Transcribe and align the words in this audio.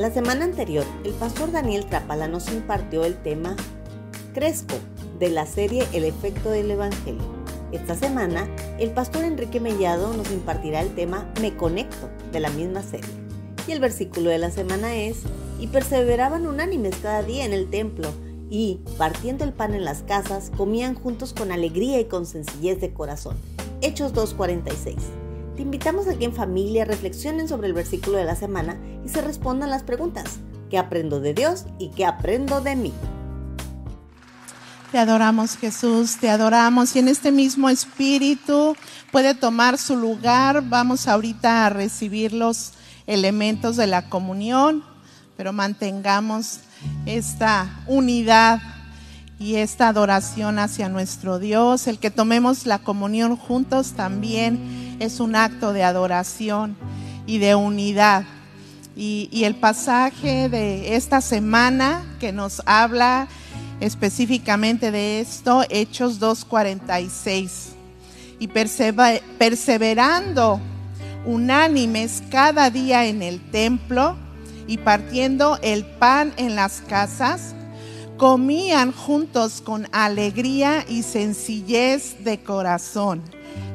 La 0.00 0.10
semana 0.10 0.46
anterior, 0.46 0.86
el 1.04 1.12
pastor 1.12 1.52
Daniel 1.52 1.84
Trapala 1.84 2.26
nos 2.26 2.50
impartió 2.50 3.04
el 3.04 3.18
tema 3.22 3.54
Cresco 4.32 4.76
de 5.18 5.28
la 5.28 5.44
serie 5.44 5.86
El 5.92 6.04
efecto 6.04 6.48
del 6.48 6.70
Evangelio. 6.70 7.22
Esta 7.70 7.94
semana, 7.94 8.48
el 8.78 8.92
pastor 8.92 9.24
Enrique 9.24 9.60
Mellado 9.60 10.14
nos 10.14 10.30
impartirá 10.30 10.80
el 10.80 10.94
tema 10.94 11.30
Me 11.42 11.54
conecto 11.54 12.08
de 12.32 12.40
la 12.40 12.48
misma 12.48 12.82
serie. 12.82 13.10
Y 13.68 13.72
el 13.72 13.80
versículo 13.80 14.30
de 14.30 14.38
la 14.38 14.50
semana 14.50 14.96
es, 14.96 15.18
y 15.60 15.66
perseveraban 15.66 16.46
unánimes 16.46 16.96
cada 17.02 17.22
día 17.22 17.44
en 17.44 17.52
el 17.52 17.68
templo, 17.68 18.08
y, 18.48 18.80
partiendo 18.96 19.44
el 19.44 19.52
pan 19.52 19.74
en 19.74 19.84
las 19.84 20.00
casas, 20.04 20.50
comían 20.56 20.94
juntos 20.94 21.34
con 21.34 21.52
alegría 21.52 22.00
y 22.00 22.06
con 22.06 22.24
sencillez 22.24 22.80
de 22.80 22.94
corazón. 22.94 23.36
Hechos 23.82 24.14
2.46. 24.14 25.19
Te 25.60 25.64
invitamos 25.64 26.08
a 26.08 26.16
que 26.16 26.24
en 26.24 26.32
familia 26.32 26.86
reflexionen 26.86 27.46
sobre 27.46 27.66
el 27.66 27.74
versículo 27.74 28.16
de 28.16 28.24
la 28.24 28.34
semana 28.34 28.78
y 29.04 29.10
se 29.10 29.20
respondan 29.20 29.68
las 29.68 29.82
preguntas. 29.82 30.38
¿Qué 30.70 30.78
aprendo 30.78 31.20
de 31.20 31.34
Dios 31.34 31.66
y 31.78 31.90
qué 31.90 32.06
aprendo 32.06 32.62
de 32.62 32.76
mí? 32.76 32.94
Te 34.90 34.96
adoramos 34.96 35.58
Jesús, 35.58 36.16
te 36.18 36.30
adoramos 36.30 36.96
y 36.96 37.00
en 37.00 37.08
este 37.08 37.30
mismo 37.30 37.68
espíritu 37.68 38.74
puede 39.12 39.34
tomar 39.34 39.76
su 39.76 39.96
lugar. 39.96 40.62
Vamos 40.66 41.06
ahorita 41.06 41.66
a 41.66 41.68
recibir 41.68 42.32
los 42.32 42.72
elementos 43.06 43.76
de 43.76 43.86
la 43.86 44.08
comunión, 44.08 44.82
pero 45.36 45.52
mantengamos 45.52 46.60
esta 47.04 47.82
unidad 47.86 48.62
y 49.38 49.56
esta 49.56 49.88
adoración 49.88 50.58
hacia 50.58 50.88
nuestro 50.88 51.38
Dios. 51.38 51.86
El 51.86 51.98
que 51.98 52.10
tomemos 52.10 52.64
la 52.64 52.78
comunión 52.78 53.36
juntos 53.36 53.92
también 53.92 54.79
es 55.00 55.18
un 55.18 55.34
acto 55.34 55.72
de 55.72 55.82
adoración 55.82 56.76
y 57.26 57.38
de 57.38 57.56
unidad. 57.56 58.24
Y, 58.96 59.44
el 59.44 59.54
pasaje 59.54 60.48
de 60.48 60.94
esta 60.94 61.20
semana 61.22 62.04
que 62.20 62.32
nos 62.32 62.62
habla 62.66 63.28
específicamente 63.80 64.90
de 64.90 65.20
esto, 65.20 65.64
Hechos 65.70 66.20
2.46. 66.20 67.70
Y 68.38 68.48
perseverando 69.38 70.60
unánimes 71.24 72.22
cada 72.30 72.70
día 72.70 73.06
en 73.06 73.22
el 73.22 73.40
templo 73.50 74.16
y 74.66 74.78
partiendo 74.78 75.58
el 75.62 75.84
pan 75.86 76.34
en 76.36 76.54
las 76.54 76.82
casas, 76.82 77.54
comían 78.18 78.92
juntos 78.92 79.62
con 79.62 79.88
alegría 79.92 80.84
y 80.86 81.02
sencillez 81.02 82.22
de 82.22 82.42
corazón. 82.42 83.22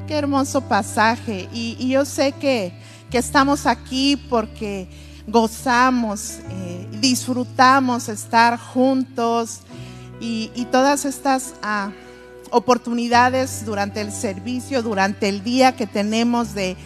Qué 0.08 0.14
hermoso 0.14 0.61
pasaje. 0.61 1.50
Y, 1.52 1.89
yo 1.89 2.06
sé 2.06 2.31
que, 2.34 2.73
que, 3.09 3.17
estamos 3.17 3.66
aquí 3.66 4.16
porque 4.30 4.88
gozamos, 5.28 6.39
eh, 6.52 6.88
disfrutamos 7.02 8.08
estar 8.09 8.59
juntos 8.59 9.61
y, 10.20 10.67
todas 10.72 11.06
estas 11.06 11.56
ah, 11.64 11.89
oportunidades 12.52 13.66
durante 13.66 14.02
el 14.02 14.11
servicio, 14.11 14.83
durante 14.83 15.28
el 15.28 15.44
día 15.44 15.76
que 15.76 15.88
tenemos 15.88 16.53
de 16.53 16.78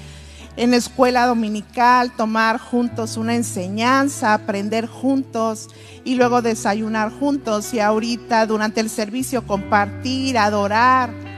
en 0.56 0.74
escuela 0.74 1.26
dominical, 1.26 2.12
tomar 2.16 2.60
juntos 2.60 3.16
una 3.18 3.36
enseñanza, 3.36 4.34
aprender 4.34 4.88
juntos 4.88 5.68
y 6.04 6.16
luego 6.16 6.42
desayunar 6.42 7.12
juntos 7.12 7.74
y 7.74 7.80
ahorita 7.80 8.46
durante 8.46 8.82
el 8.82 8.90
servicio 8.90 9.46
compartir, 9.46 10.38
adorar. 10.38 11.29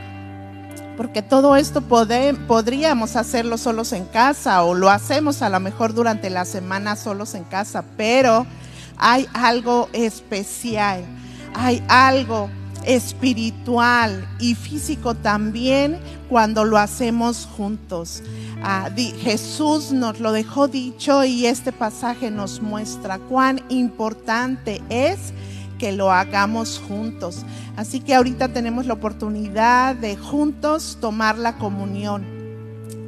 Porque 1.01 1.23
todo 1.23 1.55
esto 1.55 1.81
podríamos 1.81 3.15
hacerlo 3.15 3.57
solos 3.57 3.91
en 3.91 4.05
casa 4.05 4.61
o 4.63 4.75
lo 4.75 4.87
hacemos 4.87 5.41
a 5.41 5.49
lo 5.49 5.59
mejor 5.59 5.95
durante 5.95 6.29
la 6.29 6.45
semana 6.45 6.95
solos 6.95 7.33
en 7.33 7.43
casa, 7.43 7.83
pero 7.97 8.45
hay 8.97 9.27
algo 9.33 9.89
especial, 9.93 11.03
hay 11.55 11.83
algo 11.87 12.51
espiritual 12.85 14.29
y 14.39 14.53
físico 14.53 15.15
también 15.15 15.97
cuando 16.29 16.65
lo 16.65 16.77
hacemos 16.77 17.47
juntos. 17.47 18.21
Ah, 18.61 18.91
Jesús 18.95 19.91
nos 19.91 20.19
lo 20.19 20.31
dejó 20.31 20.67
dicho 20.67 21.23
y 21.23 21.47
este 21.47 21.71
pasaje 21.71 22.29
nos 22.29 22.61
muestra 22.61 23.17
cuán 23.17 23.59
importante 23.69 24.83
es 24.89 25.33
que 25.81 25.91
lo 25.91 26.11
hagamos 26.11 26.79
juntos. 26.87 27.37
Así 27.75 28.01
que 28.01 28.13
ahorita 28.13 28.49
tenemos 28.49 28.85
la 28.85 28.93
oportunidad 28.93 29.95
de 29.95 30.15
juntos 30.15 30.99
tomar 31.01 31.39
la 31.39 31.57
comunión. 31.57 32.23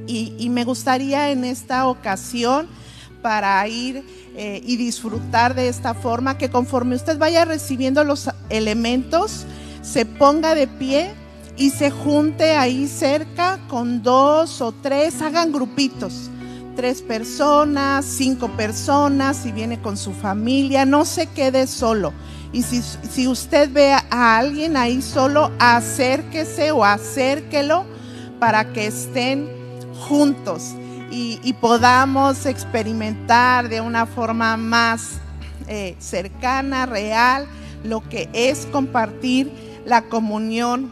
Y, 0.07 0.50
me 0.50 0.63
gustaría 0.63 1.29
en 1.29 1.45
esta 1.45 1.88
ocasión 1.88 2.67
para 3.22 3.66
ir 3.67 4.03
eh, 4.35 4.59
y 4.66 4.75
disfrutar 4.78 5.53
de 5.53 5.69
esta 5.69 5.94
forma 5.94 6.39
que 6.39 6.50
conforme 6.50 6.95
usted 6.95 7.19
vaya 7.19 7.45
recibiendo 7.45 8.03
los 8.03 8.31
elementos, 8.50 9.45
se 9.84 10.07
ponga 10.07 10.55
de 10.55 10.66
pie 10.66 11.13
y 11.55 11.69
se 11.69 11.91
junte 11.91 12.55
ahí 12.55 12.88
cerca 12.88 13.59
con 13.69 14.01
dos 14.01 14.61
o 14.61 14.72
tres, 14.72 15.22
hagan 15.22 15.51
grupitos, 15.51 16.31
tres 16.75 17.03
personas, 17.03 18.03
cinco 18.03 18.50
personas, 18.57 19.38
si 19.38 19.51
viene 19.51 19.79
con 19.79 19.95
su 19.95 20.11
familia, 20.11 20.85
no 20.85 21.05
se 21.05 21.28
quede 21.28 21.67
solo. 21.67 22.13
Y 22.53 22.64
si, 22.64 22.81
si 22.81 23.28
usted 23.28 23.69
ve 23.72 23.91
a 23.91 24.38
alguien 24.38 24.78
ahí 24.78 25.02
solo, 25.02 25.52
acérquese 25.59 26.72
o 26.72 26.86
acérquelo 26.86 27.84
para 28.40 28.72
que 28.72 28.88
estén 28.88 29.50
juntos 30.08 30.75
y, 31.16 31.53
podamos 31.53 32.46
experimentar 32.46 33.69
de 33.69 33.81
una 33.81 34.06
forma 34.06 34.58
más 34.58 35.19
eh, 35.68 35.96
cercana, 36.00 36.86
real, 36.86 37.47
lo 37.84 38.02
que 38.09 38.30
es 38.34 38.66
compartir 38.72 39.52
la 39.85 40.03
comunión 40.03 40.91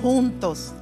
juntos. 0.00 0.72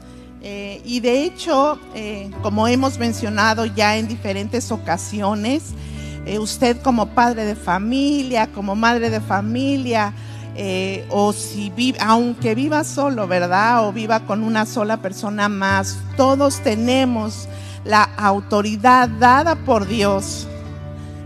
Eh, 0.40 0.80
y 0.84 1.00
de 1.00 1.24
hecho, 1.24 1.80
eh, 1.94 2.30
como 2.42 2.68
hemos 2.68 2.98
mencionado 2.98 3.66
ya 3.66 3.96
en 3.96 4.06
diferentes 4.06 4.70
ocasiones, 4.70 5.74
eh, 6.26 6.38
usted 6.38 6.80
como 6.82 7.08
padre 7.08 7.44
de 7.44 7.54
familia, 7.54 8.48
como 8.48 8.74
madre 8.74 9.10
de 9.10 9.20
familia, 9.20 10.12
o 11.10 11.32
si 11.32 11.70
vive, 11.70 12.00
aunque 12.00 12.56
viva 12.56 12.82
solo, 12.82 13.28
¿verdad? 13.28 13.86
O 13.86 13.92
viva 13.92 14.26
con 14.26 14.42
una 14.42 14.66
sola 14.66 14.96
persona 14.96 15.48
más, 15.48 16.00
todos 16.16 16.58
tenemos 16.62 17.48
la 17.84 18.02
autoridad 18.02 19.08
dada 19.08 19.54
por 19.54 19.86
Dios 19.86 20.48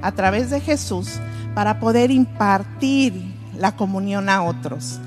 a 0.02 0.12
través 0.12 0.50
de 0.50 0.60
Jesús 0.60 1.18
para 1.54 1.80
poder 1.80 2.10
impartir 2.10 3.14
la 3.56 3.74
comunión 3.74 4.28
a 4.28 4.42
otros 4.42 5.00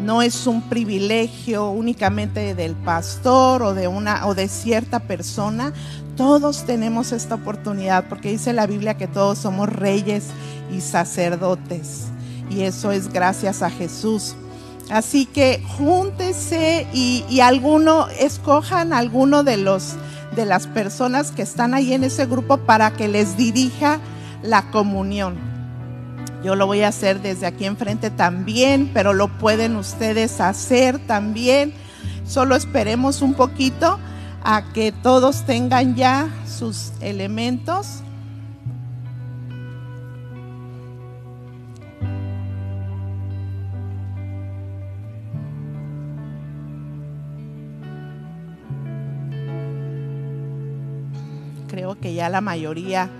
no 0.00 0.22
es 0.22 0.46
un 0.46 0.62
privilegio 0.62 1.70
únicamente 1.70 2.54
del 2.54 2.74
pastor 2.74 3.62
o 3.62 3.74
de 3.74 3.88
una 3.88 4.26
o 4.26 4.34
de 4.34 4.48
cierta 4.48 5.00
persona. 5.00 5.72
Todos 6.16 6.64
tenemos 6.64 7.12
esta 7.12 7.36
oportunidad 7.36 8.08
porque 8.08 8.30
dice 8.30 8.52
la 8.52 8.66
Biblia 8.66 8.96
que 8.96 9.06
todos 9.06 9.38
somos 9.38 9.68
reyes 9.68 10.24
y 10.70 10.80
sacerdotes 10.80 12.06
y 12.50 12.62
eso 12.62 12.92
es 12.92 13.12
gracias 13.12 13.62
a 13.62 13.70
Jesús. 13.70 14.34
Así 14.90 15.26
que 15.26 15.62
júntese 15.76 16.86
y, 16.92 17.40
alguno 17.40 18.06
escojan 18.08 18.92
alguno 18.92 19.42
de 19.42 19.56
los 19.56 19.96
de 20.36 20.44
las 20.44 20.66
personas 20.66 21.30
que 21.30 21.42
están 21.42 21.72
ahí 21.72 21.94
en 21.94 22.04
ese 22.04 22.26
grupo 22.26 22.58
para 22.58 22.92
que 22.92 23.08
les 23.08 23.36
dirija 23.36 24.00
la 24.42 24.70
comunión. 24.70 25.55
Yo 26.42 26.54
lo 26.54 26.66
voy 26.66 26.82
a 26.82 26.88
hacer 26.88 27.22
desde 27.22 27.46
aquí 27.46 27.64
enfrente 27.64 28.10
también, 28.10 28.90
pero 28.94 29.12
lo 29.12 29.28
pueden 29.28 29.76
ustedes 29.76 30.40
hacer 30.40 30.98
también. 31.06 31.72
Solo 32.24 32.54
esperemos 32.54 33.22
un 33.22 33.34
poquito 33.34 33.98
a 34.44 34.62
que 34.72 34.92
todos 34.92 35.44
tengan 35.44 35.96
ya 35.96 36.28
sus 36.46 36.92
elementos. 37.00 38.02
Creo 51.68 51.98
que 52.00 52.14
ya 52.14 52.28
la 52.28 52.40
mayoría 52.40 53.10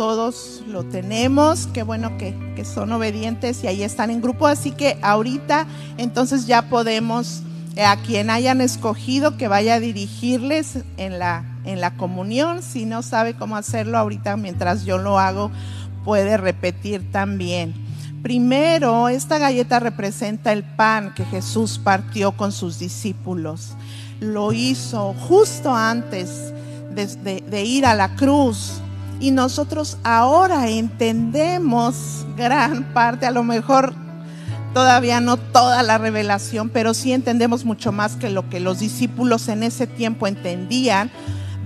todos 0.00 0.62
lo 0.66 0.84
tenemos, 0.84 1.68
qué 1.74 1.82
bueno 1.82 2.16
que, 2.16 2.34
son 2.64 2.90
obedientes 2.92 3.62
y 3.64 3.66
ahí 3.66 3.82
están 3.82 4.10
en 4.10 4.22
grupo, 4.22 4.46
así 4.46 4.70
que 4.70 4.98
ahorita 5.02 5.66
entonces 5.98 6.46
ya 6.46 6.70
podemos, 6.70 7.42
eh, 7.76 7.84
a 7.84 7.96
quien 7.96 8.30
hayan 8.30 8.62
escogido 8.62 9.36
que 9.36 9.46
vaya 9.48 9.74
a 9.74 9.80
dirigirles 9.80 10.78
en 10.96 11.18
la, 11.18 11.44
en 11.64 11.80
la 11.82 11.96
comunión, 11.98 12.62
si 12.62 12.86
no 12.86 13.02
sabe 13.02 13.34
cómo 13.34 13.56
hacerlo 13.56 13.98
ahorita 13.98 14.38
mientras 14.38 14.86
yo 14.86 14.96
lo 14.96 15.18
hago, 15.18 15.50
puede 16.02 16.36
repetir 16.36 17.12
también. 17.12 17.74
Primero, 18.22 19.08
esta 19.08 19.38
galleta 19.38 19.80
representa 19.80 20.52
el 20.52 20.62
pan 20.62 21.14
que 21.14 21.26
Jesús 21.26 21.78
partió 21.78 22.32
con 22.32 22.52
sus 22.52 22.78
discípulos. 22.78 23.74
Lo 24.20 24.52
hizo 24.52 25.14
justo 25.14 25.74
antes 25.74 26.54
de 26.94 27.64
ir 27.64 27.84
a 27.84 27.94
la 27.94 28.16
cruz 28.16 28.80
Y 29.20 29.30
nosotros 29.30 29.98
ahora 30.02 30.68
entendemos 30.68 32.26
gran 32.36 32.92
parte, 32.94 33.26
a 33.26 33.30
lo 33.30 33.44
mejor 33.44 33.94
todavía 34.72 35.20
no 35.20 35.36
toda 35.36 35.82
la 35.82 35.98
revelación, 35.98 36.70
pero 36.70 36.94
sí 36.94 37.12
entendemos 37.12 37.64
mucho 37.64 37.92
más 37.92 38.16
que 38.16 38.30
lo 38.30 38.48
que 38.48 38.60
los 38.60 38.78
discípulos 38.78 39.48
en 39.48 39.62
ese 39.62 39.86
tiempo 39.86 40.26
entendían 40.26 41.10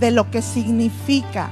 de 0.00 0.10
lo 0.10 0.30
que 0.30 0.42
significa 0.42 1.50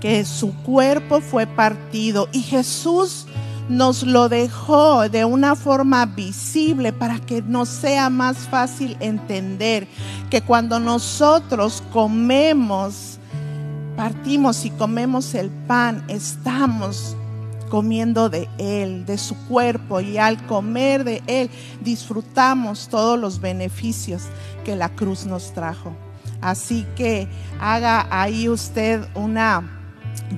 que 0.00 0.24
su 0.24 0.54
cuerpo 0.62 1.20
fue 1.20 1.46
partido. 1.46 2.28
Y 2.32 2.42
Jesús 2.42 3.26
nos 3.68 4.02
lo 4.02 4.28
dejó 4.28 5.08
de 5.08 5.24
una 5.24 5.54
forma 5.54 6.04
visible 6.06 6.92
para 6.92 7.20
que 7.20 7.40
nos 7.42 7.68
sea 7.68 8.10
más 8.10 8.36
fácil 8.36 8.96
entender 8.98 9.86
que 10.28 10.42
cuando 10.42 10.80
nosotros 10.80 11.82
comemos, 11.92 13.19
partimos 14.00 14.64
y 14.64 14.70
comemos 14.70 15.34
el 15.34 15.50
pan, 15.50 16.02
estamos 16.08 17.14
comiendo 17.68 18.30
de 18.30 18.48
Él, 18.56 19.04
de 19.04 19.18
su 19.18 19.36
cuerpo, 19.46 20.00
y 20.00 20.16
al 20.16 20.46
comer 20.46 21.04
de 21.04 21.22
Él 21.26 21.50
disfrutamos 21.82 22.88
todos 22.88 23.18
los 23.18 23.42
beneficios 23.42 24.22
que 24.64 24.74
la 24.74 24.88
cruz 24.88 25.26
nos 25.26 25.52
trajo. 25.52 25.94
Así 26.40 26.86
que 26.96 27.28
haga 27.60 28.06
ahí 28.10 28.48
usted 28.48 29.06
una, 29.14 29.70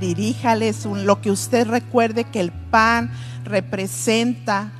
diríjales 0.00 0.84
lo 0.84 1.20
que 1.20 1.30
usted 1.30 1.68
recuerde 1.68 2.24
que 2.24 2.40
el 2.40 2.50
pan 2.50 3.12
representa, 3.44 4.72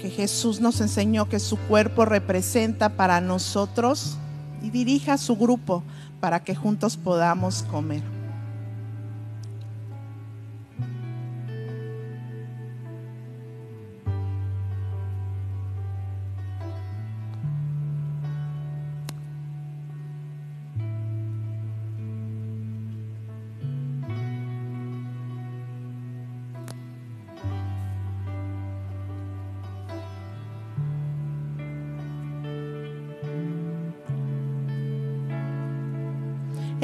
que 0.00 0.10
Jesús 0.10 0.60
nos 0.60 0.80
enseñó 0.80 1.28
que 1.28 1.40
su 1.40 1.56
cuerpo 1.56 2.04
representa 2.04 2.90
para 2.90 3.20
nosotros, 3.20 4.16
y 4.62 4.70
dirija 4.70 5.14
a 5.14 5.18
su 5.18 5.34
grupo 5.36 5.82
para 6.20 6.40
que 6.40 6.54
juntos 6.54 6.96
podamos 6.96 7.62
comer. 7.64 8.15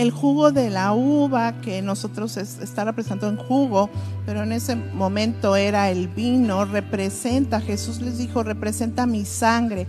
El 0.03 0.11
jugo 0.11 0.53
de 0.53 0.69
la 0.69 0.93
uva 0.93 1.61
que 1.61 1.81
nosotros 1.81 2.37
está 2.37 2.85
representando 2.85 3.29
en 3.29 3.37
jugo, 3.37 3.89
pero 4.27 4.43
en 4.43 4.53
ese 4.53 4.77
momento 4.77 5.57
era 5.57 5.91
el 5.91 6.09
vino, 6.09 6.65
representa, 6.65 7.61
Jesús 7.61 8.01
les 8.01 8.19
dijo, 8.19 8.43
representa 8.43 9.07
mi 9.07 9.25
sangre 9.25 9.87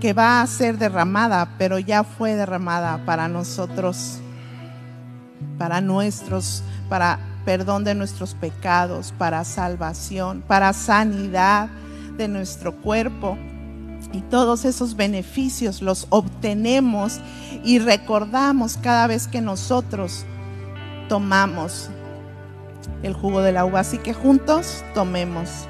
que 0.00 0.12
va 0.12 0.40
a 0.40 0.46
ser 0.46 0.78
derramada, 0.78 1.56
pero 1.58 1.78
ya 1.78 2.04
fue 2.04 2.34
derramada 2.34 3.04
para 3.04 3.28
nosotros, 3.28 4.18
para 5.58 5.80
nuestros, 5.80 6.62
para 6.88 7.18
perdón 7.44 7.84
de 7.84 7.94
nuestros 7.94 8.34
pecados, 8.34 9.12
para 9.18 9.44
salvación, 9.44 10.42
para 10.46 10.72
sanidad 10.72 11.68
de 12.16 12.28
nuestro 12.28 12.76
cuerpo. 12.76 13.36
Y 14.12 14.20
todos 14.22 14.64
esos 14.64 14.96
beneficios 14.96 15.82
los 15.82 16.06
obtenemos 16.10 17.20
y 17.64 17.78
recordamos 17.78 18.76
cada 18.76 19.06
vez 19.06 19.28
que 19.28 19.40
nosotros 19.40 20.24
tomamos 21.08 21.88
el 23.02 23.14
jugo 23.14 23.40
de 23.42 23.52
la 23.52 23.64
uva. 23.64 23.80
Así 23.80 23.98
que 23.98 24.12
juntos 24.12 24.84
tomemos. 24.94 25.69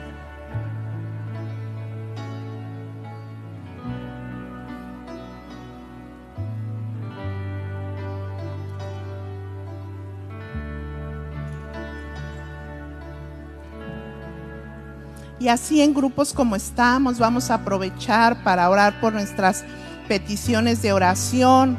Y 15.41 15.49
así 15.49 15.81
en 15.81 15.95
grupos 15.95 16.35
como 16.35 16.55
estamos, 16.55 17.19
vamos 17.19 17.51
a 17.51 17.55
aprovechar 17.55 18.45
para 18.45 18.69
orar 18.69 19.01
por 19.01 19.15
nuestras 19.15 19.65
peticiones 20.07 20.83
de 20.83 20.93
oración. 20.93 21.79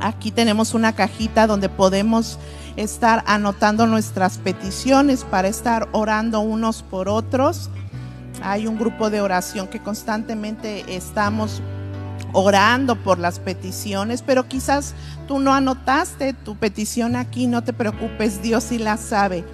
Aquí 0.00 0.32
tenemos 0.32 0.74
una 0.74 0.92
cajita 0.92 1.46
donde 1.46 1.68
podemos 1.68 2.40
estar 2.76 3.22
anotando 3.28 3.86
nuestras 3.86 4.38
peticiones 4.38 5.22
para 5.22 5.46
estar 5.46 5.88
orando 5.92 6.40
unos 6.40 6.82
por 6.82 7.08
otros. 7.08 7.70
Hay 8.42 8.66
un 8.66 8.76
grupo 8.76 9.10
de 9.10 9.20
oración 9.20 9.68
que 9.68 9.80
constantemente 9.80 10.84
estamos 10.96 11.62
orando 12.32 12.96
por 12.96 13.20
las 13.20 13.38
peticiones, 13.38 14.22
pero 14.22 14.48
quizás 14.48 14.94
tú 15.28 15.38
no 15.38 15.54
anotaste 15.54 16.32
tu 16.32 16.56
petición 16.56 17.14
aquí, 17.14 17.46
no 17.46 17.62
te 17.62 17.72
preocupes, 17.72 18.42
Dios 18.42 18.64
sí 18.64 18.78
la 18.78 18.96
sabe. 18.96 19.44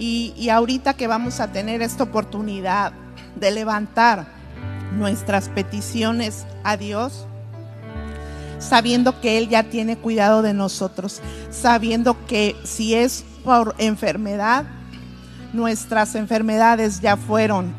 Y, 0.00 0.48
ahorita 0.48 0.94
que 0.94 1.06
vamos 1.06 1.40
a 1.40 1.52
tener 1.52 1.82
esta 1.82 2.04
oportunidad 2.04 2.92
de 3.36 3.50
levantar 3.50 4.26
nuestras 4.96 5.50
peticiones 5.50 6.46
a 6.64 6.78
Dios, 6.78 7.26
sabiendo 8.58 9.20
que 9.20 9.36
Él 9.36 9.50
ya 9.50 9.64
tiene 9.64 9.98
cuidado 9.98 10.40
de 10.40 10.54
nosotros, 10.54 11.20
sabiendo 11.50 12.16
que 12.26 12.56
si 12.64 12.94
es 12.94 13.26
por 13.44 13.74
enfermedad, 13.76 14.64
nuestras 15.52 16.14
enfermedades 16.14 17.02
ya 17.02 17.18
fueron 17.18 17.74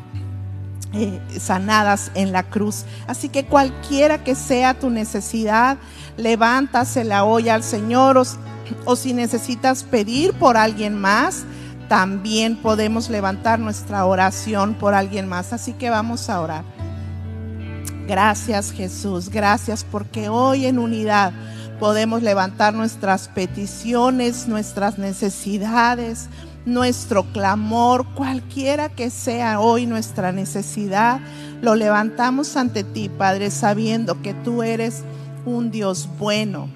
eh, 0.92 1.20
sanadas 1.40 2.12
en 2.14 2.30
la 2.30 2.44
cruz. 2.44 2.84
Así 3.08 3.30
que 3.30 3.46
cualquiera 3.46 4.22
que 4.22 4.36
sea 4.36 4.78
tu 4.78 4.90
necesidad, 4.90 5.76
levántasela 6.16 7.24
hoy 7.24 7.48
al 7.48 7.64
Señor 7.64 8.22
o 8.84 8.96
si 8.96 9.12
necesitas 9.12 9.82
pedir 9.82 10.34
por 10.34 10.56
alguien 10.56 11.00
más, 11.00 11.44
también 11.92 12.56
podemos 12.56 13.10
levantar 13.10 13.58
nuestra 13.58 14.06
oración 14.06 14.72
por 14.72 14.94
alguien 14.94 15.28
más. 15.28 15.52
Así 15.52 15.74
que 15.74 15.90
vamos 15.90 16.30
a 16.30 16.40
orar. 16.40 16.64
Gracias 18.08 18.72
Jesús, 18.72 19.28
gracias 19.28 19.84
porque 19.84 20.30
hoy 20.30 20.64
en 20.64 20.78
unidad 20.78 21.34
podemos 21.78 22.22
levantar 22.22 22.72
nuestras 22.72 23.28
peticiones, 23.28 24.48
nuestras 24.48 24.96
necesidades, 24.96 26.30
nuestro 26.64 27.24
clamor, 27.24 28.06
cualquiera 28.14 28.88
que 28.88 29.10
sea 29.10 29.60
hoy 29.60 29.84
nuestra 29.84 30.32
necesidad, 30.32 31.20
lo 31.60 31.74
levantamos 31.74 32.56
ante 32.56 32.84
ti, 32.84 33.10
Padre, 33.10 33.50
sabiendo 33.50 34.22
que 34.22 34.32
tú 34.32 34.62
eres 34.62 35.02
un 35.44 35.70
Dios 35.70 36.08
bueno, 36.18 36.70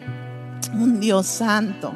un 0.75 1.01
Dios 1.01 1.27
santo 1.27 1.95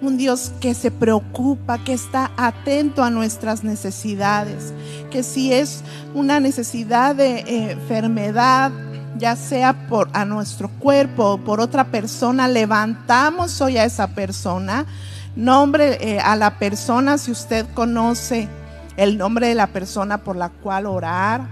un 0.00 0.16
Dios 0.16 0.52
que 0.60 0.74
se 0.74 0.90
preocupa, 0.90 1.78
que 1.78 1.92
está 1.92 2.30
atento 2.36 3.02
a 3.02 3.10
nuestras 3.10 3.64
necesidades, 3.64 4.72
que 5.10 5.22
si 5.22 5.52
es 5.52 5.82
una 6.14 6.40
necesidad 6.40 7.14
de 7.14 7.38
eh, 7.38 7.72
enfermedad, 7.72 8.70
ya 9.18 9.34
sea 9.34 9.88
por 9.88 10.08
a 10.12 10.24
nuestro 10.24 10.68
cuerpo 10.68 11.24
o 11.24 11.38
por 11.38 11.60
otra 11.60 11.84
persona, 11.84 12.46
levantamos 12.46 13.60
hoy 13.60 13.76
a 13.76 13.84
esa 13.84 14.08
persona, 14.08 14.86
nombre 15.34 15.98
eh, 16.00 16.20
a 16.20 16.36
la 16.36 16.58
persona, 16.58 17.18
si 17.18 17.32
usted 17.32 17.66
conoce 17.74 18.48
el 18.96 19.18
nombre 19.18 19.48
de 19.48 19.54
la 19.54 19.68
persona 19.68 20.18
por 20.18 20.36
la 20.36 20.48
cual 20.50 20.86
orar, 20.86 21.42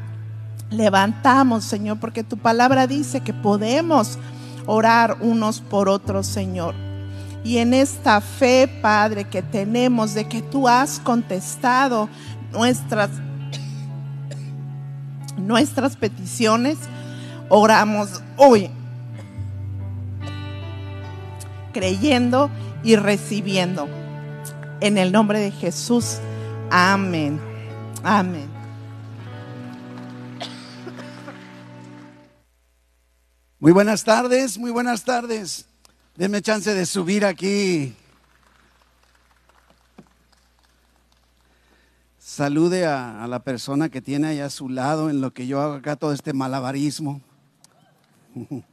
levantamos, 0.70 1.64
Señor, 1.64 1.98
porque 1.98 2.24
tu 2.24 2.36
palabra 2.36 2.86
dice 2.86 3.20
que 3.20 3.32
podemos 3.32 4.18
orar 4.66 5.16
unos 5.20 5.60
por 5.60 5.88
otros, 5.88 6.26
Señor. 6.26 6.85
Y 7.44 7.58
en 7.58 7.74
esta 7.74 8.20
fe, 8.20 8.68
Padre, 8.82 9.24
que 9.24 9.42
tenemos 9.42 10.14
de 10.14 10.24
que 10.24 10.42
tú 10.42 10.66
has 10.66 10.98
contestado 10.98 12.08
nuestras, 12.52 13.10
nuestras 15.36 15.96
peticiones, 15.96 16.78
oramos 17.48 18.22
hoy, 18.36 18.70
creyendo 21.72 22.50
y 22.82 22.96
recibiendo. 22.96 23.88
En 24.80 24.98
el 24.98 25.12
nombre 25.12 25.40
de 25.40 25.50
Jesús. 25.50 26.18
Amén. 26.70 27.40
Amén. 28.02 28.56
Muy 33.58 33.72
buenas 33.72 34.04
tardes, 34.04 34.58
muy 34.58 34.70
buenas 34.70 35.02
tardes. 35.02 35.66
Denme 36.16 36.40
chance 36.40 36.72
de 36.72 36.86
subir 36.86 37.26
aquí. 37.26 37.94
Salude 42.18 42.86
a, 42.86 43.22
a, 43.22 43.28
la 43.28 43.40
persona 43.40 43.90
que 43.90 44.00
tiene 44.00 44.28
ahí 44.28 44.40
a 44.40 44.48
su 44.48 44.70
lado 44.70 45.10
en 45.10 45.20
lo 45.20 45.34
que 45.34 45.46
yo 45.46 45.60
hago 45.60 45.74
acá 45.74 45.96
todo 45.96 46.14
este 46.14 46.32
malabarismo. 46.32 47.20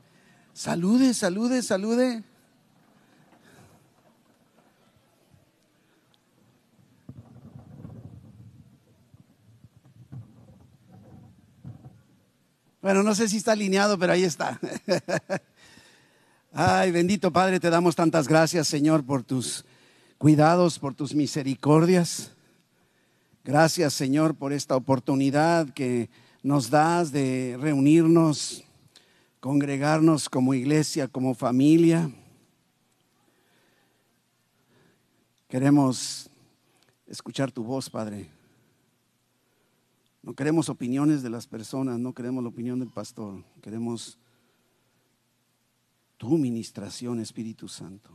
salude, 0.53 1.13
salude, 1.13 1.62
salude. 1.62 2.23
Bueno, 12.81 13.03
no 13.03 13.15
sé 13.15 13.27
si 13.27 13.38
está 13.38 13.51
alineado, 13.51 13.97
pero 13.97 14.13
ahí 14.13 14.23
está. 14.23 14.59
Ay, 16.55 16.91
bendito 16.91 17.33
Padre, 17.33 17.60
te 17.60 17.72
damos 17.72 17.95
tantas 17.95 18.27
gracias, 18.27 18.67
Señor, 18.67 19.03
por 19.03 19.24
tus 19.24 19.65
cuidados, 20.19 20.77
por 20.77 20.93
tus 20.93 21.15
misericordias. 21.15 22.31
Gracias, 23.43 23.95
Señor, 23.95 24.36
por 24.36 24.53
esta 24.53 24.75
oportunidad 24.75 25.67
que 25.74 26.12
nos 26.43 26.69
das 26.69 27.12
de 27.12 27.57
reunirnos, 27.60 28.63
congregarnos 29.39 30.29
como 30.29 30.53
iglesia, 30.53 31.07
como 31.07 31.33
familia. 31.33 32.12
Queremos 35.48 36.29
escuchar 37.07 37.51
tu 37.51 37.63
voz, 37.63 37.89
Padre. 37.89 38.29
No 40.22 40.36
queremos 40.36 40.69
opiniones 40.69 41.24
de 41.24 41.31
las 41.31 41.48
personas, 41.48 41.98
no 41.98 42.13
queremos 42.13 42.43
la 42.43 42.50
opinión 42.50 42.77
del 42.77 42.89
pastor, 42.89 43.43
queremos 43.60 44.19
tu 46.23 46.37
ministración, 46.37 47.19
Espíritu 47.19 47.67
Santo. 47.67 48.09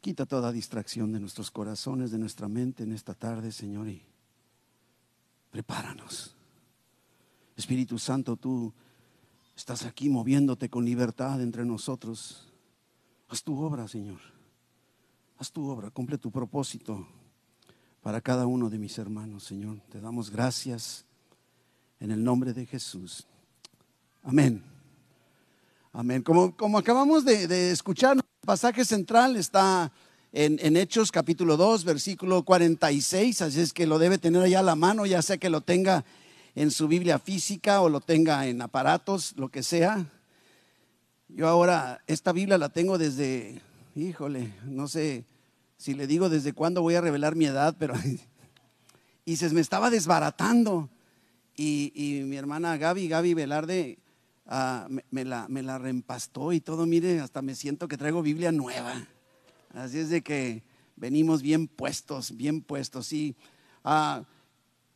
Quita 0.00 0.24
toda 0.24 0.50
distracción 0.50 1.12
de 1.12 1.20
nuestros 1.20 1.50
corazones, 1.50 2.10
de 2.10 2.16
nuestra 2.16 2.48
mente 2.48 2.84
en 2.84 2.92
esta 2.92 3.12
tarde, 3.12 3.52
Señor, 3.52 3.88
y 3.88 4.02
prepáranos. 5.50 6.34
Espíritu 7.58 7.98
Santo, 7.98 8.38
tú 8.38 8.72
estás 9.54 9.84
aquí 9.84 10.08
moviéndote 10.08 10.70
con 10.70 10.86
libertad 10.86 11.42
entre 11.42 11.66
nosotros. 11.66 12.54
Haz 13.28 13.42
tu 13.42 13.62
obra, 13.62 13.86
Señor. 13.86 14.20
Haz 15.36 15.52
tu 15.52 15.68
obra, 15.68 15.90
cumple 15.90 16.16
tu 16.16 16.30
propósito 16.30 17.06
para 18.00 18.22
cada 18.22 18.46
uno 18.46 18.70
de 18.70 18.78
mis 18.78 18.96
hermanos, 18.96 19.44
Señor. 19.44 19.78
Te 19.90 20.00
damos 20.00 20.30
gracias 20.30 21.04
en 22.02 22.10
el 22.10 22.22
nombre 22.22 22.52
de 22.52 22.66
Jesús. 22.66 23.24
Amén. 24.24 24.60
Amén. 25.92 26.20
Como, 26.22 26.56
como 26.56 26.78
acabamos 26.78 27.24
de, 27.24 27.70
escuchar, 27.70 28.16
el 28.16 28.22
pasaje 28.44 28.84
central 28.84 29.36
está 29.36 29.92
en, 30.32 30.58
en, 30.60 30.76
Hechos 30.76 31.12
capítulo 31.12 31.56
2, 31.56 31.84
versículo 31.84 32.42
46, 32.42 33.42
así 33.42 33.60
es 33.60 33.72
que 33.72 33.86
lo 33.86 34.00
debe 34.00 34.18
tener 34.18 34.42
allá 34.42 34.58
a 34.58 34.64
la 34.64 34.74
mano, 34.74 35.06
ya 35.06 35.22
sea 35.22 35.36
que 35.36 35.48
lo 35.48 35.60
tenga 35.60 36.04
en 36.56 36.72
su 36.72 36.88
Biblia 36.88 37.20
física 37.20 37.80
o 37.80 37.88
lo 37.88 38.00
tenga 38.00 38.48
en 38.48 38.62
aparatos, 38.62 39.34
lo 39.36 39.48
que 39.48 39.62
sea. 39.62 40.04
Yo 41.28 41.46
ahora, 41.46 42.02
esta 42.08 42.32
Biblia 42.32 42.58
la 42.58 42.70
tengo 42.70 42.98
desde, 42.98 43.62
híjole, 43.94 44.52
no 44.64 44.88
sé 44.88 45.24
si 45.76 45.94
le 45.94 46.08
digo 46.08 46.28
desde 46.28 46.52
cuándo 46.52 46.82
voy 46.82 46.96
a 46.96 47.00
revelar 47.00 47.36
mi 47.36 47.46
edad, 47.46 47.76
pero... 47.78 47.94
y 49.24 49.36
se 49.36 49.48
me 49.50 49.60
estaba 49.60 49.88
desbaratando. 49.88 50.90
Y, 51.56 52.22
mi 52.24 52.36
hermana 52.36 52.76
Gaby, 52.76 53.08
Gaby 53.08 53.34
Velarde, 53.34 53.98
ah, 54.46 54.88
me, 55.10 55.24
la, 55.24 55.46
me 55.48 55.62
la 55.62 55.78
reempastó 55.78 56.52
y 56.52 56.60
todo, 56.60 56.86
mire, 56.86 57.20
hasta 57.20 57.42
me 57.42 57.54
siento 57.54 57.88
que 57.88 57.98
traigo 57.98 58.22
Biblia 58.22 58.52
nueva. 58.52 59.06
Así 59.74 59.98
es 59.98 60.08
de 60.08 60.22
que 60.22 60.62
venimos 60.96 61.42
bien 61.42 61.68
puestos, 61.68 62.36
bien 62.36 62.62
puestos. 62.62 63.12
Y 63.12 63.36
ah, 63.84 64.24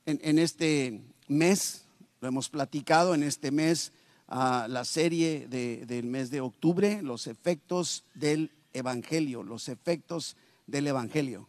en, 0.07 0.39
este 0.39 1.03
mes, 1.29 1.85
lo 2.21 2.29
hemos 2.29 2.49
platicado, 2.49 3.15
en 3.15 3.23
este 3.23 3.51
mes, 3.51 3.93
ah, 4.29 4.67
la 4.69 4.85
serie 4.85 5.47
del 5.49 6.05
mes 6.07 6.31
de 6.31 6.41
octubre, 6.41 7.03
los 7.03 7.27
efectos 7.27 8.05
del 8.15 8.51
Evangelio, 8.73 9.43
los 9.43 9.69
efectos 9.69 10.37
del 10.67 10.87
Evangelio. 10.87 11.49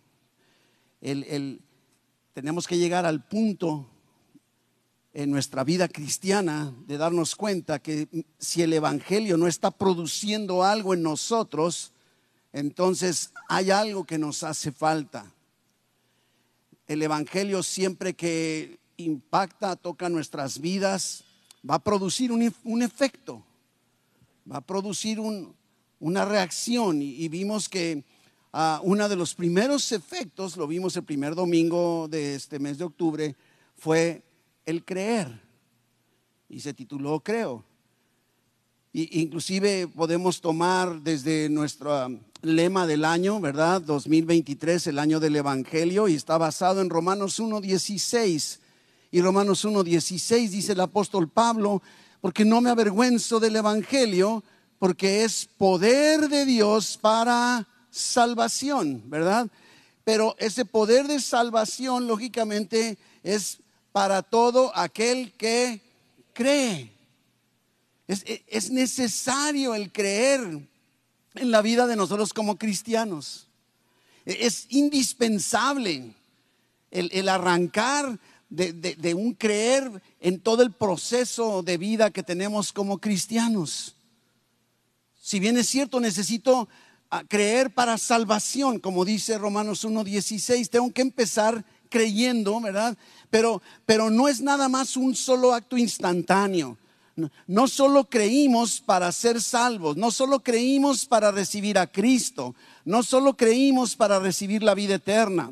el, 1.02 1.62
tenemos 2.34 2.68
que 2.68 2.78
llegar 2.78 3.06
al 3.06 3.26
punto 3.26 3.90
en 5.18 5.32
nuestra 5.32 5.64
vida 5.64 5.88
cristiana 5.88 6.72
de 6.86 6.96
darnos 6.96 7.36
cuenta 7.36 7.80
que 7.80 8.08
si 8.38 8.62
el 8.62 8.72
Evangelio 8.72 9.36
no 9.36 9.48
está 9.48 9.72
produciendo 9.72 10.64
algo 10.64 10.94
en 10.94 11.02
nosotros, 11.02 11.92
entonces 12.54 13.32
hay 13.50 13.72
algo 13.72 14.04
que 14.04 14.20
nos 14.20 14.44
hace 14.44 14.72
falta. 14.72 15.34
El 16.86 17.02
Evangelio 17.02 17.64
siempre 17.64 18.14
que 18.14 18.78
impacta, 18.98 19.76
toca 19.76 20.08
nuestras 20.08 20.60
vidas, 20.62 21.24
va 21.68 21.76
a 21.76 21.84
producir 21.84 22.32
un, 22.32 22.84
efecto, 22.84 23.44
va 24.50 24.58
a 24.58 24.62
producir 24.62 25.20
una 26.00 26.26
reacción. 26.26 27.02
Y, 27.02 27.28
vimos 27.28 27.68
que 27.70 28.04
uh, 28.54 28.84
uno 28.84 29.10
de 29.10 29.16
los 29.16 29.34
primeros 29.34 29.92
efectos, 29.92 30.58
lo 30.58 30.68
vimos 30.68 30.96
el 30.96 31.06
primer 31.06 31.34
domingo 31.34 32.08
de 32.08 32.36
este 32.36 32.60
mes 32.60 32.78
de 32.78 32.84
octubre, 32.84 33.36
fue 33.76 34.27
el 34.68 34.86
creer. 34.86 35.42
Y 36.48 36.60
se 36.60 36.74
tituló 36.74 37.22
Creo. 37.22 37.64
Y 38.94 39.22
inclusive 39.22 39.88
podemos 39.88 40.42
tomar 40.42 41.02
desde 41.02 41.50
nuestro 41.50 42.06
um, 42.06 42.20
lema 42.42 42.86
del 42.86 43.06
año, 43.06 43.40
¿verdad? 43.40 43.82
2023, 43.82 44.88
el 44.88 45.00
año 45.00 45.20
del 45.20 45.36
Evangelio, 45.36 46.08
y 46.08 46.16
está 46.16 46.38
basado 46.38 46.82
en 46.82 46.90
Romanos 46.90 47.40
1.16. 47.40 48.60
Y 49.12 49.22
Romanos 49.22 49.66
1.16 49.66 50.50
dice 50.50 50.74
el 50.74 50.82
apóstol 50.82 51.30
Pablo, 51.30 51.82
porque 52.22 52.44
no 52.44 52.60
me 52.60 52.70
avergüenzo 52.70 53.40
del 53.40 53.56
Evangelio, 53.56 54.44
porque 54.80 55.24
es 55.24 55.48
poder 55.58 56.28
de 56.28 56.46
Dios 56.46 56.98
para 56.98 57.68
salvación, 57.90 59.04
¿verdad? 59.06 59.48
Pero 60.04 60.36
ese 60.40 60.66
poder 60.66 61.08
de 61.08 61.20
salvación, 61.20 62.08
lógicamente, 62.08 62.98
es 63.24 63.60
para 63.98 64.22
todo 64.22 64.72
aquel 64.78 65.32
que 65.32 65.82
cree. 66.32 66.92
Es, 68.08 68.70
necesario 68.70 69.74
el 69.74 69.92
creer 69.92 70.40
en 71.34 71.50
la 71.50 71.64
vida 71.64 71.88
de 71.88 71.96
nosotros 71.96 72.32
como 72.32 72.60
cristianos. 72.60 73.48
Es 74.24 74.68
indispensable 74.70 76.14
el, 76.92 77.28
arrancar 77.28 78.20
de, 78.52 79.16
un 79.16 79.34
creer 79.34 79.90
en 80.20 80.42
todo 80.42 80.62
el 80.62 80.72
proceso 80.72 81.64
de 81.64 81.78
vida 81.78 82.12
que 82.12 82.22
tenemos 82.22 82.72
como 82.72 83.00
cristianos. 83.00 83.96
Si 85.20 85.40
bien 85.40 85.58
es 85.58 85.70
cierto, 85.70 86.00
necesito 86.00 86.70
ah, 87.10 87.24
creer 87.28 87.74
para 87.74 87.98
salvación, 87.98 88.78
como 88.78 89.06
dice 89.06 89.40
Romanos 89.40 89.84
1.16, 89.84 90.70
tengo 90.70 90.94
que 90.94 91.02
empezar 91.02 91.66
creyendo, 91.88 92.60
¿verdad? 92.62 92.98
Pero, 93.30 93.62
pero 93.86 94.10
no 94.10 94.28
es 94.28 94.42
nada 94.42 94.70
más 94.70 94.98
un 94.98 95.16
solo 95.16 95.54
acto 95.54 95.78
instantáneo. 95.78 96.78
No, 97.48 97.68
solo 97.68 98.08
creímos 98.08 98.80
para 98.80 99.12
ser 99.12 99.42
salvos, 99.42 99.98
no 99.98 100.12
solo 100.12 100.44
creímos 100.44 101.08
para 101.08 101.32
recibir 101.32 101.80
a 101.80 101.88
Cristo, 101.88 102.54
no 102.86 103.02
solo 103.02 103.36
creímos 103.36 103.96
para 103.96 104.20
recibir 104.20 104.62
la 104.62 104.76
vida 104.76 104.96
eterna. 104.96 105.52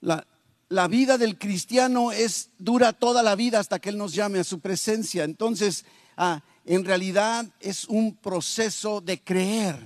La, 0.00 0.26
la 0.70 0.88
vida 0.88 1.18
del 1.18 1.38
cristiano 1.38 2.12
es 2.12 2.48
dura 2.58 2.94
toda 2.94 3.22
la 3.22 3.34
vida 3.34 3.58
hasta 3.58 3.78
que 3.78 3.90
Él 3.90 3.98
nos 3.98 4.14
llame 4.14 4.38
a 4.38 4.44
su 4.44 4.60
presencia. 4.60 5.24
Entonces, 5.24 5.84
ah, 6.16 6.42
en 6.64 6.84
realidad 6.86 7.46
es 7.60 7.84
un 7.84 8.16
proceso 8.16 9.02
de 9.02 9.20
creer. 9.20 9.76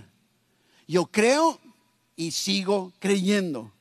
Yo 0.86 1.06
creo 1.06 1.60
y 2.14 2.30
sigo 2.30 2.92
creyendo. 3.00 3.72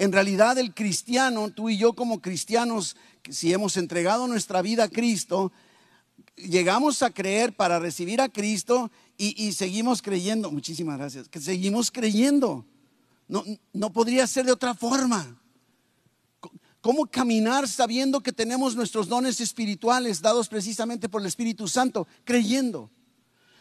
En 0.00 0.12
realidad 0.12 0.56
el 0.56 0.72
cristiano, 0.72 1.50
tú 1.50 1.68
y 1.68 1.76
yo 1.76 1.92
como 1.92 2.22
cristianos, 2.22 2.96
si 3.28 3.52
hemos 3.52 3.76
entregado 3.76 4.26
nuestra 4.26 4.62
vida 4.62 4.84
a 4.84 4.88
Cristo, 4.88 5.52
llegamos 6.36 7.02
a 7.02 7.10
creer 7.10 7.54
para 7.54 7.78
recibir 7.78 8.22
a 8.22 8.30
Cristo 8.30 8.90
y, 9.18 9.52
seguimos 9.52 10.00
creyendo. 10.00 10.50
Muchísimas 10.50 10.96
gracias. 10.96 11.28
Que 11.28 11.38
seguimos 11.38 11.90
creyendo. 11.90 12.64
No, 13.28 13.44
no 13.74 13.92
podría 13.92 14.26
ser 14.26 14.46
de 14.46 14.52
otra 14.52 14.72
forma. 14.72 15.38
¿Cómo 16.80 17.04
caminar 17.04 17.68
sabiendo 17.68 18.22
que 18.22 18.32
tenemos 18.32 18.74
nuestros 18.74 19.06
dones 19.06 19.38
espirituales 19.38 20.22
dados 20.22 20.48
precisamente 20.48 21.10
por 21.10 21.20
el 21.20 21.26
Espíritu 21.26 21.68
Santo? 21.68 22.08
Creyendo. 22.24 22.90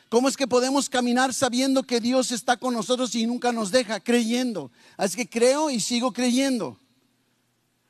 ¿Cómo 0.10 0.28
es 0.28 0.36
que 0.36 0.48
podemos 0.48 0.90
caminar 0.90 1.36
sabiendo 1.36 1.84
que 1.84 2.02
Dios 2.02 2.32
está 2.32 2.58
con 2.58 2.74
nosotros 2.74 3.14
y 3.14 3.28
nunca 3.28 3.52
nos 3.52 3.72
deja? 3.72 4.00
Creyendo. 4.00 4.72
Así 4.98 5.16
que 5.16 5.30
creo 5.30 5.70
y 5.70 5.80
sigo 5.80 6.12
creyendo. 6.12 6.80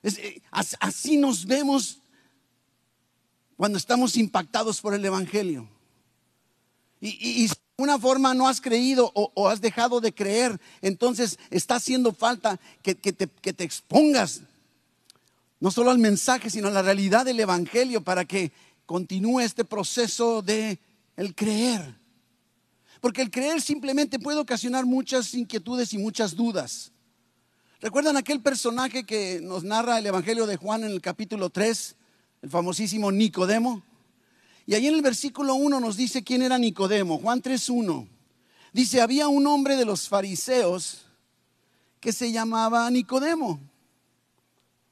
Eh, 0.04 0.42
así 0.52 1.16
nos 1.16 1.46
vemos 1.46 2.00
cuando 3.56 3.78
estamos 3.78 4.18
impactados 4.18 4.82
por 4.82 4.94
el 4.94 5.04
Evangelio. 5.04 5.70
Y, 7.00 7.48
si 7.48 7.48
de 7.48 7.62
alguna 7.78 7.98
forma 7.98 8.34
no 8.34 8.50
has 8.50 8.60
creído 8.60 9.10
o, 9.16 9.48
has 9.48 9.62
dejado 9.62 10.02
de 10.02 10.14
creer, 10.14 10.60
entonces 10.82 11.40
está 11.50 11.76
haciendo 11.76 12.14
falta 12.14 12.60
que, 12.82 12.96
te, 12.96 13.28
que 13.28 13.54
te 13.54 13.64
expongas 13.64 14.42
no 15.62 15.72
solo 15.72 15.92
al 15.92 16.00
mensaje, 16.00 16.50
sino 16.50 16.68
a 16.68 16.72
la 16.72 16.82
realidad 16.82 17.26
del 17.26 17.40
Evangelio 17.40 18.02
para 18.02 18.26
que 18.26 18.52
continúe 18.86 19.40
este 19.42 19.64
proceso 19.64 20.42
de 20.42 20.80
el 21.16 21.36
creer. 21.36 21.99
Porque 23.00 23.22
el 23.22 23.32
creer 23.32 23.62
simplemente 23.62 24.20
puede 24.20 24.39
ocasionar 24.39 24.86
muchas 24.86 25.34
inquietudes 25.34 25.94
y 25.94 25.98
muchas 25.98 26.36
dudas. 26.36 26.91
¿Recuerdan 27.82 28.18
aquel 28.18 28.41
personaje 28.41 29.06
que 29.06 29.39
nos 29.41 29.63
narra 29.63 30.00
el 30.00 30.06
Evangelio 30.06 30.46
de 30.46 30.58
Juan 30.58 30.84
en 30.84 30.91
el 30.91 31.01
capítulo 31.01 31.50
3, 31.50 31.96
el 32.41 32.50
famosísimo 32.50 33.12
Nicodemo? 33.12 33.84
Y 34.65 34.75
ahí 34.75 34.88
en 34.88 34.96
el 34.96 35.01
versículo 35.01 35.56
1 35.56 35.79
nos 35.79 35.96
dice 35.96 36.24
quién 36.24 36.41
era 36.41 36.58
Nicodemo, 36.58 37.20
Juan 37.20 37.41
3.1. 37.41 38.08
Dice, 38.74 39.01
había 39.01 39.27
un 39.29 39.48
hombre 39.48 39.77
de 39.77 39.86
los 39.86 40.10
fariseos 40.10 41.06
que 42.00 42.12
se 42.12 42.32
llamaba 42.32 42.89
Nicodemo, 42.91 43.60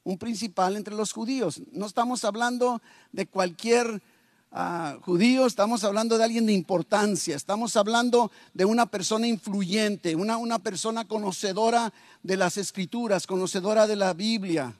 un 0.03 0.17
principal 0.17 0.77
entre 0.77 0.95
los 0.95 1.11
judíos. 1.11 1.61
No 1.73 1.85
estamos 1.85 2.23
hablando 2.23 2.81
de 3.11 3.27
cualquier 3.27 4.01
ah, 4.51 4.97
judío, 5.01 5.45
estamos 5.45 5.83
hablando 5.83 6.17
de 6.17 6.23
alguien 6.23 6.45
de 6.45 6.53
importancia, 6.53 7.35
estamos 7.35 7.75
hablando 7.75 8.31
de 8.53 8.65
una 8.65 8.85
persona 8.85 9.27
influyente, 9.27 10.15
una, 10.15 10.37
una 10.37 10.59
persona 10.59 11.05
conocedora 11.05 11.93
de 12.23 12.37
las 12.37 12.57
escrituras, 12.57 13.27
conocedora 13.27 13.87
de 13.87 13.95
la 13.95 14.13
Biblia. 14.13 14.73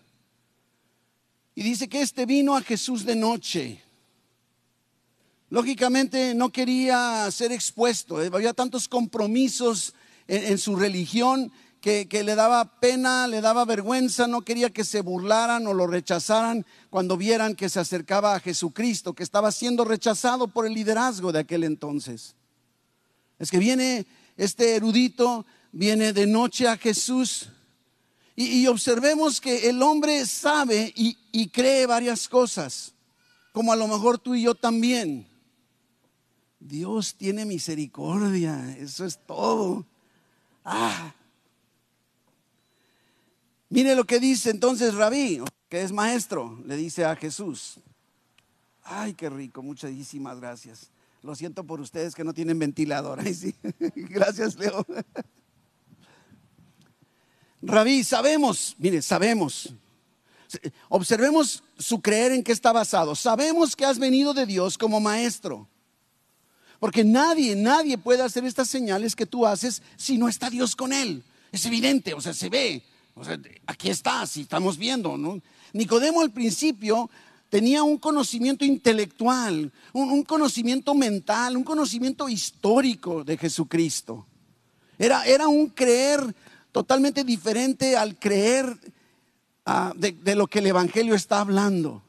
Y 1.56 1.64
dice 1.64 1.88
que 1.88 2.02
este 2.02 2.26
vino 2.26 2.56
a 2.56 2.62
Jesús 2.62 3.06
de 3.06 3.16
noche 3.16 3.84
Lógicamente 5.50 6.36
no 6.36 6.50
quería 6.52 7.30
ser 7.32 7.54
expuesto, 7.54 8.22
eh, 8.22 8.30
había 8.34 8.54
tantos 8.54 8.90
compromisos 8.90 9.94
en, 10.28 10.58
su 10.58 10.76
religión 10.76 11.54
que, 12.10 12.24
le 12.24 12.36
daba 12.36 12.82
pena, 12.82 13.28
le 13.28 13.40
daba 13.40 13.64
vergüenza, 13.64 14.28
no 14.28 14.42
quería 14.42 14.72
que 14.72 14.84
se 14.84 15.00
burlaran 15.00 15.66
o 15.68 15.74
lo 15.74 15.88
rechazaran 15.88 16.66
cuando 16.90 17.16
vieran 17.16 17.56
que 17.56 17.70
se 17.70 17.80
acercaba 17.80 18.36
a 18.36 18.42
Jesucristo, 18.42 19.14
que 19.14 19.24
estaba 19.24 19.54
siendo 19.54 19.86
rechazado 19.86 20.50
por 20.50 20.66
el 20.66 20.74
liderazgo 20.74 21.32
de 21.32 21.40
aquel 21.40 21.64
entonces. 21.64 22.36
Es 23.40 23.50
que 23.50 23.58
viene 23.58 24.06
este 24.36 24.76
erudito, 24.76 25.46
viene 25.72 26.12
de 26.12 26.28
noche 26.28 26.68
a 26.68 26.76
Jesús 26.76 27.50
y, 28.36 28.68
observemos 28.68 29.40
que 29.40 29.70
el 29.70 29.82
hombre 29.82 30.26
sabe 30.26 30.92
y 30.94 31.48
cree 31.50 31.86
varias 31.86 32.28
cosas, 32.28 32.94
como 33.54 33.72
a 33.72 33.78
lo 33.78 33.88
mejor 33.88 34.20
tú 34.20 34.36
y 34.36 34.44
yo 34.44 34.56
también. 34.56 35.26
Dios 36.60 37.16
tiene 37.16 37.46
misericordia, 37.46 38.76
eso 38.78 39.06
es 39.06 39.18
todo. 39.26 39.86
Ah. 40.66 41.14
Mire 43.70 43.96
lo 43.96 44.06
que 44.06 44.20
dice 44.20 44.50
entonces 44.50 44.94
Rabí, 44.94 45.42
que 45.70 45.82
es 45.82 45.92
maestro, 45.92 46.62
le 46.66 46.78
dice 46.78 47.06
a 47.06 47.16
Jesús. 47.16 47.80
Ay, 48.84 49.14
qué 49.14 49.30
rico, 49.30 49.62
muchísimas 49.62 50.40
gracias. 50.40 50.90
Lo 51.22 51.36
siento 51.36 51.66
por 51.66 51.82
ustedes 51.82 52.16
que 52.16 52.24
no 52.24 52.34
tienen 52.34 52.58
ventilador. 52.58 53.20
Ay, 53.26 53.34
sí. 53.34 53.56
Gracias, 53.96 54.56
Leo. 54.56 54.86
Rabí, 57.62 58.04
sabemos, 58.04 58.76
mire, 58.78 59.02
sabemos. 59.02 59.74
Observemos 60.88 61.64
su 61.78 62.02
creer 62.02 62.32
en 62.32 62.44
qué 62.44 62.54
está 62.54 62.72
basado. 62.72 63.16
Sabemos 63.16 63.76
que 63.76 63.86
has 63.86 64.00
venido 64.00 64.34
de 64.34 64.46
Dios 64.46 64.78
como 64.78 65.02
maestro. 65.02 65.68
Porque 66.80 67.04
nadie, 67.04 67.56
nadie 67.56 67.98
puede 67.98 68.22
hacer 68.22 68.46
estas 68.46 68.70
señales 68.70 69.16
que 69.16 69.26
tú 69.26 69.46
haces 69.46 69.82
si 69.98 70.18
no 70.18 70.30
está 70.30 70.50
Dios 70.50 70.76
con 70.76 70.94
él. 70.94 71.24
Es 71.52 71.66
evidente, 71.66 72.14
o 72.14 72.22
sea, 72.22 72.34
se 72.34 72.50
ve. 72.50 72.84
Aquí 73.66 73.90
está, 73.90 74.26
si 74.26 74.42
estamos 74.42 74.78
viendo. 74.78 75.18
¿no? 75.18 75.40
Nicodemo 75.74 76.22
al 76.22 76.32
principio 76.32 77.10
tenía 77.50 77.84
un 77.84 77.98
conocimiento 77.98 78.66
intelectual, 78.66 79.72
un, 79.94 80.24
conocimiento 80.24 80.94
mental, 80.94 81.58
un 81.58 81.64
conocimiento 81.64 82.28
histórico 82.30 83.24
de 83.24 83.38
Jesucristo. 83.38 84.26
Era, 85.00 85.26
era 85.26 85.48
un 85.48 85.68
creer 85.68 86.36
totalmente 86.72 87.24
diferente 87.24 87.96
al 87.96 88.18
creer 88.18 88.78
ah, 89.66 89.94
de 89.96 90.36
lo 90.36 90.48
que 90.48 90.60
el 90.60 90.68
Evangelio 90.68 91.16
está 91.16 91.40
hablando. 91.40 92.02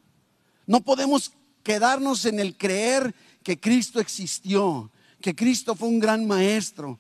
No 0.67 0.81
podemos 0.81 1.33
quedarnos 1.63 2.25
en 2.25 2.41
el 2.41 2.57
creer 2.57 3.15
que 3.43 3.59
Cristo 3.59 4.01
existió, 4.01 4.91
que 5.21 5.35
Cristo 5.35 5.75
fue 5.75 5.89
un 5.89 5.99
gran 5.99 6.27
maestro, 6.27 6.99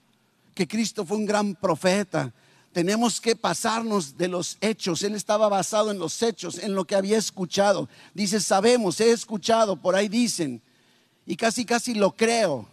que 0.54 0.66
Cristo 0.66 1.04
fue 1.04 1.18
un 1.18 1.26
gran 1.26 1.54
profeta. 1.54 2.32
Tenemos 2.72 3.20
que 3.20 3.34
pasarnos 3.34 4.16
de 4.16 4.28
los 4.28 4.58
hechos. 4.60 5.02
Él 5.02 5.14
estaba 5.14 5.48
basado 5.48 5.90
en 5.90 5.98
los 5.98 6.22
hechos, 6.22 6.58
en 6.58 6.74
lo 6.74 6.84
que 6.84 6.94
había 6.94 7.18
escuchado. 7.18 7.88
Dice, 8.14 8.40
sabemos, 8.40 9.00
he 9.00 9.10
escuchado, 9.10 9.76
por 9.76 9.96
ahí 9.96 10.08
dicen. 10.08 10.62
Y 11.26 11.36
casi, 11.36 11.64
casi 11.64 11.94
lo 11.94 12.14
creo. 12.14 12.68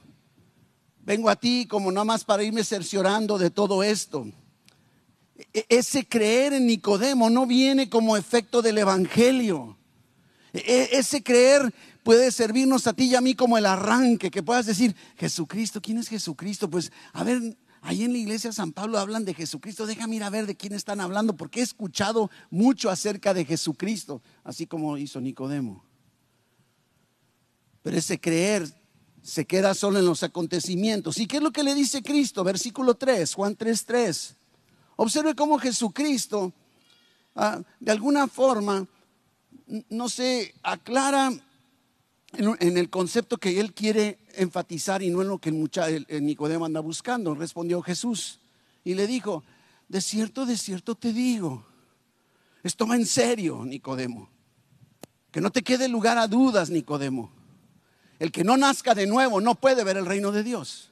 Vengo 1.00 1.30
a 1.30 1.36
ti 1.36 1.66
como 1.68 1.92
nada 1.92 2.06
más 2.06 2.24
para 2.24 2.44
irme 2.44 2.64
cerciorando 2.64 3.38
de 3.38 3.50
todo 3.50 3.84
esto. 3.84 4.28
E-, 5.54 5.66
ese 5.70 6.06
creer 6.06 6.54
en 6.54 6.66
Nicodemo 6.68 7.30
no 7.30 7.46
viene 7.46 7.90
como 7.90 8.18
efecto 8.18 8.62
del 8.62 8.78
Evangelio. 8.78 9.78
E-, 10.54 10.90
ese 10.94 11.24
creer 11.24 11.74
puede 12.04 12.32
servirnos 12.32 12.88
a 12.88 12.94
ti 12.94 13.06
y 13.06 13.16
a 13.16 13.22
mí 13.22 13.36
como 13.36 13.58
el 13.58 13.66
arranque, 13.66 14.32
que 14.32 14.44
puedas 14.44 14.66
decir, 14.66 14.96
Jesucristo, 15.18 15.82
¿quién 15.82 15.98
es 15.98 16.08
Jesucristo? 16.08 16.70
Pues 16.70 16.92
a 17.14 17.24
ver, 17.24 17.58
ahí 17.86 18.04
en 18.04 18.12
la 18.12 18.18
iglesia 18.18 18.52
San 18.52 18.72
Pablo 18.72 18.98
hablan 18.98 19.26
de 19.26 19.36
Jesucristo, 19.36 19.86
déjame 19.86 20.16
ir 20.16 20.24
a 20.24 20.32
ver 20.32 20.48
de 20.48 20.56
quién 20.56 20.74
están 20.74 21.00
hablando, 21.00 21.38
porque 21.38 21.60
he 21.60 21.64
escuchado 21.64 22.32
mucho 22.50 22.90
acerca 22.90 23.34
de 23.34 23.46
Jesucristo, 23.46 24.22
así 24.44 24.66
como 24.66 24.98
hizo 24.98 25.22
Nicodemo. 25.22 25.84
Pero 27.84 27.98
ese 27.98 28.20
creer 28.20 28.68
se 29.22 29.46
queda 29.46 29.76
solo 29.76 30.00
en 30.00 30.06
los 30.06 30.24
acontecimientos. 30.24 31.20
¿Y 31.20 31.28
qué 31.28 31.38
es 31.38 31.44
lo 31.44 31.52
que 31.52 31.64
le 31.64 31.76
dice 31.76 32.02
Cristo? 32.02 32.44
Versículo 32.44 32.96
3, 32.96 33.34
Juan 33.36 33.56
3, 33.56 33.86
3. 33.86 34.36
Observe 34.96 35.36
cómo 35.36 35.60
Jesucristo, 35.60 36.52
ah, 37.36 37.62
de 37.80 37.92
alguna 37.92 38.28
forma, 38.28 38.88
no 39.90 40.10
se 40.10 40.56
aclara 40.64 41.32
en, 42.38 42.78
el 42.78 42.90
concepto 42.90 43.38
que 43.38 43.60
él 43.60 43.74
quiere 43.74 44.20
enfatizar 44.36 45.02
y 45.02 45.10
no 45.10 45.22
en 45.22 45.28
lo 45.28 45.40
que 45.40 45.50
el, 45.50 46.06
el 46.08 46.26
Nicodemo 46.26 46.66
anda 46.66 46.80
buscando. 46.80 47.36
Respondió 47.36 47.82
Jesús 47.82 48.40
y 48.84 48.94
le 48.94 49.08
dijo, 49.08 49.44
de 49.88 50.02
cierto, 50.02 50.46
de 50.46 50.58
cierto 50.58 50.96
te 50.96 51.14
digo, 51.14 51.66
esto 52.64 52.88
va 52.88 52.96
en 52.96 53.06
serio, 53.06 53.64
Nicodemo. 53.66 54.30
Que 55.32 55.42
no 55.42 55.52
te 55.52 55.64
quede 55.64 55.88
lugar 55.88 56.18
a 56.18 56.28
dudas, 56.28 56.70
Nicodemo. 56.70 57.32
El 58.20 58.32
que 58.32 58.44
no 58.44 58.58
nazca 58.58 58.96
de 58.96 59.06
nuevo 59.06 59.42
no 59.42 59.56
puede 59.56 59.84
ver 59.84 59.98
el 59.98 60.06
reino 60.06 60.32
de 60.32 60.44
Dios. 60.44 60.92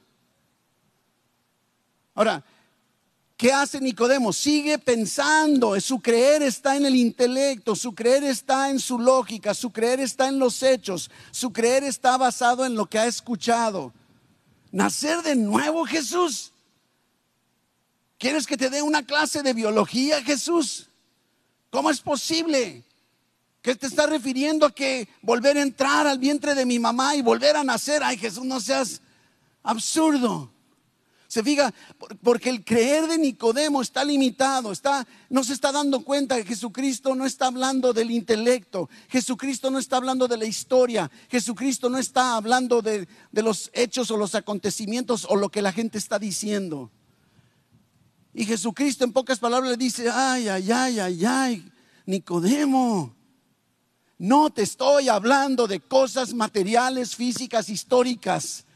Ahora, 2.14 2.44
¿Qué 3.36 3.52
hace 3.52 3.80
Nicodemo? 3.80 4.32
Sigue 4.32 4.78
pensando, 4.78 5.78
su 5.80 6.00
creer 6.00 6.42
está 6.42 6.76
en 6.76 6.86
el 6.86 6.94
intelecto, 6.94 7.74
su 7.74 7.92
creer 7.92 8.22
está 8.22 8.70
en 8.70 8.78
su 8.78 8.98
lógica, 8.98 9.54
su 9.54 9.72
creer 9.72 9.98
está 9.98 10.28
en 10.28 10.38
los 10.38 10.62
hechos, 10.62 11.10
su 11.32 11.52
creer 11.52 11.82
está 11.82 12.16
basado 12.16 12.64
en 12.64 12.76
lo 12.76 12.86
que 12.86 12.98
ha 12.98 13.06
escuchado. 13.06 13.92
Nacer 14.70 15.22
de 15.22 15.34
nuevo, 15.34 15.84
Jesús. 15.84 16.52
¿Quieres 18.18 18.46
que 18.46 18.56
te 18.56 18.70
dé 18.70 18.82
una 18.82 19.04
clase 19.04 19.42
de 19.42 19.52
biología, 19.52 20.22
Jesús? 20.22 20.86
¿Cómo 21.70 21.90
es 21.90 22.00
posible? 22.00 22.84
¿Qué 23.62 23.74
te 23.74 23.88
está 23.88 24.06
refiriendo 24.06 24.64
a 24.64 24.72
que 24.72 25.08
volver 25.22 25.56
a 25.56 25.62
entrar 25.62 26.06
al 26.06 26.18
vientre 26.18 26.54
de 26.54 26.64
mi 26.64 26.78
mamá 26.78 27.16
y 27.16 27.22
volver 27.22 27.56
a 27.56 27.64
nacer? 27.64 28.04
Ay, 28.04 28.16
Jesús, 28.16 28.44
no 28.44 28.60
seas 28.60 29.00
absurdo. 29.64 30.53
Se 31.34 31.42
fija, 31.42 31.74
porque 32.22 32.48
el 32.48 32.64
creer 32.64 33.08
de 33.08 33.18
Nicodemo 33.18 33.82
está 33.82 34.04
limitado, 34.04 34.70
está, 34.70 35.04
no 35.28 35.42
se 35.42 35.52
está 35.52 35.72
dando 35.72 36.04
cuenta 36.04 36.36
que 36.36 36.44
Jesucristo 36.44 37.16
no 37.16 37.26
está 37.26 37.48
hablando 37.48 37.92
del 37.92 38.12
intelecto, 38.12 38.88
Jesucristo 39.08 39.68
no 39.68 39.80
está 39.80 39.96
hablando 39.96 40.28
de 40.28 40.36
la 40.36 40.44
historia, 40.44 41.10
Jesucristo 41.28 41.90
no 41.90 41.98
está 41.98 42.36
hablando 42.36 42.82
de, 42.82 43.08
de 43.32 43.42
los 43.42 43.68
hechos 43.74 44.12
o 44.12 44.16
los 44.16 44.36
acontecimientos 44.36 45.26
o 45.28 45.34
lo 45.34 45.48
que 45.48 45.60
la 45.60 45.72
gente 45.72 45.98
está 45.98 46.20
diciendo. 46.20 46.92
Y 48.32 48.44
Jesucristo 48.44 49.02
en 49.02 49.12
pocas 49.12 49.40
palabras 49.40 49.72
le 49.72 49.76
dice, 49.76 50.08
ay, 50.08 50.46
ay, 50.46 50.70
ay, 50.70 51.00
ay, 51.00 51.24
ay, 51.24 51.72
Nicodemo, 52.06 53.12
no 54.18 54.50
te 54.50 54.62
estoy 54.62 55.08
hablando 55.08 55.66
de 55.66 55.80
cosas 55.80 56.32
materiales, 56.32 57.16
físicas, 57.16 57.70
históricas 57.70 58.66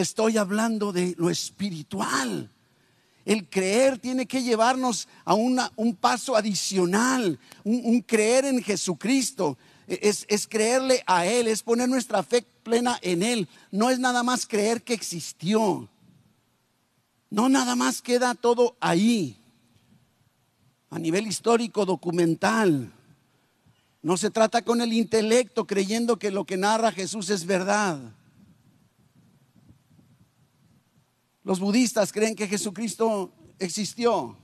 estoy 0.00 0.36
hablando 0.36 0.92
de 0.92 1.14
lo 1.18 1.30
espiritual. 1.30 2.50
El 3.24 3.48
creer 3.48 3.98
tiene 3.98 4.26
que 4.26 4.42
llevarnos 4.42 5.06
a 5.24 5.34
un 5.34 5.96
paso 6.00 6.34
adicional, 6.34 7.38
un, 7.62 8.00
creer 8.00 8.46
en 8.46 8.62
Jesucristo. 8.62 9.58
Es, 9.86 10.24
es, 10.28 10.46
creerle 10.46 11.02
a 11.06 11.26
Él, 11.26 11.46
es 11.46 11.62
poner 11.62 11.88
nuestra 11.88 12.22
fe 12.22 12.44
plena 12.62 12.98
en 13.02 13.22
Él. 13.22 13.48
No 13.70 13.90
es 13.90 13.98
nada 13.98 14.22
más 14.22 14.46
creer 14.46 14.82
que 14.82 14.94
existió. 14.94 15.88
No 17.30 17.48
nada 17.48 17.76
más 17.76 18.00
queda 18.00 18.34
todo 18.34 18.76
ahí. 18.80 19.36
A 20.90 20.98
nivel 20.98 21.26
histórico, 21.26 21.84
documental. 21.84 22.92
No 24.00 24.16
se 24.16 24.30
trata 24.30 24.62
con 24.62 24.80
el 24.80 24.92
intelecto 24.92 25.66
creyendo 25.66 26.18
que 26.18 26.30
lo 26.30 26.44
que 26.44 26.56
narra 26.56 26.92
Jesús 26.92 27.28
es 27.28 27.44
verdad. 27.44 27.98
Los 31.48 31.60
budistas 31.60 32.12
creen 32.12 32.36
que 32.36 32.46
Jesucristo 32.46 33.32
existió. 33.58 34.36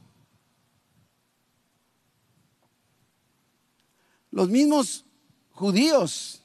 Los 4.31 4.49
mismos 4.49 5.05
judíos 5.51 6.41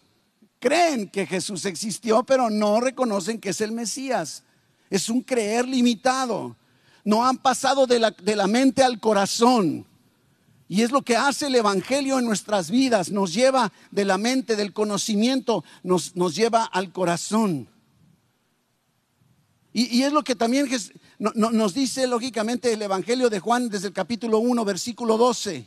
creen 0.59 1.09
que 1.09 1.25
Jesús 1.25 1.63
existió, 1.63 2.23
pero 2.23 2.49
no 2.49 2.81
reconocen 2.81 3.39
que 3.39 3.51
es 3.51 3.61
el 3.61 3.71
Mesías. 3.71 4.43
Es 4.89 5.07
un 5.07 5.21
creer 5.21 5.65
limitado. 5.65 6.57
No 7.05 7.25
han 7.25 7.37
pasado 7.37 7.87
de 7.87 7.99
la, 7.99 8.11
de 8.11 8.35
la 8.35 8.47
mente 8.47 8.83
al 8.83 8.99
corazón. 8.99 9.87
Y 10.67 10.81
es 10.81 10.91
lo 10.91 11.03
que 11.03 11.15
hace 11.15 11.47
el 11.47 11.55
Evangelio 11.55 12.19
en 12.19 12.25
nuestras 12.25 12.69
vidas. 12.69 13.11
Nos 13.11 13.33
lleva 13.33 13.71
de 13.91 14.03
la 14.03 14.17
mente, 14.17 14.57
del 14.57 14.73
conocimiento, 14.73 15.63
nos, 15.83 16.17
nos 16.17 16.35
lleva 16.35 16.65
al 16.65 16.91
corazón. 16.91 17.69
Y, 19.71 20.01
es 20.01 20.11
lo 20.11 20.23
que 20.23 20.35
también 20.35 20.67
nos 21.19 21.73
dice 21.73 22.07
lógicamente 22.07 22.73
el 22.73 22.81
Evangelio 22.81 23.29
de 23.29 23.39
Juan 23.39 23.69
desde 23.69 23.87
el 23.87 23.93
capítulo 23.93 24.39
1, 24.39 24.65
versículo 24.65 25.17
12. 25.17 25.65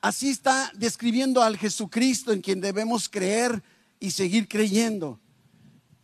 Así, 0.00 0.28
está 0.28 0.72
describiendo 0.74 1.40
al 1.40 1.56
Jesucristo 1.56 2.32
en 2.32 2.40
quien 2.40 2.60
debemos 2.60 3.08
creer 3.08 3.62
y 4.00 4.10
seguir 4.10 4.48
creyendo. 4.48 5.20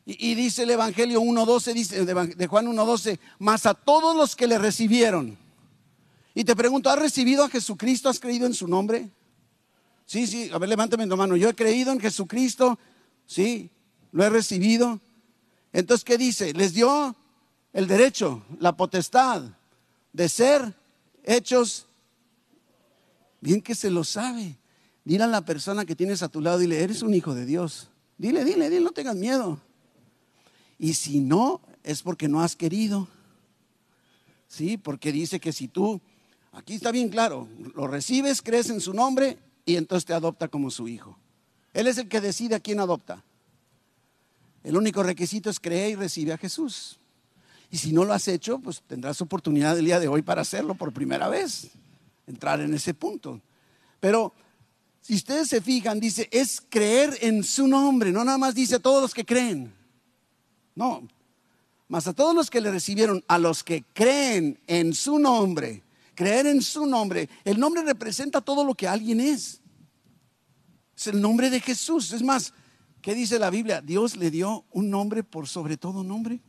Y, 0.07 0.35
dice 0.35 0.63
el 0.63 0.71
Evangelio 0.71 1.21
1.12, 1.21 1.73
dice 1.75 2.05
de 2.05 2.47
Juan 2.47 2.67
1.12, 2.67 3.19
más 3.41 3.67
a 3.67 3.75
todos 3.75 4.17
los 4.17 4.37
que 4.37 4.47
le 4.47 4.59
recibieron. 4.59 5.37
Y 6.35 6.45
te 6.45 6.55
pregunto, 6.55 6.89
¿has 6.89 6.99
recibido 6.99 7.45
a 7.45 7.49
Jesucristo? 7.49 8.09
¿Has 8.09 8.21
creído 8.21 8.47
en 8.47 8.55
su 8.55 8.69
nombre? 8.69 9.11
Sí, 10.07 10.27
sí, 10.27 10.51
a 10.53 10.59
ver, 10.59 10.69
levántame 10.69 11.07
tu 11.07 11.17
mano. 11.17 11.37
Yo 11.37 11.49
he 11.49 11.55
creído 11.55 11.93
en 11.93 12.01
Jesucristo, 12.01 12.79
sí, 13.27 13.71
lo 14.13 14.25
he 14.25 14.31
recibido. 14.31 15.01
Entonces, 15.73 16.05
¿qué 16.05 16.19
dice? 16.19 16.53
Les 16.53 16.75
dio 16.75 17.17
el 17.73 17.87
derecho, 17.87 18.43
la 18.59 18.77
potestad 18.77 19.43
de 20.13 20.29
ser 20.29 20.75
hechos. 21.25 21.87
Bien 23.41 23.61
que 23.61 23.75
se 23.75 23.91
lo 23.91 24.05
sabe. 24.05 24.57
Dile 25.05 25.25
a 25.25 25.29
la 25.29 25.45
persona 25.45 25.85
que 25.85 25.97
tienes 25.97 26.23
a 26.23 26.29
tu 26.29 26.41
lado, 26.41 26.59
dile, 26.59 26.83
eres 26.83 27.03
un 27.03 27.15
hijo 27.15 27.35
de 27.35 27.47
Dios. 27.47 27.89
Dile, 28.19 28.45
dile, 28.45 28.71
dile, 28.71 28.85
no 28.85 28.93
tengas 28.93 29.17
miedo. 29.17 29.59
Y 30.79 30.95
si 30.95 31.21
no, 31.21 31.61
es 31.83 32.03
porque 32.03 32.29
no 32.29 32.41
has 32.41 32.55
querido. 32.55 33.09
Sí, 34.47 34.77
porque 34.77 35.11
dice 35.11 35.41
que 35.41 35.53
si 35.53 35.67
tú, 35.67 36.01
aquí 36.53 36.75
está 36.75 36.93
bien 36.93 37.09
claro, 37.09 37.49
lo 37.75 37.87
recibes, 37.87 38.43
crees 38.43 38.69
en 38.71 38.81
su 38.81 38.93
nombre 38.93 39.39
y 39.65 39.77
entonces 39.77 40.05
te 40.05 40.13
adopta 40.13 40.49
como 40.49 40.71
su 40.71 40.89
hijo. 40.89 41.19
Él 41.73 41.87
es 41.87 41.99
el 41.99 42.09
que 42.09 42.21
decide 42.21 42.55
a 42.55 42.61
quién 42.61 42.79
adopta. 42.79 43.25
El 44.65 44.77
único 44.77 45.03
requisito 45.03 45.51
es 45.51 45.59
creer 45.59 45.91
y 45.91 45.95
recibir 45.97 46.33
a 46.33 46.39
Jesús. 46.39 46.99
Y 47.71 47.79
si 47.79 47.93
no 47.93 48.05
lo 48.05 48.13
has 48.13 48.29
hecho, 48.29 48.59
pues 48.59 48.83
tendrás 48.87 49.21
oportunidad 49.21 49.79
el 49.79 49.87
día 49.87 49.99
de 49.99 50.09
hoy 50.09 50.23
para 50.23 50.43
hacerlo 50.43 50.75
por 50.75 50.93
primera 50.93 51.29
vez, 51.29 51.71
entrar 52.27 52.61
en 52.61 52.75
ese 52.75 52.93
punto. 52.93 53.41
Pero 53.99 54.33
si 55.01 55.15
ustedes 55.15 55.49
se 55.49 55.61
fijan, 55.61 55.99
dice, 55.99 56.29
es 56.31 56.63
creer 56.69 57.17
en 57.23 57.43
su 57.43 57.67
nombre, 57.67 58.13
no 58.13 58.25
nada 58.25 58.39
más 58.39 58.55
dice 58.55 58.77
a 58.77 58.79
todos 58.79 59.03
los 59.03 59.15
que 59.15 59.25
creen. 59.25 59.73
No, 60.75 61.09
más 61.89 62.07
a 62.07 62.13
todos 62.13 62.35
los 62.35 62.51
que 62.51 62.61
le 62.61 62.71
recibieron, 62.71 63.25
a 63.27 63.39
los 63.39 63.65
que 63.65 63.85
creen 63.93 64.59
en 64.67 64.95
su 64.95 65.19
nombre, 65.19 65.83
creer 66.15 66.47
en 66.47 66.63
su 66.63 66.87
nombre. 66.87 67.29
El 67.45 67.59
nombre 67.59 67.83
representa 67.83 68.41
todo 68.41 68.65
lo 68.65 68.75
que 68.75 68.87
alguien 68.87 69.21
es. 69.21 69.61
Es 70.97 71.07
el 71.07 71.21
nombre 71.21 71.51
de 71.51 71.61
Jesús. 71.61 72.13
Es 72.13 72.23
más, 72.23 72.55
¿Qué 73.03 73.17
dice 73.17 73.41
la 73.41 73.51
Biblia? 73.51 73.81
Dios 73.81 74.17
le 74.17 74.31
dio 74.31 74.65
un 74.71 74.89
nombre 74.89 75.25
por 75.25 75.49
sobre 75.49 75.77
todo 75.77 76.05
nombre. 76.05 76.41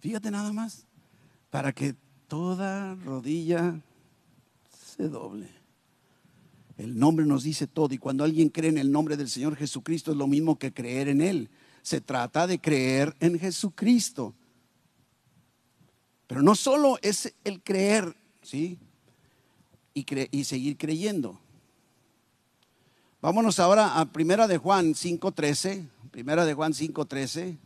Fíjate 0.00 0.30
nada 0.30 0.50
más, 0.50 0.86
para 1.50 1.72
que 1.72 1.94
toda 2.26 2.94
rodilla 2.94 3.78
se 4.96 5.10
doble. 5.10 5.50
El 6.78 6.98
nombre 6.98 7.26
nos 7.26 7.42
dice 7.42 7.66
todo 7.66 7.94
y 7.94 7.98
cuando 7.98 8.24
alguien 8.24 8.48
cree 8.48 8.70
en 8.70 8.78
el 8.78 8.90
nombre 8.90 9.16
del 9.16 9.28
Señor 9.28 9.56
Jesucristo 9.56 10.10
es 10.10 10.16
lo 10.16 10.26
mismo 10.26 10.58
que 10.58 10.72
creer 10.72 11.08
en 11.08 11.20
Él. 11.20 11.50
Se 11.82 12.00
trata 12.00 12.46
de 12.46 12.58
creer 12.58 13.14
en 13.20 13.38
Jesucristo. 13.38 14.34
Pero 16.26 16.42
no 16.42 16.54
solo 16.54 16.98
es 17.02 17.34
el 17.44 17.62
creer, 17.62 18.16
¿sí? 18.42 18.78
Y, 19.92 20.06
y 20.30 20.44
seguir 20.44 20.78
creyendo. 20.78 21.43
Vámonos 23.24 23.58
ahora 23.58 23.98
a 23.98 24.04
Primera 24.04 24.46
de 24.46 24.58
Juan 24.58 24.92
5.13. 24.92 25.88
Primera 26.10 26.44
de 26.44 26.52
Juan 26.52 26.74
5.13. 26.74 27.56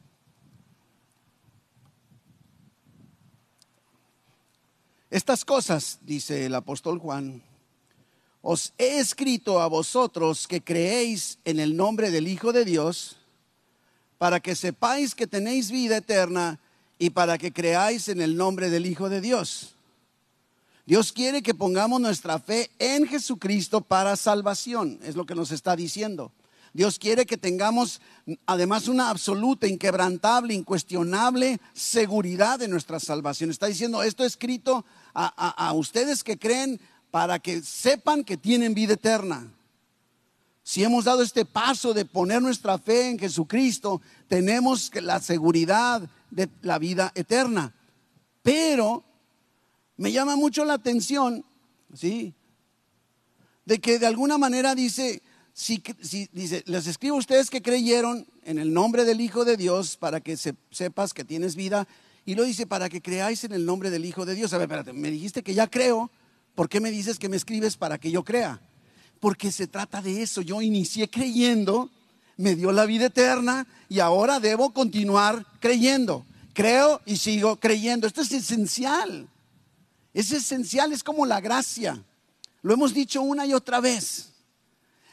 Estas 5.10 5.44
cosas, 5.44 5.98
dice 6.02 6.46
el 6.46 6.54
apóstol 6.54 7.00
Juan, 7.00 7.42
os 8.40 8.72
he 8.78 9.00
escrito 9.00 9.60
a 9.60 9.66
vosotros 9.66 10.46
que 10.46 10.62
creéis 10.62 11.40
en 11.44 11.58
el 11.58 11.76
nombre 11.76 12.12
del 12.12 12.28
Hijo 12.28 12.52
de 12.52 12.64
Dios, 12.64 13.16
para 14.16 14.38
que 14.38 14.54
sepáis 14.54 15.16
que 15.16 15.26
tenéis 15.26 15.72
vida 15.72 15.96
eterna 15.96 16.60
y 17.00 17.10
para 17.10 17.36
que 17.36 17.52
creáis 17.52 18.08
en 18.08 18.20
el 18.20 18.36
nombre 18.36 18.70
del 18.70 18.86
Hijo 18.86 19.08
de 19.08 19.20
Dios. 19.20 19.74
Dios 20.88 21.12
quiere 21.12 21.42
que 21.42 21.52
pongamos 21.52 22.00
nuestra 22.00 22.38
fe 22.38 22.70
en 22.78 23.06
Jesucristo 23.06 23.82
para 23.82 24.16
salvación, 24.16 24.98
es 25.02 25.16
lo 25.16 25.26
que 25.26 25.34
nos 25.34 25.50
está 25.50 25.76
diciendo. 25.76 26.32
Dios 26.72 26.98
quiere 26.98 27.26
que 27.26 27.36
tengamos 27.36 28.00
además 28.46 28.88
una 28.88 29.10
absoluta, 29.10 29.66
inquebrantable, 29.66 30.54
incuestionable 30.54 31.60
seguridad 31.74 32.58
de 32.58 32.68
nuestra 32.68 33.00
salvación. 33.00 33.50
Está 33.50 33.66
diciendo 33.66 34.02
esto 34.02 34.24
escrito 34.24 34.86
a, 35.12 35.74
ustedes 35.74 36.24
que 36.24 36.38
creen 36.38 36.80
para 37.10 37.38
que 37.38 37.60
sepan 37.60 38.24
que 38.24 38.38
tienen 38.38 38.72
vida 38.72 38.94
eterna. 38.94 39.46
Si 40.62 40.84
hemos 40.84 41.04
dado 41.04 41.20
este 41.20 41.44
paso 41.44 41.92
de 41.92 42.06
poner 42.06 42.40
nuestra 42.40 42.78
fe 42.78 43.10
en 43.10 43.18
Jesucristo, 43.18 44.00
tenemos 44.26 44.90
la 44.94 45.20
seguridad 45.20 46.08
de 46.30 46.48
la 46.62 46.78
vida 46.78 47.12
eterna. 47.14 47.74
Pero 48.42 49.04
me 49.98 50.12
llama 50.12 50.36
mucho 50.36 50.64
la 50.64 50.74
atención, 50.74 51.44
¿sí? 51.92 52.32
De 53.66 53.80
que 53.80 53.98
de 53.98 54.06
alguna 54.06 54.38
manera 54.38 54.74
dice, 54.74 55.20
si, 55.52 55.82
dice, 56.32 56.62
les 56.66 56.86
escribo 56.86 57.16
a 57.16 57.18
ustedes 57.18 57.50
que 57.50 57.60
creyeron 57.60 58.24
en 58.44 58.58
el 58.58 58.72
nombre 58.72 59.04
del 59.04 59.20
Hijo 59.20 59.44
de 59.44 59.56
Dios 59.56 59.96
para 59.96 60.20
que 60.20 60.36
sepas 60.36 61.12
que 61.12 61.24
tienes 61.24 61.56
vida. 61.56 61.86
Y 62.24 62.36
lo 62.36 62.44
dice 62.44 62.66
para 62.66 62.88
que 62.88 63.02
creáis 63.02 63.42
en 63.42 63.52
el 63.52 63.66
nombre 63.66 63.90
del 63.90 64.04
Hijo 64.04 64.24
de 64.24 64.36
Dios. 64.36 64.52
A 64.52 64.58
ver, 64.58 64.66
espérate, 64.66 64.92
me 64.92 65.10
dijiste 65.10 65.42
que 65.42 65.52
ya 65.52 65.66
creo. 65.66 66.10
¿Por 66.54 66.68
qué 66.68 66.80
me 66.80 66.92
dices 66.92 67.18
que 67.18 67.28
me 67.28 67.36
escribes 67.36 67.76
para 67.76 67.98
que 67.98 68.12
yo 68.12 68.24
crea? 68.24 68.60
Porque 69.18 69.50
se 69.50 69.66
trata 69.66 70.00
de 70.00 70.22
eso. 70.22 70.42
Yo 70.42 70.62
inicié 70.62 71.10
creyendo, 71.10 71.90
me 72.36 72.54
dio 72.54 72.70
la 72.70 72.86
vida 72.86 73.06
eterna 73.06 73.66
y 73.88 73.98
ahora 73.98 74.38
debo 74.38 74.72
continuar 74.72 75.44
creyendo. 75.58 76.24
Creo 76.52 77.00
y 77.04 77.16
sigo 77.16 77.56
creyendo. 77.56 78.06
Esto 78.06 78.22
es 78.22 78.30
esencial. 78.30 79.28
Es 80.18 80.32
esencial, 80.32 80.92
es 80.92 81.04
como 81.04 81.24
la 81.26 81.40
gracia. 81.40 82.04
Lo 82.62 82.74
hemos 82.74 82.92
dicho 82.92 83.22
una 83.22 83.46
y 83.46 83.54
otra 83.54 83.78
vez. 83.78 84.30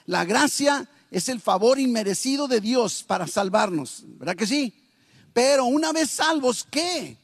La 0.08 0.26
gracia 0.26 0.89
es 1.12 1.30
el 1.30 1.39
favor 1.39 1.80
inmerecido 1.80 2.48
de 2.48 2.60
Dios 2.60 3.04
para 3.04 3.28
salvarnos, 3.28 4.04
¿verdad 4.18 4.36
que 4.36 4.48
sí? 4.48 4.74
Pero 5.32 5.65
una 5.65 5.94
vez 5.94 6.10
salvos, 6.10 6.65
¿qué? 6.72 7.20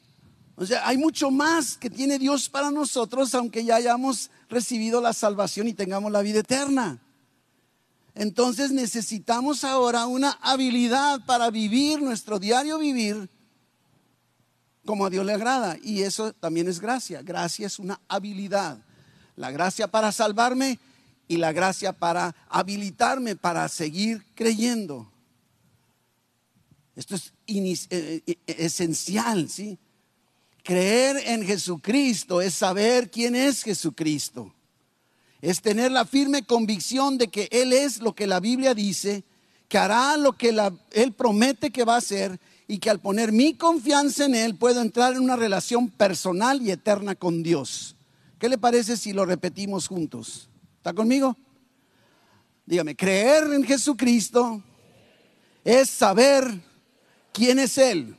O 0.58 0.64
sea, 0.64 0.88
hay 0.88 1.00
mucho 1.00 1.32
más 1.32 1.76
que 1.76 1.90
tiene 1.90 2.20
Dios 2.20 2.50
para 2.50 2.70
nosotros, 2.70 3.34
aunque 3.34 3.66
ya 3.66 3.78
hayamos 3.78 4.30
recibido 4.48 5.02
la 5.02 5.14
salvación 5.14 5.68
y 5.68 5.74
tengamos 5.74 6.12
la 6.12 6.22
vida 6.22 6.42
eterna. 6.42 7.02
Entonces 8.14 8.72
necesitamos 8.72 9.64
ahora 9.64 10.06
una 10.06 10.38
habilidad 10.44 11.26
para 11.26 11.50
vivir 11.50 12.00
nuestro 12.00 12.38
diario 12.38 12.78
vivir 12.78 13.28
como 14.86 15.06
a 15.06 15.10
Dios 15.10 15.26
le 15.26 15.34
agrada. 15.34 15.78
Y 15.84 16.02
eso 16.02 16.34
también 16.34 16.68
es 16.68 16.80
gracia. 16.80 17.22
Gracia 17.22 17.68
es 17.68 17.80
una 17.80 18.00
habilidad. 18.08 18.84
La 19.36 19.52
gracia 19.52 19.88
para 19.88 20.12
salvarme 20.12 20.80
y 21.28 21.38
la 21.38 21.54
gracia 21.54 21.94
para 21.94 22.36
habilitarme 22.50 23.36
para 23.36 23.68
seguir 23.70 24.26
creyendo. 24.36 25.12
Esto 26.96 27.16
es 27.16 27.34
eh, 27.48 28.22
eh, 28.26 28.38
esencial, 28.48 29.50
¿sí? 29.50 29.80
Creer 30.64 31.18
en 31.26 31.46
Jesucristo 31.46 32.42
es 32.42 32.54
saber 32.54 33.10
quién 33.10 33.36
es 33.36 33.64
Jesucristo. 33.64 34.54
Es 35.42 35.62
tener 35.62 35.92
la 35.92 36.06
firme 36.06 36.44
convicción 36.44 37.18
de 37.18 37.30
que 37.30 37.48
Él 37.52 37.74
es 37.74 38.00
lo 38.00 38.14
que 38.14 38.28
la 38.28 38.40
Biblia 38.40 38.76
dice, 38.76 39.24
que 39.72 39.78
hará 39.78 40.18
lo 40.18 40.34
que 40.34 40.54
Él 40.92 41.14
promete 41.14 41.72
que 41.72 41.86
va 41.86 41.96
a 41.96 42.00
hacer 42.00 42.38
y 42.68 42.80
que 42.80 42.90
al 42.90 43.00
poner 43.00 43.32
mi 43.32 43.54
confianza 43.54 44.26
en 44.26 44.36
Él 44.36 44.58
puedo 44.58 44.82
entrar 44.82 45.14
en 45.14 45.22
una 45.22 45.38
relación 45.38 45.88
personal 45.90 46.62
y 46.62 46.72
eterna 46.72 47.16
con 47.16 47.42
Dios. 47.42 47.96
¿Qué 48.38 48.50
le 48.50 48.58
parece 48.58 48.98
si 48.98 49.14
lo 49.14 49.26
repetimos 49.26 49.88
juntos? 49.88 50.50
¿Está 50.76 50.92
conmigo? 50.92 51.38
Dígame, 52.66 52.98
creer 52.98 53.54
en 53.54 53.64
Jesucristo 53.64 54.62
es 55.64 55.90
saber 55.90 56.44
quién 57.32 57.58
es 57.58 57.78
Él. 57.78 58.18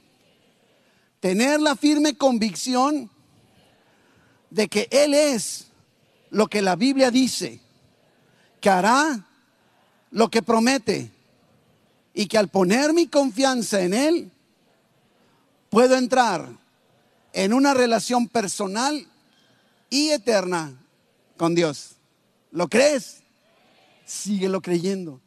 Tener 1.21 1.61
la 1.61 1.77
firme 1.77 2.17
convicción 2.17 3.11
de 4.49 4.69
que 4.69 4.88
Él 4.91 5.12
es 5.12 5.67
lo 6.31 6.47
que 6.47 6.62
la 6.62 6.77
Biblia 6.77 7.11
dice, 7.11 7.61
que 8.59 8.71
hará 8.71 9.27
lo 10.11 10.31
que 10.31 10.41
promete 10.41 11.12
y 12.14 12.27
que 12.27 12.38
al 12.38 12.48
poner 12.48 12.92
mi 12.92 13.07
confianza 13.07 13.83
en 13.83 13.94
Él, 13.94 14.31
puedo 15.70 15.96
entrar 15.96 16.48
en 17.33 17.53
una 17.53 17.75
relación 17.75 18.29
personal 18.29 19.07
y 19.88 20.11
eterna 20.11 20.79
con 21.37 21.55
Dios. 21.55 21.92
¿Lo 22.51 22.68
crees? 22.68 23.22
Síguelo 24.05 24.61
creyendo, 24.61 25.20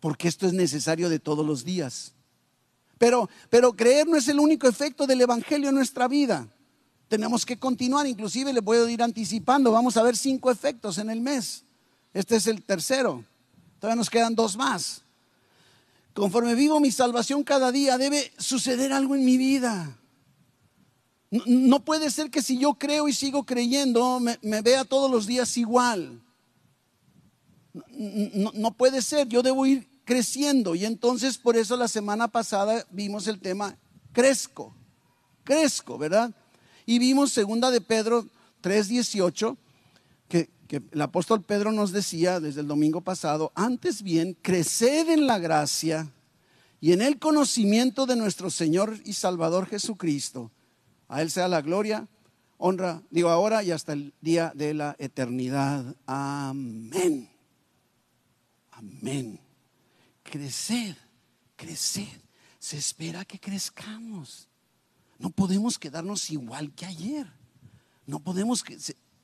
porque 0.00 0.28
esto 0.28 0.46
es 0.46 0.52
necesario 0.52 1.08
de 1.08 1.18
todos 1.18 1.46
los 1.46 1.64
días. 1.64 2.12
Pero, 2.98 3.30
pero 3.48 3.74
creer 3.74 4.06
no 4.06 4.16
es 4.16 4.28
el 4.28 4.40
único 4.40 4.68
efecto 4.68 5.06
del 5.06 5.20
Evangelio 5.20 5.70
en 5.70 5.74
nuestra 5.76 6.08
vida. 6.08 6.46
Tenemos 7.08 7.46
que 7.46 7.58
continuar, 7.58 8.06
inclusive 8.06 8.52
le 8.52 8.60
puedo 8.60 8.86
ir 8.88 9.02
anticipando, 9.02 9.72
vamos 9.72 9.96
a 9.96 10.02
ver 10.02 10.16
cinco 10.16 10.50
efectos 10.50 10.98
en 10.98 11.08
el 11.08 11.22
mes. 11.22 11.64
Este 12.12 12.36
es 12.36 12.46
el 12.46 12.62
tercero, 12.62 13.24
todavía 13.80 13.96
nos 13.96 14.10
quedan 14.10 14.34
dos 14.34 14.56
más. 14.56 15.02
Conforme 16.18 16.56
vivo 16.56 16.80
mi 16.80 16.90
salvación 16.90 17.44
cada 17.44 17.70
día, 17.70 17.96
debe 17.96 18.32
suceder 18.38 18.92
algo 18.92 19.14
en 19.14 19.24
mi 19.24 19.36
vida. 19.36 20.00
No, 21.30 21.84
puede 21.84 22.10
ser 22.10 22.28
que 22.28 22.42
si 22.42 22.58
yo 22.58 22.74
creo 22.74 23.06
y 23.06 23.12
sigo 23.12 23.46
creyendo, 23.46 24.18
me, 24.18 24.62
vea 24.62 24.84
todos 24.84 25.08
los 25.08 25.28
días 25.28 25.56
igual. 25.56 26.20
no 27.72 28.72
puede 28.72 29.00
ser, 29.00 29.28
yo 29.28 29.42
debo 29.44 29.64
ir 29.64 29.88
creciendo. 30.04 30.74
Y 30.74 30.86
entonces 30.86 31.38
por 31.38 31.56
eso 31.56 31.76
la 31.76 31.86
semana 31.86 32.26
pasada 32.26 32.84
vimos 32.90 33.28
el 33.28 33.38
tema 33.38 33.78
crezco, 34.10 34.74
crezco, 35.44 35.98
¿verdad? 35.98 36.34
Y 36.84 36.98
vimos 36.98 37.30
segunda 37.30 37.70
de 37.70 37.80
Pedro 37.80 38.26
3:18, 38.60 39.56
que, 40.68 40.82
el 40.92 41.00
apóstol 41.00 41.42
Pedro 41.42 41.72
nos 41.72 41.92
decía 41.92 42.38
desde 42.38 42.60
el 42.60 42.68
domingo 42.68 43.00
pasado, 43.00 43.50
antes 43.54 44.02
bien, 44.02 44.36
creced 44.40 45.08
en 45.08 45.26
la 45.26 45.38
gracia 45.38 46.12
y 46.80 46.92
en 46.92 47.02
el 47.02 47.18
conocimiento 47.18 48.06
de 48.06 48.16
nuestro 48.16 48.50
Señor 48.50 48.96
y 49.04 49.14
Salvador 49.14 49.66
Jesucristo. 49.66 50.52
A 51.08 51.22
Él 51.22 51.30
sea 51.30 51.48
la 51.48 51.62
gloria, 51.62 52.06
honra, 52.58 53.02
digo 53.10 53.30
ahora 53.30 53.64
y 53.64 53.72
hasta 53.72 53.94
el 53.94 54.12
día 54.20 54.52
de 54.54 54.74
la 54.74 54.94
eternidad. 54.98 55.96
Amén. 56.06 57.28
Amén 58.70 59.40
crecer, 60.28 60.96
crecer. 61.56 62.22
Se 62.58 62.76
espera 62.76 63.24
que 63.24 63.38
crezcamos. 63.38 64.48
No 65.18 65.30
podemos 65.30 65.78
quedarnos 65.78 66.30
igual 66.30 66.72
que 66.72 66.86
ayer. 66.86 67.26
No 68.06 68.20
podemos 68.20 68.64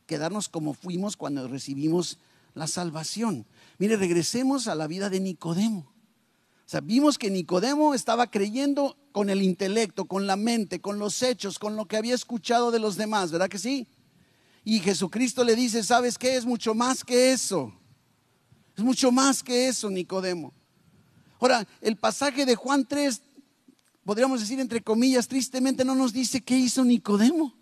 quedarnos 0.06 0.48
como 0.48 0.74
fuimos 0.74 1.16
cuando 1.16 1.46
recibimos 1.48 2.18
la 2.54 2.66
salvación. 2.66 3.46
Mire, 3.78 3.96
regresemos 3.96 4.68
a 4.68 4.74
la 4.74 4.86
vida 4.86 5.10
de 5.10 5.20
Nicodemo. 5.20 5.92
O 6.66 6.68
sea, 6.68 6.80
vimos 6.80 7.18
que 7.18 7.30
Nicodemo 7.30 7.94
estaba 7.94 8.30
creyendo 8.30 8.96
con 9.12 9.28
el 9.28 9.42
intelecto, 9.42 10.06
con 10.06 10.26
la 10.26 10.36
mente, 10.36 10.80
con 10.80 10.98
los 10.98 11.22
hechos, 11.22 11.58
con 11.58 11.76
lo 11.76 11.86
que 11.86 11.96
había 11.96 12.14
escuchado 12.14 12.70
de 12.70 12.78
los 12.78 12.96
demás, 12.96 13.30
¿verdad 13.30 13.50
que 13.50 13.58
sí? 13.58 13.86
Y 14.64 14.80
Jesucristo 14.80 15.44
le 15.44 15.56
dice, 15.56 15.82
¿sabes 15.82 16.16
qué? 16.16 16.36
Es 16.36 16.46
mucho 16.46 16.74
más 16.74 17.04
que 17.04 17.32
eso. 17.32 17.72
Es 18.76 18.82
mucho 18.82 19.12
más 19.12 19.42
que 19.42 19.68
eso, 19.68 19.90
Nicodemo. 19.90 20.54
Ahora, 21.38 21.66
el 21.82 21.96
pasaje 21.96 22.46
de 22.46 22.56
Juan 22.56 22.86
3, 22.86 23.20
podríamos 24.04 24.40
decir 24.40 24.58
entre 24.58 24.82
comillas, 24.82 25.28
tristemente 25.28 25.84
no 25.84 25.94
nos 25.94 26.14
dice 26.14 26.40
qué 26.40 26.56
hizo 26.56 26.82
Nicodemo. 26.82 27.54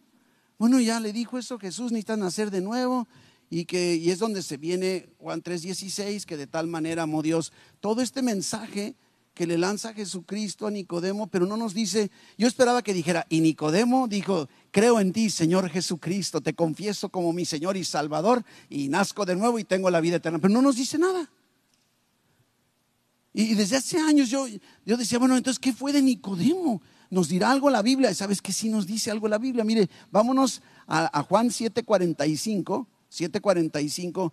Bueno, 0.62 0.78
ya 0.78 1.00
le 1.00 1.12
dijo 1.12 1.38
eso, 1.38 1.58
Jesús 1.58 1.90
necesita 1.90 2.16
nacer 2.16 2.52
de 2.52 2.60
nuevo 2.60 3.08
y 3.50 3.64
que 3.64 3.96
y 3.96 4.10
es 4.10 4.20
donde 4.20 4.42
se 4.42 4.58
viene 4.58 5.08
Juan 5.18 5.42
3:16, 5.42 6.24
que 6.24 6.36
de 6.36 6.46
tal 6.46 6.68
manera 6.68 7.02
amó 7.02 7.20
Dios. 7.20 7.52
Todo 7.80 8.00
este 8.00 8.22
mensaje 8.22 8.94
que 9.34 9.48
le 9.48 9.58
lanza 9.58 9.92
Jesucristo 9.92 10.68
a 10.68 10.70
Nicodemo, 10.70 11.26
pero 11.26 11.46
no 11.46 11.56
nos 11.56 11.74
dice, 11.74 12.12
yo 12.38 12.46
esperaba 12.46 12.82
que 12.82 12.94
dijera, 12.94 13.26
y 13.28 13.40
Nicodemo 13.40 14.06
dijo, 14.06 14.48
creo 14.70 15.00
en 15.00 15.12
ti, 15.12 15.30
Señor 15.30 15.68
Jesucristo, 15.68 16.40
te 16.40 16.54
confieso 16.54 17.08
como 17.08 17.32
mi 17.32 17.44
Señor 17.44 17.76
y 17.76 17.82
Salvador, 17.82 18.44
y 18.68 18.88
nazco 18.88 19.24
de 19.24 19.34
nuevo 19.34 19.58
y 19.58 19.64
tengo 19.64 19.90
la 19.90 20.00
vida 20.00 20.18
eterna, 20.18 20.38
pero 20.38 20.54
no 20.54 20.62
nos 20.62 20.76
dice 20.76 20.96
nada. 20.96 21.28
Y 23.32 23.54
desde 23.54 23.78
hace 23.78 23.98
años 23.98 24.30
yo, 24.30 24.46
yo 24.86 24.96
decía, 24.96 25.18
bueno, 25.18 25.36
entonces, 25.36 25.58
¿qué 25.58 25.72
fue 25.72 25.92
de 25.92 26.02
Nicodemo? 26.02 26.80
¿Nos 27.12 27.28
dirá 27.28 27.50
algo 27.50 27.68
la 27.68 27.82
Biblia? 27.82 28.14
¿Sabes 28.14 28.40
que 28.40 28.54
sí 28.54 28.70
nos 28.70 28.86
dice 28.86 29.10
algo 29.10 29.28
la 29.28 29.36
Biblia? 29.36 29.64
Mire, 29.64 29.90
vámonos 30.10 30.62
a, 30.86 31.22
Juan 31.24 31.50
7:45, 31.50 32.86
7:45, 33.10 34.32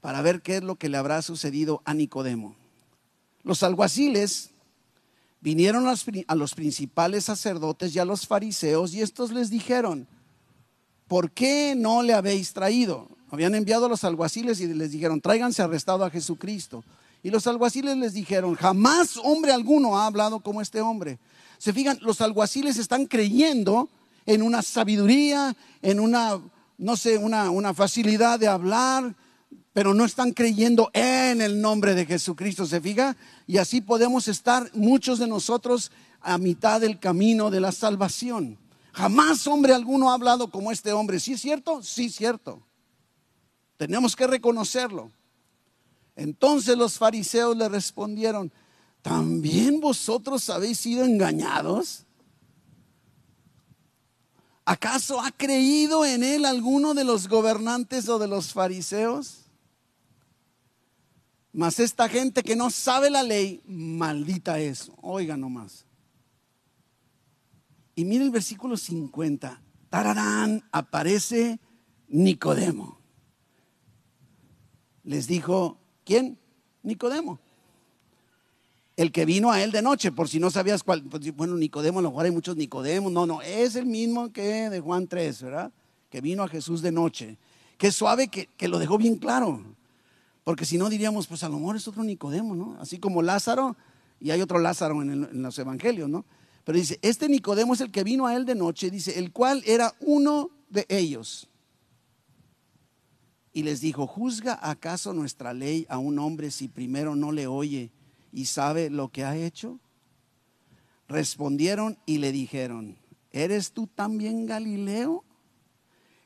para 0.00 0.22
ver 0.22 0.40
qué 0.40 0.56
es 0.56 0.62
lo 0.62 0.76
que 0.76 0.88
le 0.88 0.96
habrá 0.96 1.20
sucedido 1.20 1.82
a 1.84 1.92
Nicodemo. 1.92 2.54
Los 3.42 3.62
alguaciles 3.62 4.52
vinieron 5.42 5.86
a 5.86 6.34
los 6.34 6.54
principales 6.54 7.24
sacerdotes 7.26 7.94
y 7.94 7.98
a 7.98 8.06
los 8.06 8.26
fariseos 8.26 8.94
y 8.94 9.02
estos 9.02 9.30
les 9.30 9.50
dijeron, 9.50 10.08
¿por 11.08 11.30
qué 11.30 11.74
no 11.76 12.02
le 12.02 12.14
habéis 12.14 12.54
traído? 12.54 13.06
Habían 13.30 13.54
enviado 13.54 13.84
a 13.84 13.90
los 13.90 14.04
alguaciles 14.04 14.60
y 14.60 14.66
les 14.72 14.92
dijeron, 14.92 15.20
tráiganse 15.20 15.60
arrestado 15.60 16.06
a 16.06 16.10
Jesucristo. 16.10 16.82
Y 17.22 17.28
los 17.28 17.46
alguaciles 17.46 17.98
les 17.98 18.14
dijeron, 18.14 18.54
jamás 18.54 19.18
hombre 19.18 19.52
alguno 19.52 19.98
ha 19.98 20.06
hablado 20.06 20.40
como 20.40 20.62
este 20.62 20.80
hombre. 20.80 21.18
Se 21.60 21.74
fijan, 21.74 21.98
los 22.00 22.22
alguaciles 22.22 22.78
están 22.78 23.04
creyendo 23.04 23.90
en 24.24 24.40
una 24.40 24.62
sabiduría, 24.62 25.54
en 25.82 26.00
una, 26.00 26.40
no 26.78 26.96
sé, 26.96 27.18
una, 27.18 27.74
facilidad 27.74 28.40
de 28.40 28.48
hablar, 28.48 29.14
pero 29.74 29.92
no 29.92 30.06
están 30.06 30.32
creyendo 30.32 30.90
en 30.94 31.42
el 31.42 31.60
nombre 31.60 31.94
de 31.94 32.06
Jesucristo, 32.06 32.64
¿se 32.64 32.80
fija? 32.80 33.14
Y 33.46 33.58
así 33.58 33.82
podemos 33.82 34.26
estar 34.26 34.70
muchos 34.72 35.18
de 35.18 35.26
nosotros 35.26 35.92
a 36.22 36.38
mitad 36.38 36.80
del 36.80 36.98
camino 36.98 37.50
de 37.50 37.60
la 37.60 37.72
salvación. 37.72 38.56
Jamás 38.92 39.46
hombre 39.46 39.74
alguno 39.74 40.10
ha 40.10 40.14
hablado 40.14 40.50
como 40.50 40.72
este 40.72 40.94
hombre. 40.94 41.20
¿Sí 41.20 41.34
es 41.34 41.42
cierto? 41.42 41.82
Sí 41.82 42.06
es 42.06 42.14
cierto. 42.14 42.62
Tenemos 43.76 44.16
que 44.16 44.26
reconocerlo. 44.26 45.10
Entonces 46.16 46.78
los 46.78 46.96
fariseos 46.96 47.54
le 47.54 47.68
respondieron, 47.68 48.50
¿también 49.02 49.80
vosotros 49.80 50.48
habéis 50.50 50.78
sido 50.78 51.04
engañados? 51.04 52.06
¿Acaso 54.64 55.20
ha 55.20 55.30
creído 55.32 56.04
en 56.04 56.22
él 56.22 56.44
alguno 56.44 56.94
de 56.94 57.04
los 57.04 57.28
gobernantes 57.28 58.08
o 58.08 58.18
de 58.18 58.28
los 58.28 58.52
fariseos? 58.52 59.46
Mas 61.52 61.80
esta 61.80 62.08
gente 62.08 62.42
que 62.42 62.54
no 62.54 62.70
sabe 62.70 63.10
la 63.10 63.22
ley, 63.22 63.60
maldita 63.66 64.60
es. 64.60 64.92
Oiga 65.02 65.36
nomás. 65.36 65.84
Y 67.96 68.04
mire 68.04 68.24
el 68.24 68.30
versículo 68.30 68.76
50. 68.76 69.60
Tararán, 69.88 70.62
aparece 70.70 71.58
Nicodemo. 72.08 73.00
Les 75.02 75.26
dijo, 75.26 75.80
¿Quién? 76.04 76.38
Nicodemo. 76.82 77.40
El 79.00 79.12
que 79.12 79.24
vino 79.24 79.50
a 79.50 79.62
él 79.62 79.72
de 79.72 79.80
noche, 79.80 80.12
por 80.12 80.28
si 80.28 80.38
no 80.38 80.50
sabías 80.50 80.82
cuál. 80.82 81.02
Pues, 81.02 81.34
bueno, 81.34 81.56
Nicodemo, 81.56 82.00
a 82.00 82.02
lo 82.02 82.10
mejor 82.10 82.26
hay 82.26 82.32
muchos 82.32 82.54
Nicodemos. 82.54 83.10
No, 83.10 83.24
no, 83.24 83.40
es 83.40 83.74
el 83.74 83.86
mismo 83.86 84.30
que 84.30 84.68
de 84.68 84.78
Juan 84.80 85.06
3, 85.06 85.40
¿verdad? 85.40 85.72
Que 86.10 86.20
vino 86.20 86.42
a 86.42 86.48
Jesús 86.48 86.82
de 86.82 86.92
noche. 86.92 87.38
Qué 87.78 87.92
suave 87.92 88.28
que, 88.28 88.68
lo 88.68 88.78
dejó 88.78 88.98
bien 88.98 89.16
claro. 89.16 89.64
Porque 90.44 90.66
si 90.66 90.76
no 90.76 90.90
diríamos, 90.90 91.28
pues 91.28 91.42
a 91.42 91.48
lo 91.48 91.58
mejor 91.58 91.76
es 91.76 91.88
otro 91.88 92.04
Nicodemo, 92.04 92.54
¿no? 92.54 92.76
Así 92.78 92.98
como 92.98 93.22
Lázaro, 93.22 93.74
y 94.20 94.32
hay 94.32 94.42
otro 94.42 94.58
Lázaro 94.58 95.00
en, 95.00 95.10
en 95.10 95.42
los 95.42 95.58
evangelios, 95.58 96.10
¿no? 96.10 96.26
Pero 96.64 96.76
dice, 96.76 96.98
este 97.00 97.26
Nicodemo 97.26 97.72
es 97.72 97.80
el 97.80 97.90
que 97.90 98.04
vino 98.04 98.26
a 98.26 98.36
él 98.36 98.44
de 98.44 98.54
noche, 98.54 98.90
dice, 98.90 99.18
el 99.18 99.32
cual 99.32 99.62
era 99.64 99.94
uno 100.00 100.50
de 100.68 100.84
ellos 100.90 101.48
y 103.54 103.62
les 103.62 103.80
dijo, 103.80 104.06
¿juzga 104.06 104.58
acaso 104.60 105.14
nuestra 105.14 105.54
ley 105.54 105.86
a 105.88 105.96
un 105.96 106.18
hombre 106.18 106.50
si 106.50 106.68
primero 106.68 107.16
no 107.16 107.32
le 107.32 107.46
oye 107.46 107.90
y 108.32 108.46
sabe 108.46 108.90
lo 108.90 109.08
que 109.08 109.24
ha 109.24 109.36
hecho? 109.36 109.80
Respondieron 111.08 111.98
y 112.06 112.18
le 112.18 112.32
dijeron, 112.32 112.96
¿eres 113.32 113.72
tú 113.72 113.86
también 113.86 114.46
Galileo? 114.46 115.24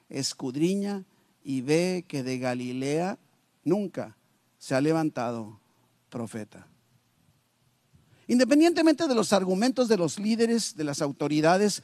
Escudriña 0.09 1.05
y 1.43 1.62
ve 1.62 2.05
que 2.07 2.23
de 2.23 2.38
Galilea 2.38 3.19
nunca 3.64 4.17
se 4.59 4.75
ha 4.75 4.81
levantado 4.81 5.61
profeta. 6.11 6.67
Independientemente 8.27 9.07
de 9.07 9.14
los 9.14 9.33
argumentos 9.33 9.88
de 9.88 9.97
los 9.97 10.19
líderes, 10.19 10.77
de 10.77 10.85
las 10.85 11.03
autoridades, 11.03 11.83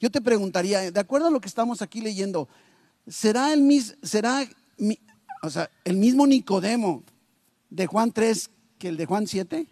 yo 0.00 0.10
te 0.10 0.20
preguntaría, 0.20 0.90
de 0.90 1.00
acuerdo 1.00 1.28
a 1.28 1.30
lo 1.30 1.40
que 1.40 1.48
estamos 1.48 1.80
aquí 1.80 2.00
leyendo, 2.00 2.48
¿será, 3.06 3.52
el 3.52 3.62
mis, 3.62 3.96
será 4.02 4.46
o 5.42 5.50
sea, 5.50 5.70
el 5.84 5.96
mismo 5.96 6.26
Nicodemo 6.26 7.02
de 7.70 7.86
Juan 7.86 8.12
3 8.12 8.50
que 8.78 8.88
el 8.88 8.96
de 8.96 9.06
Juan 9.06 9.26
7? 9.26 9.66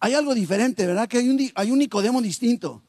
Hay 0.00 0.14
algo 0.14 0.34
diferente, 0.34 0.86
¿verdad? 0.86 1.08
Que 1.08 1.18
hay 1.18 1.28
un, 1.28 1.50
hay 1.54 1.70
un 1.70 1.78
Nicodemo 1.78 2.20
distinto. 2.20 2.82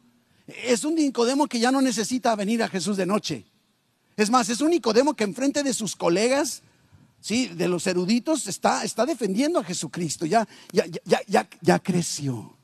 Es 0.48 0.84
un 0.84 0.96
Nicodemo 0.96 1.48
que 1.48 1.60
ya 1.60 1.72
no 1.72 1.82
necesita 1.82 2.36
venir 2.36 2.64
a 2.64 2.68
Jesús 2.68 2.98
de 2.98 3.06
noche. 3.06 3.46
Es 4.18 4.30
más, 4.30 4.50
es 4.50 4.62
un 4.62 4.72
Nicodemo 4.72 5.14
que 5.14 5.24
enfrente 5.24 5.64
de 5.64 5.74
sus 5.74 5.96
colegas, 5.96 6.62
sí, 7.20 7.48
de 7.48 7.68
los 7.68 7.88
eruditos, 7.88 8.48
está, 8.48 8.84
está 8.84 9.06
defendiendo 9.06 9.60
a 9.60 9.64
Jesucristo. 9.64 10.26
Ya, 10.26 10.48
ya, 10.72 10.86
ya, 11.28 11.48
ya, 11.62 11.80
creció. 11.80 12.58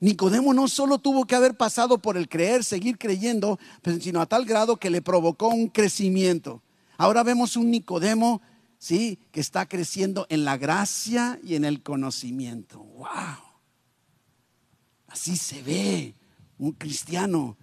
Nicodemo 0.00 0.54
no 0.54 0.68
solo 0.68 0.98
tuvo 0.98 1.26
que 1.26 1.34
haber 1.34 1.56
pasado 1.56 1.98
por 1.98 2.16
el 2.16 2.28
creer, 2.28 2.64
seguir 2.64 2.96
creyendo, 2.96 3.58
pues, 3.82 4.02
sino 4.02 4.20
a 4.20 4.26
tal 4.26 4.44
grado 4.44 4.76
que 4.76 4.90
le 4.90 5.02
provocó 5.02 5.48
un 5.48 5.68
crecimiento. 5.68 6.62
Ahora 6.96 7.22
vemos 7.22 7.56
un 7.56 7.70
Nicodemo, 7.70 8.40
sí, 8.80 9.20
que 9.30 9.40
está 9.40 9.68
creciendo 9.68 10.26
en 10.30 10.44
la 10.44 10.56
gracia 10.56 11.38
y 11.44 11.54
en 11.54 11.64
el 11.64 11.82
conocimiento. 11.82 12.78
¡Wow! 12.80 13.06
Así 15.06 15.36
se 15.36 15.62
ve 15.62 16.14
un 16.58 16.72
cristiano 16.72 17.56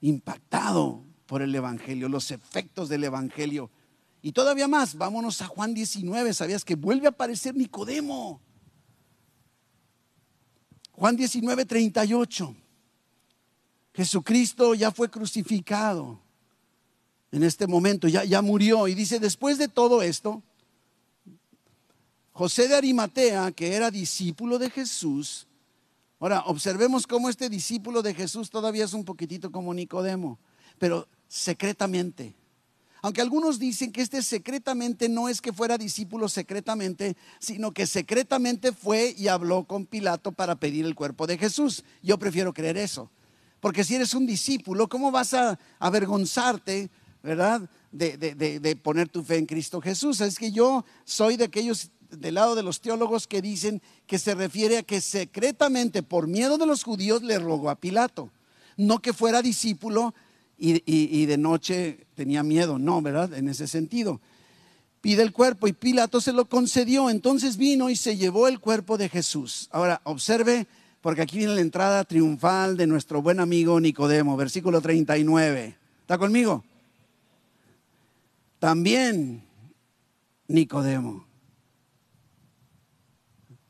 impactado 0.00 1.04
por 1.26 1.42
el 1.42 1.54
Evangelio, 1.54 2.08
los 2.08 2.30
efectos 2.30 2.88
del 2.88 3.04
Evangelio. 3.04 3.70
Y 4.20 4.32
todavía 4.32 4.68
más, 4.68 4.94
vámonos 4.94 5.40
a 5.42 5.46
Juan 5.46 5.74
19, 5.74 6.34
¿sabías 6.34 6.64
que 6.64 6.74
vuelve 6.74 7.06
a 7.06 7.10
aparecer 7.10 7.56
Nicodemo? 7.56 8.40
Juan 10.92 11.16
19, 11.16 11.64
38. 11.64 12.56
Jesucristo 13.94 14.74
ya 14.74 14.90
fue 14.90 15.08
crucificado 15.08 16.20
en 17.30 17.42
este 17.42 17.66
momento, 17.66 18.08
ya, 18.08 18.24
ya 18.24 18.42
murió. 18.42 18.88
Y 18.88 18.94
dice, 18.94 19.18
después 19.18 19.58
de 19.58 19.68
todo 19.68 20.02
esto, 20.02 20.42
José 22.38 22.68
de 22.68 22.76
Arimatea, 22.76 23.50
que 23.50 23.74
era 23.74 23.90
discípulo 23.90 24.60
de 24.60 24.70
Jesús, 24.70 25.48
ahora 26.20 26.44
observemos 26.46 27.04
cómo 27.04 27.28
este 27.28 27.48
discípulo 27.48 28.00
de 28.00 28.14
Jesús 28.14 28.48
todavía 28.48 28.84
es 28.84 28.92
un 28.92 29.04
poquitito 29.04 29.50
como 29.50 29.74
Nicodemo, 29.74 30.38
pero 30.78 31.08
secretamente. 31.26 32.36
Aunque 33.02 33.22
algunos 33.22 33.58
dicen 33.58 33.90
que 33.90 34.02
este 34.02 34.22
secretamente 34.22 35.08
no 35.08 35.28
es 35.28 35.40
que 35.40 35.52
fuera 35.52 35.76
discípulo 35.76 36.28
secretamente, 36.28 37.16
sino 37.40 37.72
que 37.72 37.88
secretamente 37.88 38.70
fue 38.70 39.16
y 39.18 39.26
habló 39.26 39.64
con 39.64 39.84
Pilato 39.84 40.30
para 40.30 40.54
pedir 40.54 40.86
el 40.86 40.94
cuerpo 40.94 41.26
de 41.26 41.38
Jesús. 41.38 41.82
Yo 42.04 42.20
prefiero 42.20 42.54
creer 42.54 42.76
eso. 42.76 43.10
Porque 43.58 43.82
si 43.82 43.96
eres 43.96 44.14
un 44.14 44.26
discípulo, 44.26 44.88
¿cómo 44.88 45.10
vas 45.10 45.34
a 45.34 45.58
avergonzarte, 45.80 46.88
verdad, 47.20 47.68
de, 47.90 48.16
de 48.16 48.76
poner 48.76 49.08
tu 49.08 49.24
fe 49.24 49.38
en 49.38 49.46
Cristo 49.46 49.80
Jesús? 49.80 50.20
Es 50.20 50.38
que 50.38 50.52
yo 50.52 50.84
soy 51.04 51.36
de 51.36 51.42
aquellos 51.46 51.90
del 52.10 52.34
lado 52.34 52.54
de 52.54 52.62
los 52.62 52.80
teólogos 52.80 53.26
que 53.26 53.42
dicen 53.42 53.82
que 54.06 54.18
se 54.18 54.34
refiere 54.34 54.78
a 54.78 54.82
que 54.82 55.00
secretamente, 55.00 56.02
por 56.02 56.26
miedo 56.26 56.58
de 56.58 56.66
los 56.66 56.84
judíos, 56.84 57.22
le 57.22 57.38
rogó 57.38 57.70
a 57.70 57.76
Pilato. 57.76 58.30
No 58.76 59.00
que 59.00 59.12
fuera 59.12 59.42
discípulo 59.42 60.14
y, 60.58 61.26
de 61.26 61.38
noche 61.38 62.06
tenía 62.14 62.42
miedo, 62.42 62.78
no, 62.78 63.00
¿verdad? 63.00 63.32
En 63.34 63.48
ese 63.48 63.66
sentido. 63.66 64.20
Pide 65.00 65.22
el 65.22 65.32
cuerpo 65.32 65.68
y 65.68 65.72
Pilato 65.72 66.20
se 66.20 66.32
lo 66.32 66.46
concedió, 66.46 67.10
entonces 67.10 67.56
vino 67.56 67.88
y 67.90 67.96
se 67.96 68.16
llevó 68.16 68.48
el 68.48 68.58
cuerpo 68.58 68.98
de 68.98 69.08
Jesús. 69.08 69.68
Ahora, 69.70 70.00
observe, 70.04 70.66
porque 71.00 71.22
aquí 71.22 71.38
viene 71.38 71.54
la 71.54 71.60
entrada 71.60 72.04
triunfal 72.04 72.76
de 72.76 72.88
nuestro 72.88 73.22
buen 73.22 73.38
amigo 73.38 73.78
Nicodemo, 73.80 74.36
versículo 74.36 74.80
39. 74.80 75.76
¿Está 76.00 76.18
conmigo? 76.18 76.64
También 78.58 79.44
Nicodemo. 80.48 81.27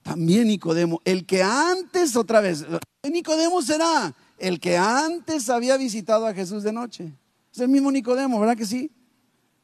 También 0.08 0.48
Nicodemo, 0.48 1.02
el 1.04 1.26
que 1.26 1.42
antes 1.42 2.16
otra 2.16 2.40
vez, 2.40 2.64
Nicodemo 3.02 3.60
será 3.60 4.16
el 4.38 4.58
que 4.58 4.74
antes 4.74 5.50
había 5.50 5.76
visitado 5.76 6.26
a 6.26 6.32
Jesús 6.32 6.62
de 6.62 6.72
noche. 6.72 7.12
Es 7.52 7.58
el 7.58 7.68
mismo 7.68 7.92
Nicodemo, 7.92 8.40
¿verdad 8.40 8.56
que 8.56 8.64
sí? 8.64 8.90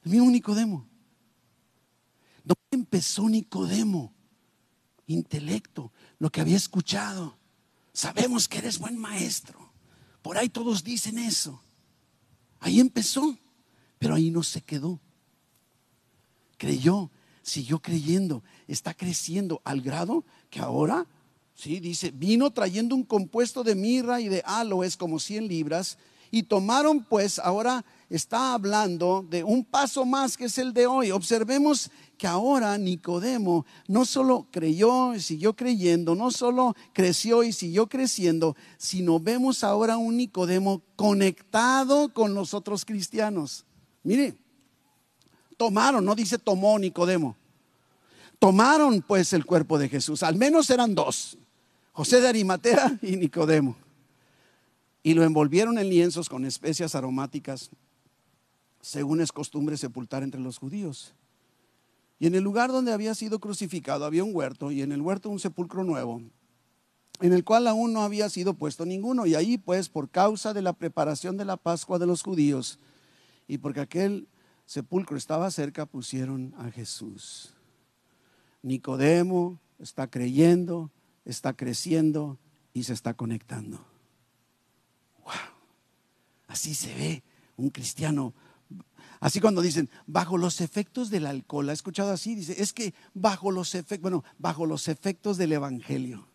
El 0.05 0.11
mismo 0.11 0.31
Nicodemo. 0.31 0.87
¿Dónde 2.45 2.61
empezó 2.73 3.27
Nicodemo? 3.27 4.13
Intelecto, 5.07 5.93
lo 6.19 6.29
que 6.29 6.43
había 6.43 6.59
escuchado. 6.59 7.39
Sabemos 7.95 8.47
que 8.47 8.59
eres 8.59 8.79
buen 8.79 8.99
maestro. 8.99 9.73
Por 10.21 10.37
ahí 10.37 10.51
todos 10.51 10.85
dicen 10.85 11.17
eso. 11.17 11.63
Ahí 12.61 12.81
empezó, 12.81 13.35
pero 13.99 14.15
ahí 14.15 14.31
no 14.31 14.43
se 14.43 14.61
quedó. 14.61 15.01
Creyó, 16.59 17.11
siguió 17.41 17.81
creyendo, 17.81 18.43
está 18.67 18.93
creciendo 18.93 19.63
al 19.65 19.81
grado 19.81 20.25
que 20.55 20.61
ahora 20.61 21.05
Sí, 21.57 21.79
dice, 21.79 22.11
vino 22.11 22.51
trayendo 22.51 22.97
un 22.97 23.05
compuesto 23.05 23.63
de 23.63 23.77
mirra 23.77 24.21
y 24.21 24.29
de 24.29 24.43
aloes 24.45 24.97
como 24.97 25.21
100 25.21 25.47
libras 25.47 25.99
y 26.33 26.43
tomaron 26.43 27.05
pues, 27.05 27.39
ahora 27.39 27.85
está 28.11 28.55
hablando 28.55 29.25
de 29.31 29.45
un 29.45 29.65
paso 29.65 30.05
más 30.05 30.37
que 30.37 30.47
es 30.47 30.59
el 30.59 30.73
de 30.73 30.89
hoy. 30.89 31.13
Observemos 31.13 31.93
que 32.19 32.27
ahora 32.27 32.77
Nicodemo 32.77 33.65
no 33.87 34.05
solo 34.05 34.49
creyó 34.51 35.15
y 35.15 35.21
siguió 35.21 35.55
creyendo, 35.55 36.17
no 36.17 36.33
solo 36.33 36.75
creció 36.93 37.45
y 37.45 37.53
siguió 37.53 37.89
creciendo, 37.89 38.57
sino 38.77 39.21
vemos 39.21 39.63
ahora 39.63 39.97
un 39.97 40.17
Nicodemo 40.17 40.83
conectado 40.97 42.13
con 42.13 42.35
los 42.35 42.53
otros 42.53 42.85
cristianos. 42.85 43.65
Mire, 44.03 44.37
tomaron, 45.57 46.05
no 46.05 46.17
dice 46.17 46.37
tomó 46.39 46.77
Nicodemo. 46.81 47.37
Tomaron 48.39 49.03
pues 49.03 49.33
el 49.33 49.47
cuerpo 49.47 49.79
de 49.79 49.89
Jesús, 49.89 50.23
al 50.23 50.37
menos 50.37 50.71
eran 50.71 50.95
dos. 50.95 51.39
José 51.93 52.21
de 52.21 52.29
Arimatea 52.29 52.99
y 53.03 53.17
Nicodemo. 53.17 53.77
Y 55.03 55.15
lo 55.15 55.23
envolvieron 55.23 55.79
en 55.79 55.89
lienzos 55.89 56.29
con 56.29 56.45
especias 56.45 56.95
aromáticas, 56.95 57.71
según 58.81 59.21
es 59.21 59.33
costumbre 59.33 59.77
sepultar 59.77 60.23
entre 60.23 60.41
los 60.41 60.59
judíos. 60.59 61.15
Y 62.19 62.27
en 62.27 62.35
el 62.35 62.43
lugar 62.43 62.73
donde 62.73 62.93
había 62.93 63.15
sido 63.15 63.39
crucificado 63.39 64.05
había 64.05 64.25
un 64.25 64.35
huerto, 64.35 64.71
y 64.71 64.83
en 64.83 64.93
el 64.93 65.03
huerto 65.03 65.31
un 65.31 65.39
sepulcro 65.39 65.85
nuevo, 65.85 66.23
en 67.21 67.33
el 67.33 67.45
cual 67.45 67.67
aún 67.67 67.93
no 67.93 68.03
había 68.03 68.29
sido 68.29 68.55
puesto 68.55 68.85
ninguno. 68.85 69.27
Y 69.27 69.35
ahí, 69.35 69.57
pues, 69.57 69.89
por 69.89 70.11
causa 70.11 70.53
de 70.53 70.63
la 70.63 70.73
preparación 70.73 71.37
de 71.37 71.45
la 71.45 71.57
Pascua 71.57 71.99
de 71.99 72.07
los 72.07 72.23
judíos, 72.23 72.79
y 73.47 73.59
porque 73.59 73.81
aquel 73.81 74.27
sepulcro 74.67 75.17
estaba 75.17 75.51
cerca, 75.51 75.87
pusieron 75.87 76.55
a 76.59 76.71
Jesús. 76.71 77.54
Nicodemo 78.65 79.61
está 79.79 80.07
creyendo, 80.07 80.91
está 81.27 81.53
creciendo 81.53 82.39
y 82.73 82.85
se 82.85 82.95
está 82.95 83.13
conectando. 83.13 83.77
Wow. 85.23 85.35
Así 86.49 86.75
se 86.75 86.95
ve 86.95 87.23
un 87.59 87.69
cristiano. 87.69 88.33
Así 89.21 89.39
cuando 89.39 89.61
dicen, 89.61 89.91
bajo 90.07 90.39
los 90.39 90.63
efectos 90.63 91.11
del 91.11 91.27
alcohol, 91.27 91.69
¿ha 91.69 91.75
escuchado 91.75 92.11
así? 92.11 92.35
Dice, 92.35 92.61
es 92.61 92.73
que 92.73 92.95
bajo 93.13 93.51
los 93.51 93.75
efectos, 93.75 94.01
bueno, 94.01 94.25
bajo 94.39 94.65
los 94.65 94.89
efectos 94.89 95.37
del 95.37 95.53
Evangelio. 95.53 96.27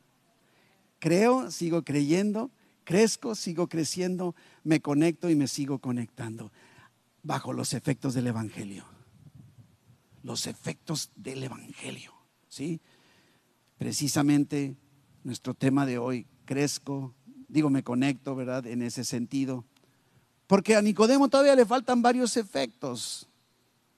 Creo, 0.99 1.49
sigo 1.49 1.83
creyendo, 1.83 2.51
crezco, 2.83 3.33
sigo 3.33 3.67
creciendo, 3.69 4.35
me 4.63 4.81
conecto 4.81 5.31
y 5.31 5.35
me 5.35 5.47
sigo 5.47 5.79
conectando. 5.79 6.51
Bajo 7.23 7.53
los 7.53 7.73
efectos 7.73 8.13
del 8.13 8.27
Evangelio. 8.27 8.85
Los 10.21 10.45
efectos 10.45 11.09
del 11.15 11.43
Evangelio. 11.43 12.18
¿Sí? 12.49 12.81
precisamente 13.79 14.75
nuestro 15.23 15.53
tema 15.55 15.85
de 15.85 15.97
hoy, 15.97 16.27
crezco, 16.45 17.15
digo, 17.47 17.69
me 17.69 17.81
conecto, 17.81 18.35
¿verdad? 18.35 18.67
En 18.67 18.83
ese 18.83 19.03
sentido. 19.05 19.63
Porque 20.45 20.75
a 20.75 20.81
Nicodemo 20.81 21.29
todavía 21.29 21.55
le 21.55 21.65
faltan 21.65 22.01
varios 22.01 22.35
efectos. 22.35 23.27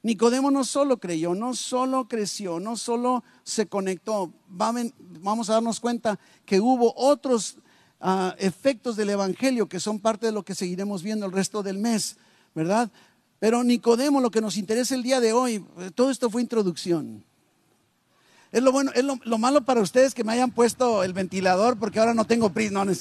Nicodemo 0.03 0.51
no 0.51 0.63
solo 0.63 0.99
creyó, 0.99 1.33
no 1.33 1.55
solo 1.55 2.07
creció, 2.07 2.59
no 2.59 2.77
solo 2.77 3.23
se 3.43 3.65
conectó. 3.65 4.31
Vamos 4.47 5.49
a 5.49 5.53
darnos 5.53 5.79
cuenta 5.79 6.19
que 6.45 6.59
hubo 6.59 6.93
otros 6.95 7.57
ah, 7.99 8.35
efectos 8.37 8.95
del 8.95 9.09
Evangelio 9.09 9.67
que 9.67 9.79
son 9.79 9.99
parte 9.99 10.27
de 10.27 10.31
lo 10.31 10.43
que 10.43 10.55
seguiremos 10.55 11.01
viendo 11.01 11.25
el 11.25 11.31
resto 11.31 11.63
del 11.63 11.79
mes, 11.79 12.17
¿verdad? 12.53 12.91
Pero 13.39 13.63
Nicodemo, 13.63 14.21
lo 14.21 14.29
que 14.29 14.41
nos 14.41 14.57
interesa 14.57 14.93
el 14.93 15.01
día 15.01 15.19
de 15.19 15.33
hoy, 15.33 15.65
todo 15.95 16.11
esto 16.11 16.29
fue 16.29 16.43
introducción. 16.43 17.23
Es 18.51 18.61
lo 18.61 18.71
bueno, 18.73 18.91
es 18.93 19.03
lo, 19.03 19.37
malo 19.37 19.61
para 19.61 19.79
ustedes 19.79 20.13
que 20.13 20.25
me 20.25 20.33
hayan 20.33 20.51
puesto 20.51 21.03
el 21.03 21.13
ventilador 21.13 21.77
porque 21.77 21.99
ahora 21.99 22.13
no 22.13 22.25
tengo 22.25 22.49
prisa. 22.49 22.73
No, 22.73 22.83
no 22.83 22.91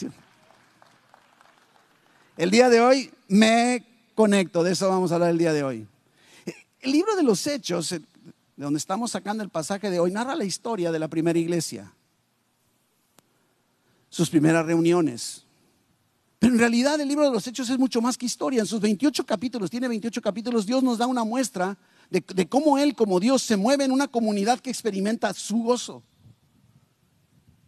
El 2.36 2.50
día 2.50 2.68
de 2.68 2.80
hoy 2.80 3.10
me 3.26 3.84
conecto, 4.14 4.62
de 4.62 4.72
eso 4.72 4.88
vamos 4.88 5.10
a 5.10 5.16
hablar 5.16 5.30
el 5.30 5.38
día 5.38 5.52
de 5.52 5.64
hoy. 5.64 5.88
El 6.80 6.92
libro 6.92 7.16
de 7.16 7.24
los 7.24 7.46
Hechos, 7.46 7.90
eh, 7.92 7.98
de 7.98 8.64
donde 8.64 8.78
estamos 8.78 9.10
sacando 9.10 9.42
el 9.42 9.50
pasaje 9.50 9.90
de 9.90 9.98
hoy, 9.98 10.12
narra 10.12 10.36
la 10.36 10.44
historia 10.44 10.92
de 10.92 10.98
la 11.00 11.08
primera 11.08 11.38
iglesia, 11.38 11.92
sus 14.08 14.30
primeras 14.30 14.64
reuniones. 14.64 15.44
Pero 16.38 16.54
en 16.54 16.58
realidad 16.58 16.98
el 17.00 17.08
libro 17.08 17.24
de 17.24 17.32
los 17.32 17.46
Hechos 17.46 17.68
es 17.68 17.78
mucho 17.78 18.00
más 18.00 18.16
que 18.16 18.24
historia. 18.24 18.60
En 18.60 18.66
sus 18.66 18.80
28 18.80 19.26
capítulos, 19.26 19.68
tiene 19.68 19.88
28 19.88 20.22
capítulos, 20.22 20.64
Dios 20.64 20.82
nos 20.82 20.96
da 20.96 21.06
una 21.06 21.24
muestra 21.24 21.76
de, 22.10 22.48
cómo 22.48 22.78
Él 22.78 22.94
como 22.94 23.20
Dios 23.20 23.42
se 23.42 23.56
mueve 23.56 23.84
en 23.84 23.92
una 23.92 24.08
comunidad 24.08 24.60
que 24.60 24.70
experimenta 24.70 25.32
su 25.32 25.58
gozo. 25.58 26.02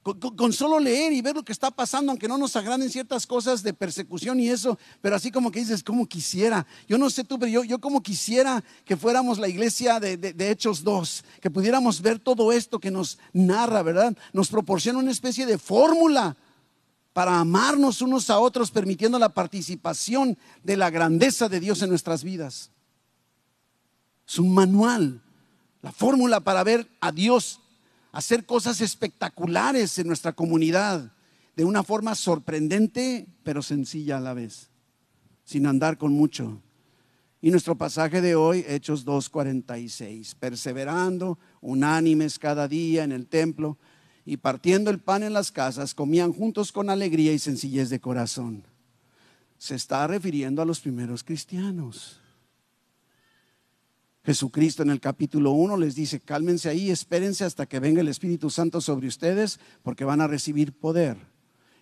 Con, 0.02 0.52
solo 0.52 0.80
leer 0.80 1.12
y 1.12 1.22
ver 1.22 1.36
lo 1.36 1.44
que 1.44 1.52
está 1.52 1.70
pasando, 1.70 2.10
aunque 2.10 2.26
no 2.26 2.36
nos 2.36 2.56
agraden 2.56 2.90
ciertas 2.90 3.24
cosas 3.24 3.62
de 3.62 3.72
persecución 3.72 4.40
y 4.40 4.48
eso, 4.48 4.76
pero 5.00 5.14
así 5.14 5.30
como 5.30 5.52
que 5.52 5.60
dices, 5.60 5.84
como 5.84 6.06
quisiera, 6.06 6.66
yo 6.88 6.98
no 6.98 7.08
sé 7.08 7.22
tú, 7.22 7.38
pero 7.38 7.52
yo, 7.52 7.62
yo 7.62 7.80
como 7.80 8.02
quisiera 8.02 8.64
que 8.84 8.96
fuéramos 8.96 9.38
la 9.38 9.46
iglesia 9.46 10.00
de, 10.00 10.16
de, 10.16 10.50
Hechos 10.50 10.82
2, 10.82 11.24
que 11.40 11.52
pudiéramos 11.52 12.02
ver 12.02 12.18
todo 12.18 12.50
esto 12.50 12.80
que 12.80 12.90
nos 12.90 13.16
narra, 13.32 13.82
¿verdad? 13.82 14.16
Nos 14.32 14.48
proporciona 14.48 14.98
una 14.98 15.12
especie 15.12 15.46
de 15.46 15.56
fórmula 15.56 16.36
para 17.12 17.38
amarnos 17.38 18.02
unos 18.02 18.28
a 18.28 18.40
otros, 18.40 18.72
permitiendo 18.72 19.20
la 19.20 19.28
participación 19.28 20.36
de 20.64 20.76
la 20.76 20.90
grandeza 20.90 21.48
de 21.48 21.60
Dios 21.60 21.80
en 21.82 21.90
nuestras 21.90 22.24
vidas. 22.24 22.72
Es 24.32 24.38
un 24.38 24.54
manual, 24.54 25.20
la 25.82 25.92
fórmula 25.92 26.40
para 26.40 26.64
ver 26.64 26.88
a 27.02 27.12
Dios 27.12 27.60
hacer 28.12 28.46
cosas 28.46 28.80
espectaculares 28.80 29.98
en 29.98 30.06
nuestra 30.06 30.32
comunidad 30.32 31.12
de 31.54 31.66
una 31.66 31.82
forma 31.82 32.14
sorprendente, 32.14 33.26
pero 33.42 33.60
sencilla 33.60 34.16
a 34.16 34.20
la 34.20 34.32
vez, 34.32 34.70
sin 35.44 35.66
andar 35.66 35.98
con 35.98 36.14
mucho. 36.14 36.62
Y 37.42 37.50
nuestro 37.50 37.76
pasaje 37.76 38.22
de 38.22 38.34
hoy, 38.34 38.64
Hechos 38.66 39.04
2.46, 39.04 40.34
perseverando, 40.40 41.38
unánimes 41.60 42.38
cada 42.38 42.68
día 42.68 43.04
en 43.04 43.12
el 43.12 43.26
templo 43.26 43.76
y 44.24 44.38
partiendo 44.38 44.90
el 44.90 44.98
pan 44.98 45.24
en 45.24 45.34
las 45.34 45.52
casas, 45.52 45.92
comían 45.92 46.32
juntos 46.32 46.72
con 46.72 46.88
alegría 46.88 47.34
y 47.34 47.38
sencillez 47.38 47.90
de 47.90 48.00
corazón. 48.00 48.64
Se 49.58 49.74
está 49.74 50.06
refiriendo 50.06 50.62
a 50.62 50.64
los 50.64 50.80
primeros 50.80 51.22
cristianos. 51.22 52.21
Jesucristo 54.24 54.82
en 54.82 54.90
el 54.90 55.00
capítulo 55.00 55.50
1 55.50 55.76
les 55.76 55.96
dice, 55.96 56.20
cálmense 56.20 56.68
ahí, 56.68 56.90
espérense 56.90 57.44
hasta 57.44 57.66
que 57.66 57.80
venga 57.80 58.00
el 58.00 58.08
Espíritu 58.08 58.50
Santo 58.50 58.80
sobre 58.80 59.08
ustedes, 59.08 59.58
porque 59.82 60.04
van 60.04 60.20
a 60.20 60.28
recibir 60.28 60.72
poder. 60.72 61.16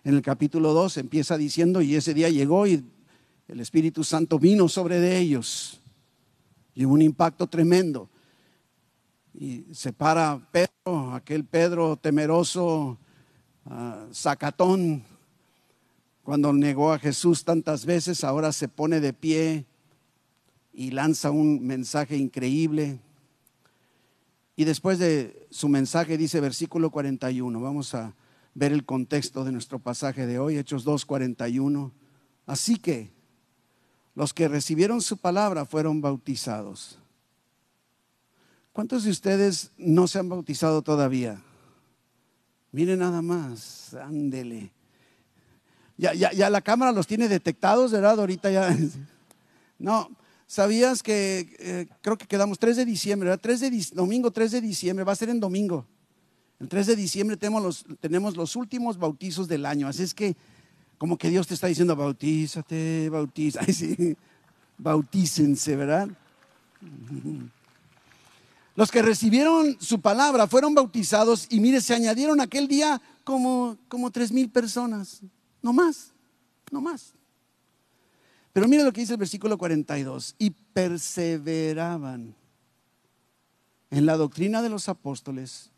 En 0.03 0.15
el 0.15 0.23
capítulo 0.23 0.73
2 0.73 0.97
empieza 0.97 1.37
diciendo, 1.37 1.81
y 1.81 1.95
ese 1.95 2.15
día 2.15 2.29
llegó 2.29 2.65
y 2.65 2.83
el 3.47 3.59
Espíritu 3.59 4.03
Santo 4.03 4.39
vino 4.39 4.67
sobre 4.67 4.99
de 4.99 5.19
ellos. 5.19 5.81
Y 6.73 6.85
hubo 6.85 6.95
un 6.95 7.03
impacto 7.03 7.45
tremendo. 7.45 8.09
Y 9.33 9.65
se 9.71 9.93
para 9.93 10.41
Pedro, 10.51 11.13
aquel 11.13 11.45
Pedro 11.45 11.95
temeroso, 11.95 12.97
uh, 13.65 14.11
sacatón, 14.11 15.03
cuando 16.23 16.51
negó 16.53 16.91
a 16.91 16.99
Jesús 16.99 17.43
tantas 17.43 17.85
veces, 17.85 18.23
ahora 18.23 18.51
se 18.51 18.67
pone 18.67 18.99
de 18.99 19.13
pie 19.13 19.65
y 20.73 20.91
lanza 20.91 21.31
un 21.31 21.65
mensaje 21.65 22.17
increíble. 22.17 22.99
Y 24.55 24.65
después 24.65 24.99
de 24.99 25.47
su 25.49 25.69
mensaje 25.69 26.17
dice 26.17 26.39
versículo 26.39 26.91
41, 26.91 27.59
vamos 27.59 27.93
a 27.95 28.13
ver 28.53 28.71
el 28.73 28.85
contexto 28.85 29.43
de 29.43 29.51
nuestro 29.51 29.79
pasaje 29.79 30.25
de 30.27 30.39
hoy, 30.39 30.57
Hechos 30.57 30.83
2, 30.83 31.05
41. 31.05 31.91
Así 32.45 32.77
que 32.77 33.11
los 34.13 34.33
que 34.33 34.47
recibieron 34.47 35.01
su 35.01 35.17
palabra 35.17 35.65
fueron 35.65 36.01
bautizados. 36.01 36.99
¿Cuántos 38.73 39.03
de 39.03 39.11
ustedes 39.11 39.71
no 39.77 40.07
se 40.07 40.19
han 40.19 40.29
bautizado 40.29 40.81
todavía? 40.81 41.41
Miren 42.71 42.99
nada 42.99 43.21
más, 43.21 43.93
ándele. 43.95 44.71
Ya, 45.97 46.13
ya, 46.13 46.31
ya 46.31 46.49
la 46.49 46.61
cámara 46.61 46.91
los 46.91 47.05
tiene 47.05 47.27
detectados, 47.27 47.91
¿verdad? 47.91 48.19
Ahorita 48.19 48.51
ya. 48.51 48.75
No, 49.77 50.11
¿Sabías 50.51 51.01
que 51.01 51.55
eh, 51.59 51.87
creo 52.01 52.17
que 52.17 52.27
quedamos 52.27 52.59
3 52.59 52.75
de 52.75 52.83
diciembre, 52.83 53.29
¿verdad? 53.29 53.41
3 53.41 53.59
de, 53.61 53.87
domingo 53.93 54.31
3 54.31 54.51
de 54.51 54.59
diciembre, 54.59 55.05
va 55.05 55.13
a 55.13 55.15
ser 55.15 55.29
en 55.29 55.39
domingo. 55.39 55.85
El 56.59 56.67
3 56.67 56.87
de 56.87 56.97
diciembre 56.97 57.37
tenemos 57.37 58.35
los, 58.35 58.55
últimos 58.57 58.97
bautizos 58.97 59.47
del 59.47 59.65
año. 59.65 59.87
Así 59.87 60.03
es 60.03 60.13
que, 60.13 60.35
como 60.97 61.17
que 61.17 61.29
Dios 61.29 61.47
te 61.47 61.53
está 61.53 61.67
diciendo, 61.67 61.95
bautízate, 61.95 63.07
bautiza. 63.09 63.63
sí, 63.71 64.17
bautícense, 64.77 65.77
¿verdad? 65.77 66.09
Los 68.75 68.91
que 68.91 69.01
recibieron 69.01 69.77
su 69.79 70.01
palabra 70.01 70.47
fueron 70.47 70.75
bautizados 70.75 71.47
y 71.49 71.61
mire, 71.61 71.79
se 71.79 71.93
añadieron 71.93 72.41
aquel 72.41 72.67
día 72.67 73.01
como, 73.23 73.77
como 73.87 74.11
tres 74.11 74.33
mil 74.33 74.49
personas. 74.49 75.21
No 75.61 75.71
más, 75.71 76.11
no 76.71 76.81
más. 76.81 77.13
Pero 78.53 78.67
mira 78.67 78.83
lo 78.83 78.91
que 78.91 79.01
dice 79.01 79.13
el 79.13 79.19
versículo 79.19 79.57
42. 79.57 80.35
Y 80.37 80.51
perseveraban 80.51 82.35
en 83.89 84.05
la 84.05 84.17
doctrina 84.17 84.61
de 84.61 84.69
los 84.69 84.89
apóstoles, 84.89 85.69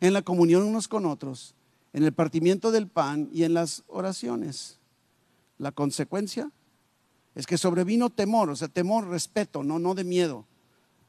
en 0.00 0.12
la 0.12 0.22
comunión 0.22 0.62
unos 0.62 0.88
con 0.88 1.06
otros, 1.06 1.54
en 1.92 2.04
el 2.04 2.12
partimiento 2.12 2.70
del 2.70 2.86
pan 2.86 3.28
y 3.32 3.44
en 3.44 3.54
las 3.54 3.82
oraciones. 3.86 4.78
La 5.58 5.72
consecuencia 5.72 6.50
es 7.34 7.46
que 7.46 7.58
sobrevino 7.58 8.10
temor, 8.10 8.50
o 8.50 8.56
sea, 8.56 8.68
temor, 8.68 9.08
respeto, 9.08 9.62
no, 9.62 9.78
no 9.78 9.94
de 9.94 10.04
miedo, 10.04 10.46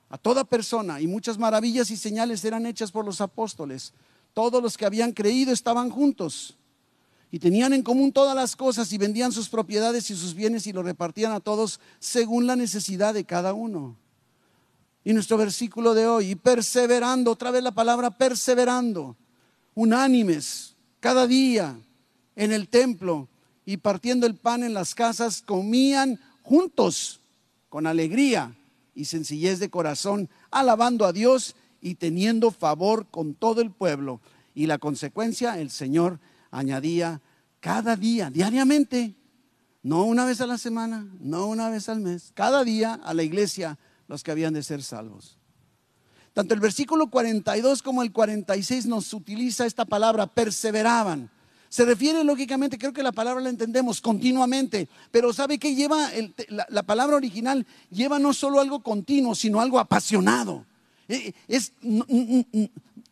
a 0.10 0.18
toda 0.18 0.44
persona 0.44 1.02
y 1.02 1.08
muchas 1.08 1.38
maravillas 1.38 1.90
y 1.90 1.98
señales 1.98 2.44
eran 2.44 2.66
hechas 2.66 2.92
por 2.92 3.06
los 3.06 3.22
apóstoles. 3.22 3.94
Todos 4.34 4.62
los 4.62 4.78
que 4.78 4.86
habían 4.86 5.14
creído 5.14 5.54
estaban 5.54 5.90
juntos 5.90 6.58
y 7.32 7.40
tenían 7.40 7.72
en 7.72 7.82
común 7.82 8.12
todas 8.12 8.36
las 8.36 8.58
cosas 8.58 8.92
y 8.92 8.98
vendían 8.98 9.32
sus 9.32 9.48
propiedades 9.48 10.12
y 10.12 10.16
sus 10.16 10.36
bienes 10.36 10.68
y 10.68 10.74
lo 10.74 10.84
repartían 10.84 11.32
a 11.32 11.40
todos 11.40 11.80
según 12.00 12.46
la 12.46 12.58
necesidad 12.58 13.14
de 13.14 13.24
cada 13.24 13.54
uno. 13.54 13.96
Y 15.06 15.14
nuestro 15.14 15.38
versículo 15.38 15.94
de 15.94 16.06
hoy, 16.06 16.32
y 16.32 16.36
perseverando, 16.36 17.32
otra 17.32 17.50
vez 17.50 17.64
la 17.64 17.72
palabra 17.72 18.12
perseverando, 18.12 19.16
unánimes, 19.74 20.76
cada 21.00 21.26
día 21.26 21.80
en 22.36 22.52
el 22.52 22.68
templo 22.68 23.30
y 23.66 23.78
partiendo 23.78 24.28
el 24.28 24.36
pan 24.36 24.64
en 24.64 24.74
las 24.74 24.94
casas, 24.94 25.42
comían 25.42 26.20
juntos 26.44 27.22
con 27.70 27.88
alegría 27.88 28.54
y 28.94 29.06
sencillez 29.06 29.60
de 29.60 29.70
corazón, 29.70 30.30
alabando 30.52 31.06
a 31.06 31.14
Dios 31.14 31.56
y 31.80 31.96
teniendo 31.96 32.52
favor 32.52 33.08
con 33.10 33.34
todo 33.34 33.62
el 33.62 33.72
pueblo. 33.72 34.20
Y 34.54 34.66
la 34.66 34.78
consecuencia, 34.78 35.60
el 35.60 35.72
Señor 35.72 36.20
añadía 36.52 37.22
cada 37.60 37.96
día, 37.96 38.30
diariamente, 38.30 39.16
no 39.84 40.04
una 40.04 40.26
vez 40.26 40.42
a 40.42 40.48
la 40.48 40.58
semana, 40.58 41.08
no 41.20 41.48
una 41.48 41.70
vez 41.70 41.90
al 41.90 42.02
mes, 42.02 42.32
cada 42.36 42.64
día 42.64 43.00
a 43.04 43.14
la 43.14 43.24
iglesia 43.24 43.80
los 44.08 44.24
que 44.24 44.32
habían 44.32 44.54
de 44.54 44.62
ser 44.62 44.84
salvos. 44.84 45.38
Tanto 46.34 46.54
el 46.54 46.60
versículo 46.60 47.08
42 47.08 47.82
como 47.82 48.04
el 48.04 48.12
46 48.12 48.86
nos 48.86 49.14
utiliza 49.14 49.66
esta 49.66 49.86
palabra, 49.86 50.28
perseveraban. 50.28 51.30
Se 51.68 51.86
refiere 51.86 52.24
lógicamente, 52.24 52.78
creo 52.78 52.94
que 52.94 53.04
la 53.04 53.12
palabra 53.12 53.42
la 53.42 53.50
entendemos 53.50 54.02
continuamente, 54.02 54.90
pero 55.10 55.34
¿sabe 55.34 55.58
qué 55.58 55.74
lleva? 55.74 56.10
la, 56.50 56.68
la, 56.70 56.84
palabra 56.84 57.16
original 57.16 57.66
lleva 57.90 58.20
no 58.20 58.34
solo 58.34 58.60
algo 58.60 58.82
continuo, 58.82 59.36
sino 59.36 59.62
algo 59.62 59.80
apasionado. 59.80 60.66
E, 61.08 61.34
es 61.48 61.72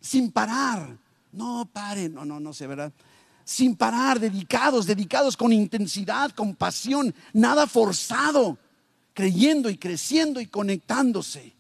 sin 0.02 0.32
parar. 0.32 0.98
No 1.32 1.70
pare, 1.72 2.10
no, 2.10 2.26
no, 2.26 2.40
no 2.40 2.54
sé, 2.54 2.68
¿verdad? 2.68 2.92
Sin 3.50 3.76
parar, 3.76 4.20
dedicados, 4.20 4.86
dedicados 4.86 5.36
con 5.36 5.52
intensidad, 5.52 6.30
con 6.30 6.56
pasión, 6.56 7.16
nada 7.34 7.66
forzado, 7.66 8.60
creyendo 9.16 9.72
y 9.72 9.78
creciendo 9.78 10.40
y 10.40 10.46
conectándose. 10.46 11.56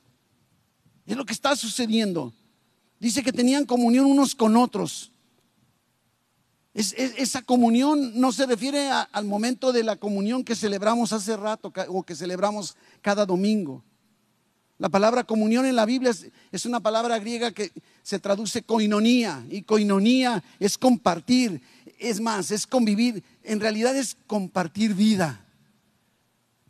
Es 1.07 1.17
lo 1.17 1.25
que 1.25 1.33
está 1.33 1.55
sucediendo. 1.55 2.31
Dice 2.99 3.23
que 3.23 3.33
tenían 3.33 3.65
comunión 3.65 4.05
unos 4.05 4.35
con 4.35 4.55
otros. 4.55 5.11
esa 6.75 7.41
comunión 7.41 8.11
no 8.21 8.31
se 8.33 8.45
refiere 8.45 8.91
al 8.91 9.25
momento 9.25 9.73
de 9.73 9.83
la 9.83 9.95
comunión 9.95 10.43
que 10.43 10.55
celebramos 10.55 11.11
hace 11.11 11.35
rato 11.35 11.73
o 11.87 12.03
que 12.03 12.15
celebramos 12.15 12.77
cada 13.01 13.25
domingo. 13.25 13.83
La 14.79 14.87
palabra 14.87 15.25
comunión 15.25 15.65
en 15.65 15.75
la 15.75 15.85
Biblia 15.85 16.11
es, 16.11 16.31
es, 16.53 16.65
una 16.65 16.79
palabra 16.79 17.19
griega 17.19 17.51
que 17.51 17.69
se 18.01 18.17
traduce 18.17 18.63
coinonía 18.63 19.45
y 19.49 19.63
coinonía 19.63 20.41
es 20.57 20.77
compartir, 20.77 21.61
es 21.99 22.19
más, 22.21 22.49
es 22.49 22.65
convivir, 22.65 23.23
en 23.43 23.59
realidad 23.59 23.95
es 23.95 24.15
compartir 24.25 24.95
vida. 24.95 25.45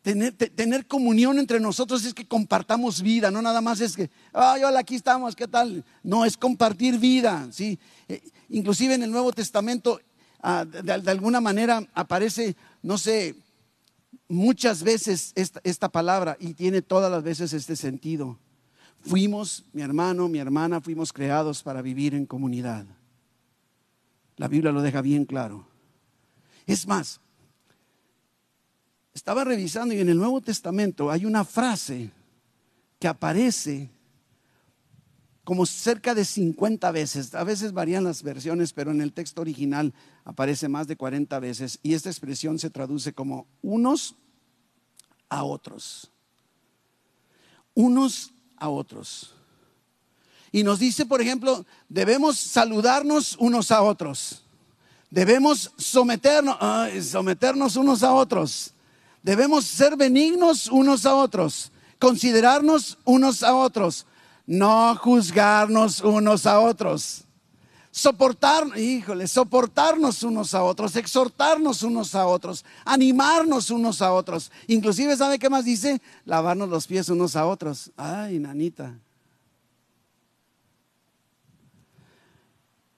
Tener, 0.02 0.88
comunión 0.88 1.38
entre 1.38 1.60
nosotros 1.60 2.04
es 2.04 2.14
que 2.14 2.28
compartamos 2.28 3.02
vida, 3.02 3.30
no 3.30 3.42
nada 3.42 3.62
más 3.62 3.80
es 3.80 3.96
que, 3.96 4.10
ay, 4.34 4.64
hola, 4.64 4.80
aquí 4.80 4.96
estamos, 4.96 5.36
¿qué 5.36 5.48
tal? 5.48 5.86
No, 6.02 6.26
es 6.26 6.36
compartir 6.36 6.98
vida, 6.98 7.48
¿sí? 7.52 7.78
Eh, 8.08 8.22
inclusive 8.50 8.96
en 8.96 9.04
el 9.04 9.12
Nuevo 9.12 9.32
Testamento, 9.34 10.00
ah, 10.42 10.66
de, 10.66 11.12
alguna 11.12 11.42
manera 11.42 11.88
aparece, 11.94 12.56
no 12.82 12.98
sé, 12.98 13.36
muchas 14.28 14.82
veces 14.84 15.32
esta, 15.36 15.60
esta 15.64 15.90
palabra 15.90 16.38
y 16.40 16.54
tiene 16.54 16.82
todas 16.82 17.12
las 17.12 17.22
veces 17.22 17.54
este 17.54 17.76
sentido. 17.76 18.40
Fuimos, 19.02 19.66
mi 19.74 19.82
hermano, 19.82 20.28
mi 20.28 20.40
hermana, 20.40 20.82
fuimos 20.82 21.14
creados 21.14 21.62
para 21.62 21.82
vivir 21.82 22.16
en 22.16 22.26
comunidad. 22.26 22.86
La 24.40 24.48
Biblia 24.48 24.72
lo 24.72 24.82
deja 24.82 25.02
bien 25.02 25.26
claro. 25.26 25.68
Es 26.66 26.88
más, 26.88 27.20
estaba 29.14 29.44
revisando 29.44 29.94
y 29.94 30.00
en 30.00 30.08
el 30.08 30.18
Nuevo 30.18 30.40
Testamento 30.40 31.12
hay 31.12 31.26
una 31.26 31.44
frase 31.44 32.10
que 32.98 33.10
aparece 33.10 33.90
como 35.44 35.66
cerca 35.66 36.16
de 36.16 36.24
50 36.24 36.90
veces. 36.92 37.36
A 37.36 37.44
veces 37.44 37.74
varían 37.74 38.06
las 38.06 38.24
versiones, 38.24 38.72
pero 38.72 38.92
en 38.92 39.02
el 39.02 39.12
texto 39.12 39.42
original 39.42 39.94
aparece 40.24 40.70
más 40.70 40.88
de 40.88 40.96
40 40.96 41.38
veces. 41.42 41.78
Y 41.84 41.94
esta 41.94 42.10
expresión 42.10 42.60
se 42.60 42.70
traduce 42.70 43.12
como 43.12 43.46
unos 43.62 44.16
a 45.28 45.44
otros. 45.44 46.14
Unos 47.74 48.34
a 48.56 48.70
otros. 48.70 49.36
Y 50.52 50.64
nos 50.64 50.80
dice, 50.80 51.06
por 51.06 51.22
ejemplo, 51.22 51.66
debemos 51.88 52.40
saludarnos 52.40 53.36
unos 53.40 53.72
a 53.72 53.82
otros. 53.82 54.44
Debemos 55.10 55.72
someternos, 55.78 56.58
someternos 57.04 57.76
unos 57.76 58.04
a 58.04 58.14
otros. 58.14 58.74
Debemos 59.24 59.66
ser 59.66 59.96
benignos 59.96 60.68
unos 60.68 61.06
a 61.06 61.16
otros. 61.16 61.72
Considerarnos 62.00 62.98
unos 63.06 63.44
a 63.44 63.56
otros. 63.56 64.06
No 64.46 64.96
juzgarnos 64.96 66.02
unos 66.02 66.46
a 66.46 66.60
otros. 66.60 67.24
Soportar, 67.92 68.78
híjole, 68.78 69.28
soportarnos 69.28 70.22
unos 70.22 70.54
a 70.54 70.64
otros, 70.64 70.96
exhortarnos 70.96 71.82
unos 71.82 72.14
a 72.14 72.28
otros, 72.28 72.64
animarnos 72.86 73.72
unos 73.72 74.04
a 74.04 74.14
otros. 74.14 74.52
Inclusive, 74.68 75.18
¿sabe 75.18 75.40
qué 75.40 75.50
más 75.50 75.66
dice? 75.66 76.00
Lavarnos 76.24 76.70
los 76.70 76.86
pies 76.86 77.10
unos 77.10 77.36
a 77.36 77.48
otros. 77.48 77.92
Ay, 77.98 78.38
nanita. 78.38 78.96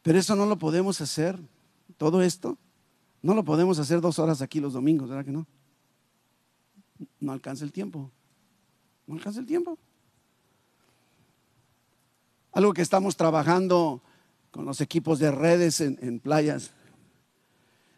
Pero 0.02 0.18
eso 0.18 0.36
no 0.36 0.46
lo 0.46 0.58
podemos 0.58 1.00
hacer, 1.02 1.40
todo 1.98 2.22
esto, 2.22 2.58
no 3.22 3.36
lo 3.36 3.44
podemos 3.44 3.78
hacer 3.78 4.02
dos 4.02 4.18
horas 4.18 4.42
aquí 4.42 4.60
los 4.60 4.74
domingos, 4.74 5.10
¿verdad 5.10 5.26
que 5.26 5.32
no? 5.32 5.46
No 7.20 7.32
alcanza 7.32 7.64
el 7.64 7.72
tiempo, 7.72 8.12
no 9.06 9.16
alcanza 9.16 9.40
el 9.40 9.46
tiempo. 9.46 9.78
Algo 12.52 12.74
que 12.74 12.82
estamos 12.82 13.16
trabajando 13.16 14.02
con 14.50 14.66
los 14.66 14.82
equipos 14.82 15.20
de 15.20 15.32
redes 15.32 15.80
en, 15.82 16.20
playas, 16.20 16.72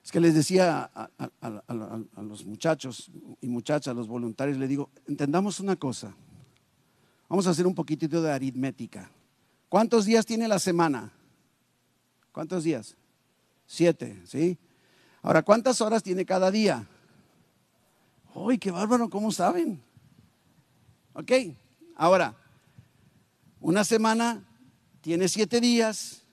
es 0.04 0.12
que 0.12 0.20
les 0.20 0.36
decía 0.36 0.92
a, 0.94 1.10
a, 1.18 2.22
los 2.22 2.46
muchachos 2.46 3.10
y 3.42 3.48
muchachas, 3.48 3.92
a 3.92 3.96
los 3.96 4.08
voluntarios, 4.08 4.58
les 4.58 4.70
digo, 4.70 4.90
entendamos 5.08 5.62
una 5.62 5.78
cosa, 5.78 6.14
vamos 7.30 7.48
a 7.48 7.52
hacer 7.52 7.66
un 7.66 7.74
poquitito 7.74 8.22
de 8.22 8.32
aritmética. 8.32 9.10
¿Cuántos 9.70 10.06
días 10.06 10.26
tiene 10.26 10.48
la 10.48 10.60
semana? 10.60 11.14
¿Cuántos 12.34 12.64
días? 12.64 12.96
Siete, 13.68 14.20
¿sí? 14.26 14.58
Ahora, 15.22 15.44
¿cuántas 15.44 15.80
horas 15.82 16.04
tiene 16.04 16.26
cada 16.26 16.50
día? 16.52 16.86
¡Uy, 18.34 18.58
qué 18.58 18.72
bárbaro! 18.72 19.10
¿Cómo 19.10 19.32
saben? 19.32 19.82
Ok, 21.14 21.32
ahora, 21.96 22.36
una 23.62 23.84
semana 23.84 24.44
tiene 25.02 25.30
siete 25.30 25.62
días 25.62 26.24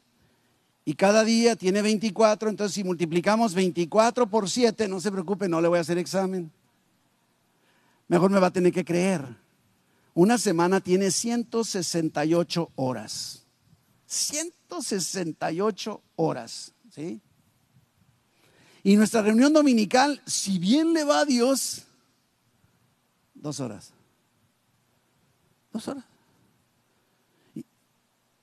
y 0.87 0.95
cada 0.95 1.23
día 1.23 1.55
tiene 1.55 1.83
24, 1.83 2.49
entonces 2.49 2.75
si 2.75 2.83
multiplicamos 2.83 3.53
24 3.53 4.27
por 4.27 4.49
7, 4.49 4.89
no 4.89 5.01
se 5.01 5.13
preocupe, 5.13 5.49
no 5.49 5.61
le 5.61 5.69
voy 5.69 5.79
a 5.79 5.83
hacer 5.83 5.99
examen. 5.99 6.51
Mejor 8.09 8.31
me 8.31 8.41
va 8.41 8.47
a 8.47 8.53
tener 8.53 8.73
que 8.73 8.87
creer. 8.87 9.23
Una 10.15 10.39
semana 10.39 10.81
tiene 10.81 11.11
168 11.11 12.71
horas. 12.75 13.45
168 14.71 16.03
horas. 16.17 16.73
¿sí? 16.91 17.21
Y 18.83 18.97
nuestra 18.97 19.23
reunión 19.23 19.53
dominical, 19.53 20.23
si 20.27 20.59
bien 20.59 20.93
le 20.93 21.05
va 21.05 21.21
a 21.21 21.25
Dios, 21.25 21.83
dos 23.35 23.61
horas. 23.61 23.93
Dos 25.73 25.87
horas. 25.89 26.05
Y, 27.55 27.65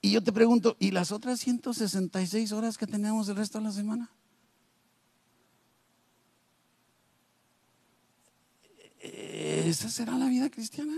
y 0.02 0.12
yo 0.12 0.24
te 0.24 0.32
pregunto, 0.32 0.76
¿y 0.80 0.92
las 0.92 1.12
otras 1.12 1.40
166 1.40 2.52
horas 2.52 2.78
que 2.78 2.88
tenemos 2.88 3.28
el 3.30 3.38
resto 3.38 3.58
de 3.58 3.64
la 3.64 3.72
semana? 3.72 4.12
¿Esa 9.00 9.90
será 9.90 10.18
la 10.18 10.28
vida 10.28 10.50
cristiana? 10.50 10.94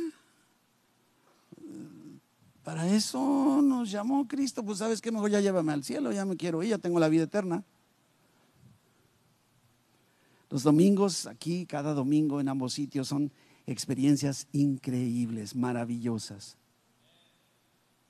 Para 2.70 2.88
eso 2.88 3.64
nos 3.64 3.90
llamó 3.90 4.28
Cristo. 4.28 4.64
Pues 4.64 4.78
sabes 4.78 5.02
que 5.02 5.12
mejor 5.12 5.32
ya 5.32 5.42
llévame 5.42 5.74
al 5.74 5.84
cielo, 5.84 6.12
ya 6.12 6.24
me 6.24 6.38
quiero 6.38 6.62
ir, 6.62 6.70
ya 6.70 6.78
tengo 6.78 7.00
la 7.00 7.10
vida 7.10 7.24
eterna. 7.24 7.64
Los 10.52 10.62
domingos 10.62 11.26
aquí, 11.26 11.66
cada 11.66 11.96
domingo 11.96 12.40
en 12.40 12.48
ambos 12.48 12.74
sitios 12.74 13.08
son 13.08 13.32
experiencias 13.66 14.46
increíbles, 14.52 15.56
maravillosas. 15.56 16.58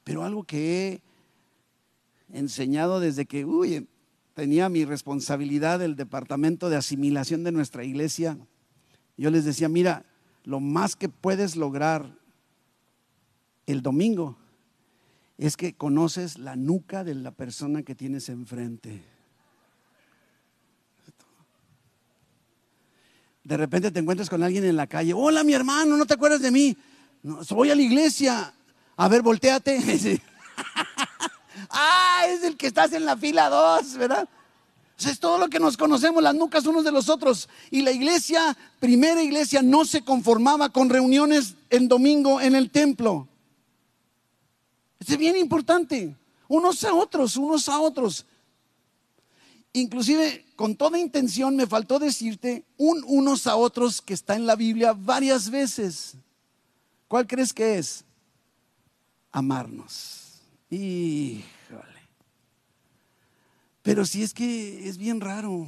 Pero 0.03 0.25
algo 0.25 0.43
que 0.43 1.01
he 2.33 2.37
enseñado 2.37 2.99
desde 2.99 3.25
que 3.25 3.45
uy, 3.45 3.87
tenía 4.33 4.67
mi 4.67 4.83
responsabilidad 4.83 5.79
del 5.79 5.95
departamento 5.95 6.69
de 6.69 6.75
asimilación 6.75 7.45
de 7.45 7.53
nuestra 7.53 7.85
iglesia, 7.85 8.37
yo 9.15 9.31
les 9.31 9.45
decía, 9.45 9.69
mira, 9.69 10.03
lo 10.43 10.59
más 10.59 10.97
que 10.97 11.07
puedes 11.07 11.55
lograr 11.55 12.13
el 13.65 13.81
domingo 13.81 14.35
es 15.39 15.55
que 15.55 15.73
conoces 15.73 16.37
la 16.37 16.57
nuca 16.57 17.05
de 17.05 17.15
la 17.15 17.31
persona 17.31 17.81
que 17.83 17.95
tienes 17.95 18.27
enfrente. 18.27 19.01
De 23.45 23.55
repente 23.55 23.89
te 23.89 23.99
encuentras 23.99 24.29
con 24.29 24.43
alguien 24.43 24.65
en 24.65 24.75
la 24.75 24.85
calle. 24.85 25.13
Hola, 25.13 25.45
mi 25.45 25.53
hermano, 25.53 25.95
¿no 25.95 26.05
te 26.05 26.13
acuerdas 26.13 26.41
de 26.41 26.51
mí? 26.51 26.75
No, 27.23 27.39
voy 27.51 27.71
a 27.71 27.75
la 27.75 27.81
iglesia. 27.81 28.53
A 28.97 29.07
ver, 29.07 29.21
volteate. 29.21 29.79
ah, 31.69 32.23
es 32.27 32.43
el 32.43 32.57
que 32.57 32.67
estás 32.67 32.91
en 32.91 33.05
la 33.05 33.15
fila 33.15 33.47
2, 33.47 33.95
¿verdad? 33.95 34.27
es 34.97 35.21
todo 35.21 35.37
lo 35.37 35.47
que 35.47 35.61
nos 35.61 35.77
conocemos, 35.77 36.21
las 36.21 36.35
nucas 36.35 36.65
unos 36.65 36.83
de 36.83 36.91
los 36.91 37.07
otros. 37.07 37.47
Y 37.71 37.83
la 37.83 37.93
iglesia, 37.93 38.57
primera 38.81 39.23
iglesia, 39.23 39.61
no 39.61 39.85
se 39.85 40.03
conformaba 40.03 40.67
con 40.67 40.89
reuniones 40.89 41.55
en 41.69 41.87
domingo 41.87 42.41
en 42.41 42.55
el 42.55 42.69
templo. 42.69 43.28
Es 44.99 45.17
bien 45.17 45.35
importante. 45.35 46.15
Unos 46.47 46.83
a 46.83 46.93
otros, 46.93 47.37
unos 47.37 47.69
a 47.69 47.79
otros. 47.79 48.25
Inclusive, 49.71 50.45
con 50.55 50.75
toda 50.75 50.97
intención, 50.97 51.55
me 51.55 51.67
faltó 51.67 51.99
decirte 51.99 52.65
un 52.77 53.03
unos 53.05 53.45
a 53.47 53.55
otros 53.55 54.01
que 54.01 54.13
está 54.13 54.35
en 54.35 54.45
la 54.45 54.55
Biblia 54.55 54.93
varias 54.93 55.49
veces. 55.49 56.15
¿Cuál 57.07 57.27
crees 57.27 57.53
que 57.53 57.77
es? 57.77 58.03
Amarnos. 59.31 60.41
Híjole. 60.69 61.43
Pero 63.83 64.05
si 64.05 64.23
es 64.23 64.33
que 64.33 64.87
es 64.87 64.97
bien 64.97 65.21
raro. 65.21 65.67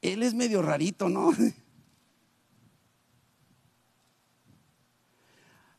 Él 0.00 0.22
es 0.22 0.34
medio 0.34 0.62
rarito, 0.62 1.08
¿no? 1.08 1.32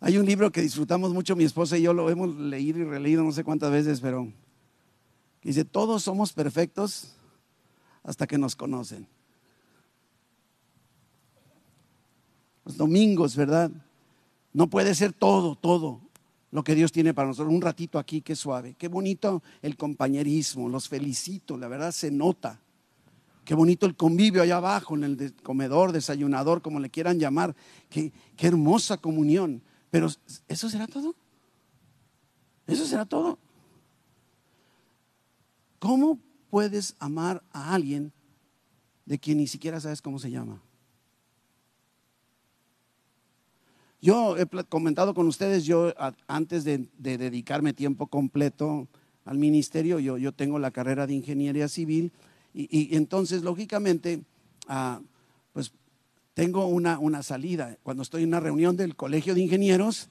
Hay 0.05 0.19
un 0.19 0.27
libro 0.27 0.51
que 0.51 0.61
disfrutamos 0.61 1.11
mucho 1.15 1.35
mi 1.35 1.45
esposa 1.45 1.79
y 1.79 1.81
yo 1.81 1.91
lo 1.91 2.11
hemos 2.11 2.35
leído 2.35 2.77
y 2.77 2.83
releído 2.83 3.23
no 3.23 3.31
sé 3.31 3.43
cuántas 3.43 3.71
veces, 3.71 4.01
pero 4.01 4.31
dice, 5.41 5.65
todos 5.65 6.03
somos 6.03 6.31
perfectos 6.31 7.15
hasta 8.03 8.27
que 8.27 8.37
nos 8.37 8.55
conocen. 8.55 9.07
Los 12.65 12.77
domingos, 12.77 13.35
¿verdad? 13.35 13.71
No 14.53 14.69
puede 14.69 14.93
ser 14.93 15.11
todo, 15.11 15.55
todo 15.55 16.01
lo 16.51 16.63
que 16.63 16.75
Dios 16.75 16.91
tiene 16.91 17.15
para 17.15 17.29
nosotros. 17.29 17.51
Un 17.51 17.61
ratito 17.61 17.97
aquí, 17.97 18.21
qué 18.21 18.35
suave, 18.35 18.75
qué 18.77 18.87
bonito 18.87 19.41
el 19.63 19.75
compañerismo, 19.75 20.69
los 20.69 20.87
felicito, 20.87 21.57
la 21.57 21.67
verdad 21.67 21.91
se 21.91 22.11
nota. 22.11 22.59
Qué 23.43 23.55
bonito 23.55 23.87
el 23.87 23.95
convivio 23.95 24.43
allá 24.43 24.57
abajo, 24.57 24.93
en 24.93 25.03
el 25.03 25.33
comedor, 25.41 25.93
desayunador, 25.93 26.61
como 26.61 26.79
le 26.79 26.91
quieran 26.91 27.17
llamar. 27.17 27.55
Qué, 27.89 28.13
qué 28.37 28.45
hermosa 28.45 28.97
comunión. 28.97 29.63
Pero 29.95 30.09
¿eso 30.49 30.69
será 30.69 30.87
todo? 30.87 31.15
¿Eso 32.67 32.85
será 32.85 33.05
todo? 33.05 33.39
¿Cómo 35.79 36.19
puedes 36.49 36.97
amar 36.99 37.41
a 37.53 37.73
alguien 37.73 38.11
de 39.05 39.17
quien 39.19 39.37
ni 39.37 39.47
siquiera 39.47 39.79
sabes 39.79 40.01
cómo 40.01 40.19
se 40.19 40.31
llama? 40.31 40.61
Yo 44.01 44.35
he 44.35 44.45
comentado 44.65 45.13
con 45.13 45.27
ustedes, 45.27 45.63
yo 45.63 45.93
antes 46.27 46.65
de, 46.65 46.89
dedicarme 46.97 47.71
tiempo 47.71 48.07
completo 48.07 48.89
al 49.23 49.37
ministerio, 49.37 49.99
yo, 49.99 50.17
yo, 50.17 50.33
tengo 50.33 50.59
la 50.59 50.71
carrera 50.71 51.07
de 51.07 51.13
ingeniería 51.13 51.69
civil 51.69 52.11
y, 52.53 52.97
entonces, 52.97 53.43
lógicamente, 53.43 54.25
ah, 54.67 54.99
tengo 56.35 56.67
una, 56.67 56.99
una 56.99 57.23
salida. 57.23 57.77
Cuando 57.81 58.03
estoy 58.03 58.23
en 58.23 58.27
una 58.27 58.41
reunión 58.41 58.75
del 58.75 58.95
colegio 58.95 59.33
de 59.33 59.41
ingenieros, 59.41 60.09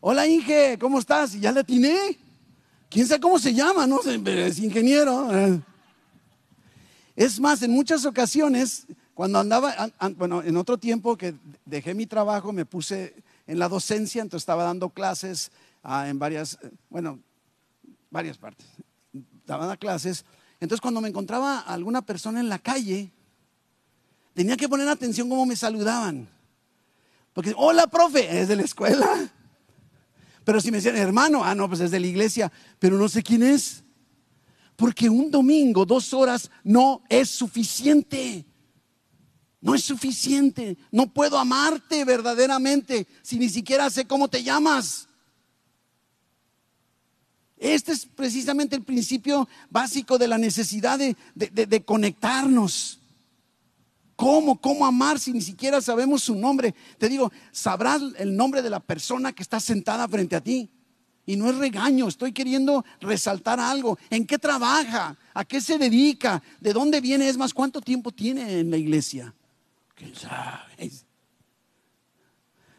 hola 0.00 0.26
Inge, 0.26 0.78
¿cómo 0.80 0.98
estás? 0.98 1.38
Ya 1.38 1.52
le 1.52 1.60
atiné. 1.60 2.18
¿Quién 2.88 3.06
sabe 3.06 3.20
cómo 3.20 3.38
se 3.38 3.52
llama? 3.52 3.86
No 3.86 4.02
sé, 4.02 4.20
es 4.46 4.58
ingeniero. 4.58 5.28
Es 7.14 7.38
más, 7.38 7.62
en 7.62 7.70
muchas 7.70 8.06
ocasiones, 8.06 8.86
cuando 9.12 9.38
andaba, 9.38 9.92
bueno, 10.16 10.42
en 10.42 10.56
otro 10.56 10.78
tiempo 10.78 11.18
que 11.18 11.34
dejé 11.66 11.92
mi 11.92 12.06
trabajo, 12.06 12.50
me 12.50 12.64
puse 12.64 13.14
en 13.46 13.58
la 13.58 13.68
docencia, 13.68 14.22
entonces 14.22 14.44
estaba 14.44 14.64
dando 14.64 14.88
clases 14.88 15.52
ah, 15.82 16.08
en 16.08 16.18
varias, 16.18 16.58
bueno, 16.88 17.18
varias 18.10 18.38
partes. 18.38 18.66
Daban 19.46 19.76
clases. 19.76 20.24
Entonces 20.60 20.80
cuando 20.80 21.02
me 21.02 21.08
encontraba 21.08 21.60
alguna 21.60 22.00
persona 22.00 22.40
en 22.40 22.48
la 22.48 22.58
calle, 22.58 23.10
tenía 24.38 24.56
que 24.56 24.68
poner 24.68 24.88
atención 24.88 25.28
cómo 25.28 25.44
me 25.46 25.56
saludaban. 25.56 26.28
Porque, 27.32 27.52
hola, 27.56 27.88
profe, 27.88 28.40
es 28.40 28.46
de 28.46 28.54
la 28.54 28.62
escuela. 28.62 29.28
Pero 30.44 30.60
si 30.60 30.70
me 30.70 30.76
decían, 30.76 30.94
hermano, 30.94 31.42
ah, 31.42 31.56
no, 31.56 31.68
pues 31.68 31.80
es 31.80 31.90
de 31.90 31.98
la 31.98 32.06
iglesia, 32.06 32.52
pero 32.78 32.96
no 32.96 33.08
sé 33.08 33.20
quién 33.24 33.42
es. 33.42 33.82
Porque 34.76 35.10
un 35.10 35.32
domingo, 35.32 35.84
dos 35.84 36.14
horas, 36.14 36.52
no 36.62 37.02
es 37.08 37.30
suficiente. 37.30 38.46
No 39.60 39.74
es 39.74 39.82
suficiente. 39.82 40.78
No 40.92 41.12
puedo 41.12 41.36
amarte 41.36 42.04
verdaderamente 42.04 43.08
si 43.22 43.40
ni 43.40 43.48
siquiera 43.48 43.90
sé 43.90 44.04
cómo 44.04 44.28
te 44.28 44.44
llamas. 44.44 45.08
Este 47.56 47.90
es 47.90 48.06
precisamente 48.06 48.76
el 48.76 48.84
principio 48.84 49.48
básico 49.68 50.16
de 50.16 50.28
la 50.28 50.38
necesidad 50.38 50.96
de, 50.96 51.16
de, 51.34 51.84
conectarnos. 51.84 52.97
¿Cómo? 54.18 54.60
¿Cómo 54.60 54.84
amar 54.84 55.20
si 55.20 55.32
ni 55.32 55.40
siquiera 55.40 55.80
sabemos 55.80 56.24
su 56.24 56.34
nombre? 56.34 56.74
Te 56.98 57.08
digo, 57.08 57.30
sabrás 57.52 58.02
el 58.18 58.34
nombre 58.34 58.62
de 58.62 58.68
la 58.68 58.80
persona 58.80 59.32
que 59.32 59.44
está 59.44 59.60
sentada 59.60 60.08
frente 60.08 60.34
a 60.34 60.40
ti. 60.40 60.68
Y 61.24 61.36
no 61.36 61.48
es 61.48 61.54
regaño, 61.54 62.08
estoy 62.08 62.32
queriendo 62.32 62.84
resaltar 63.00 63.60
algo. 63.60 63.96
¿En 64.10 64.26
qué 64.26 64.36
trabaja? 64.36 65.16
¿A 65.34 65.44
qué 65.44 65.60
se 65.60 65.78
dedica? 65.78 66.42
¿De 66.58 66.72
dónde 66.72 67.00
viene? 67.00 67.28
Es 67.28 67.36
más, 67.36 67.54
¿cuánto 67.54 67.80
tiempo 67.80 68.10
tiene 68.10 68.58
en 68.58 68.72
la 68.72 68.76
iglesia? 68.76 69.32
¿Quién 69.94 70.12
sabe? 70.16 70.90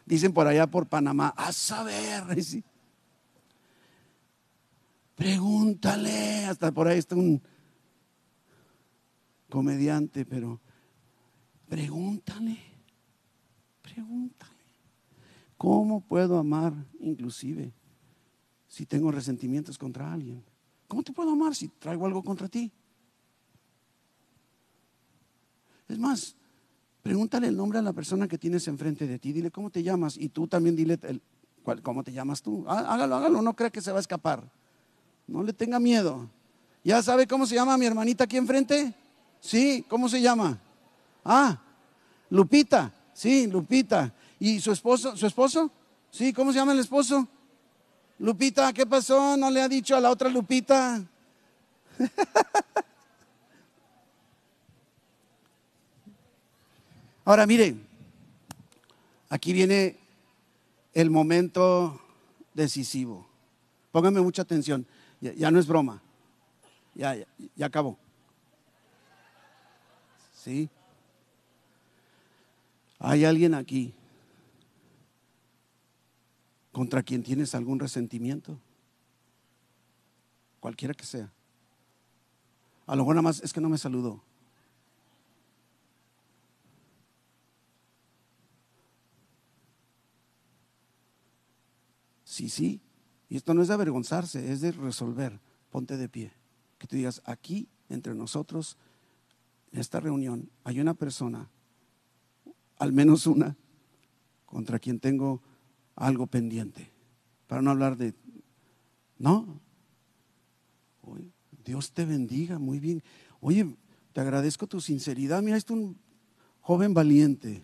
Dicen 0.04 0.34
por 0.34 0.46
allá 0.46 0.66
por 0.66 0.88
Panamá, 0.88 1.32
a 1.34 1.54
saber. 1.54 2.22
Pregúntale. 5.14 6.44
Hasta 6.44 6.70
por 6.70 6.86
ahí 6.86 6.98
está 6.98 7.14
un 7.14 7.40
comediante, 9.48 10.26
pero 10.26 10.60
pregúntale. 11.70 12.58
Pregúntale. 13.80 14.52
¿Cómo 15.56 16.02
puedo 16.02 16.36
amar 16.36 16.74
inclusive? 17.00 17.72
si 18.70 18.86
tengo 18.86 19.10
resentimientos 19.10 19.76
contra 19.76 20.12
alguien? 20.12 20.42
¿Cómo 20.86 21.02
te 21.02 21.12
puedo 21.12 21.30
amar 21.30 21.54
si 21.54 21.68
traigo 21.68 22.06
algo 22.06 22.22
contra 22.22 22.48
ti? 22.48 22.70
Es 25.88 25.98
más, 25.98 26.36
pregúntale 27.02 27.48
el 27.48 27.56
nombre 27.56 27.80
a 27.80 27.82
la 27.82 27.92
persona 27.92 28.28
que 28.28 28.38
tienes 28.38 28.66
enfrente 28.68 29.08
de 29.08 29.18
ti. 29.18 29.32
Dile 29.32 29.50
cómo 29.50 29.70
te 29.70 29.82
llamas 29.82 30.16
y 30.16 30.28
tú 30.28 30.46
también 30.46 30.76
dile 30.76 30.98
el, 31.02 31.20
cómo 31.82 32.04
te 32.04 32.12
llamas 32.12 32.42
tú. 32.42 32.64
Hágalo, 32.68 33.16
hágalo, 33.16 33.42
no 33.42 33.54
crea 33.54 33.70
que 33.70 33.82
se 33.82 33.90
va 33.90 33.98
a 33.98 34.00
escapar. 34.00 34.48
No 35.26 35.42
le 35.42 35.52
tenga 35.52 35.80
miedo. 35.80 36.30
¿Ya 36.84 37.02
sabe 37.02 37.26
cómo 37.26 37.46
se 37.46 37.56
llama 37.56 37.76
mi 37.76 37.86
hermanita 37.86 38.24
aquí 38.24 38.36
enfrente? 38.36 38.94
Sí, 39.40 39.84
¿cómo 39.88 40.08
se 40.08 40.22
llama? 40.22 40.60
Ah, 41.24 41.58
Lupita. 42.30 42.92
Sí, 43.12 43.46
Lupita. 43.46 44.12
¿Y 44.38 44.60
su 44.60 44.72
esposo? 44.72 45.16
¿Su 45.16 45.26
esposo? 45.26 45.70
Sí, 46.10 46.32
¿cómo 46.32 46.52
se 46.52 46.58
llama 46.58 46.72
el 46.72 46.80
esposo? 46.80 47.28
Lupita, 48.18 48.72
¿qué 48.72 48.86
pasó? 48.86 49.36
¿No 49.36 49.50
le 49.50 49.60
ha 49.62 49.68
dicho 49.68 49.96
a 49.96 50.00
la 50.00 50.10
otra 50.10 50.28
Lupita? 50.28 51.02
Ahora 57.24 57.46
miren, 57.46 57.86
aquí 59.28 59.52
viene 59.52 59.98
el 60.94 61.10
momento 61.10 62.00
decisivo. 62.54 63.28
Pónganme 63.92 64.20
mucha 64.20 64.42
atención. 64.42 64.86
Ya, 65.20 65.50
no 65.50 65.58
es 65.58 65.66
broma. 65.66 66.02
Ya, 66.94 67.14
ya, 67.14 67.26
ya 67.54 67.66
acabó. 67.66 67.98
¿Sí? 70.34 70.68
Hay 73.00 73.24
alguien 73.24 73.54
aquí 73.54 73.94
contra 76.70 77.02
quien 77.02 77.22
tienes 77.22 77.54
algún 77.54 77.80
resentimiento, 77.80 78.58
cualquiera 80.60 80.94
que 80.94 81.04
sea. 81.04 81.32
A 82.86 82.94
lo 82.94 83.02
mejor 83.02 83.16
nada 83.16 83.22
más 83.22 83.42
es 83.42 83.52
que 83.52 83.60
no 83.60 83.68
me 83.68 83.78
saludó. 83.78 84.22
Sí, 92.24 92.48
sí. 92.48 92.80
Y 93.28 93.36
esto 93.36 93.54
no 93.54 93.62
es 93.62 93.68
de 93.68 93.74
avergonzarse, 93.74 94.52
es 94.52 94.60
de 94.60 94.72
resolver. 94.72 95.40
Ponte 95.70 95.96
de 95.96 96.08
pie. 96.08 96.32
Que 96.78 96.86
tú 96.86 96.96
digas, 96.96 97.22
aquí 97.24 97.68
entre 97.88 98.14
nosotros, 98.14 98.76
en 99.72 99.80
esta 99.80 100.00
reunión, 100.00 100.50
hay 100.64 100.80
una 100.80 100.94
persona, 100.94 101.48
al 102.80 102.92
menos 102.92 103.26
una, 103.26 103.56
contra 104.46 104.78
quien 104.78 104.98
tengo 104.98 105.42
algo 105.94 106.26
pendiente. 106.26 106.90
Para 107.46 107.60
no 107.60 107.70
hablar 107.70 107.96
de, 107.96 108.14
no. 109.18 109.60
Dios 111.62 111.92
te 111.92 112.06
bendiga, 112.06 112.58
muy 112.58 112.80
bien. 112.80 113.02
Oye, 113.40 113.76
te 114.14 114.20
agradezco 114.22 114.66
tu 114.66 114.80
sinceridad. 114.80 115.42
Mira, 115.42 115.58
es 115.58 115.68
un 115.68 116.00
joven 116.62 116.94
valiente. 116.94 117.62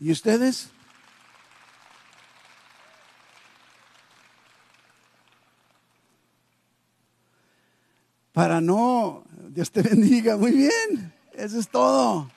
¿Y 0.00 0.10
ustedes? 0.10 0.70
Para 8.32 8.60
no, 8.60 9.22
Dios 9.50 9.70
te 9.70 9.82
bendiga, 9.88 10.36
muy 10.36 10.50
bien. 10.50 11.14
Eso 11.32 11.60
es 11.60 11.68
todo. 11.68 12.28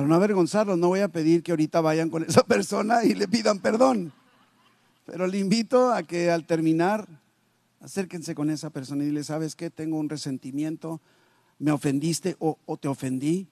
Para 0.00 0.08
no 0.08 0.14
avergonzarlos, 0.14 0.78
no 0.78 0.88
voy 0.88 1.00
a 1.00 1.08
pedir 1.08 1.42
que 1.42 1.52
ahorita 1.52 1.82
vayan 1.82 2.08
con 2.08 2.24
esa 2.24 2.42
persona 2.46 3.04
y 3.04 3.14
le 3.14 3.28
pidan 3.28 3.58
perdón. 3.58 4.14
Pero 5.04 5.26
le 5.26 5.36
invito 5.36 5.92
a 5.92 6.02
que 6.04 6.30
al 6.30 6.46
terminar, 6.46 7.06
acérquense 7.80 8.34
con 8.34 8.48
esa 8.48 8.70
persona 8.70 9.02
y 9.02 9.08
dile, 9.08 9.22
¿sabes 9.24 9.54
qué? 9.54 9.68
Tengo 9.68 9.98
un 9.98 10.08
resentimiento, 10.08 11.02
me 11.58 11.70
ofendiste 11.70 12.34
o, 12.38 12.56
te 12.80 12.88
ofendí, 12.88 13.46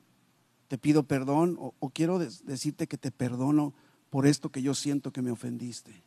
te 0.68 0.78
pido 0.78 1.02
perdón 1.02 1.58
o, 1.60 1.90
quiero 1.90 2.18
decirte 2.18 2.86
que 2.86 2.96
te 2.96 3.10
perdono 3.10 3.74
por 4.08 4.26
esto 4.26 4.48
que 4.48 4.62
yo 4.62 4.72
siento 4.72 5.12
que 5.12 5.20
me 5.20 5.30
ofendiste. 5.30 6.02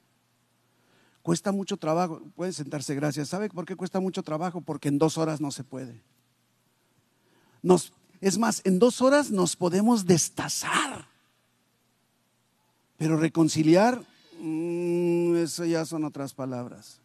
Cuesta 1.22 1.52
mucho 1.52 1.78
trabajo, 1.78 2.20
pueden 2.36 2.54
sentarse, 2.54 2.96
gracias. 2.96 3.30
¿Sabe 3.30 3.48
por 3.50 3.66
qué 3.66 3.76
cuesta 3.76 4.00
mucho 4.00 4.24
trabajo? 4.24 4.62
Porque 4.62 4.88
en 4.88 4.98
dos 4.98 5.20
horas 5.20 5.40
no 5.40 5.52
se 5.52 5.64
puede. 5.64 6.02
Nos 7.62 7.94
es 8.22 8.38
más, 8.38 8.62
en 8.64 8.78
dos 8.78 9.02
horas 9.02 9.32
nos 9.32 9.56
podemos 9.56 10.06
destazar. 10.06 11.08
Pero 12.98 13.18
reconciliar, 13.18 14.00
mm, 14.40 15.36
eso 15.38 15.66
ya 15.66 15.86
son 15.86 16.06
otras 16.06 16.36
palabras. 16.36 17.00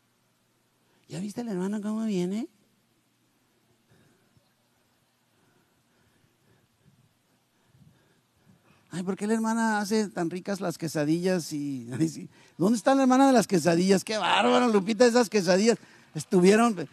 ¿Ya 1.08 1.18
viste 1.20 1.42
la 1.42 1.52
hermana 1.52 1.80
cómo 1.80 2.04
viene? 2.04 2.48
Ay, 8.90 9.02
¿por 9.02 9.16
qué 9.16 9.26
la 9.26 9.34
hermana 9.34 9.78
hace 9.78 10.08
tan 10.08 10.30
ricas 10.30 10.60
las 10.60 10.76
quesadillas? 10.76 11.52
Y, 11.52 11.86
¿Dónde 12.58 12.76
está 12.76 12.94
la 12.94 13.02
hermana 13.02 13.26
de 13.26 13.32
las 13.32 13.46
quesadillas? 13.46 14.04
Qué 14.04 14.18
bárbaro, 14.18 14.68
Lupita, 14.68 15.06
esas 15.06 15.30
quesadillas 15.30 15.78
estuvieron 16.14 16.88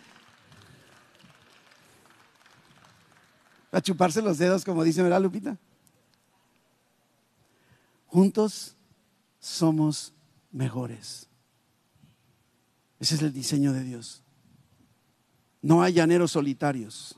a 3.74 3.82
chuparse 3.82 4.22
los 4.22 4.38
dedos, 4.38 4.64
como 4.64 4.84
dice, 4.84 5.02
¿verdad, 5.02 5.22
Lupita? 5.22 5.58
Juntos 8.06 8.76
somos 9.40 10.14
mejores. 10.52 11.28
Ese 13.00 13.16
es 13.16 13.22
el 13.24 13.34
diseño 13.34 13.74
de 13.74 13.84
Dios. 13.84 14.22
No 15.62 15.82
hay 15.82 15.94
llaneros 15.94 16.32
solitarios. 16.32 17.18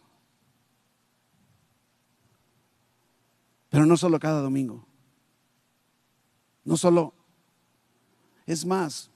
Pero 3.70 3.86
no 3.86 3.98
solo 3.98 4.18
cada 4.18 4.40
domingo. 4.40 4.88
No 6.64 6.78
solo. 6.78 7.14
Es 8.46 8.66
más, 8.66 9.10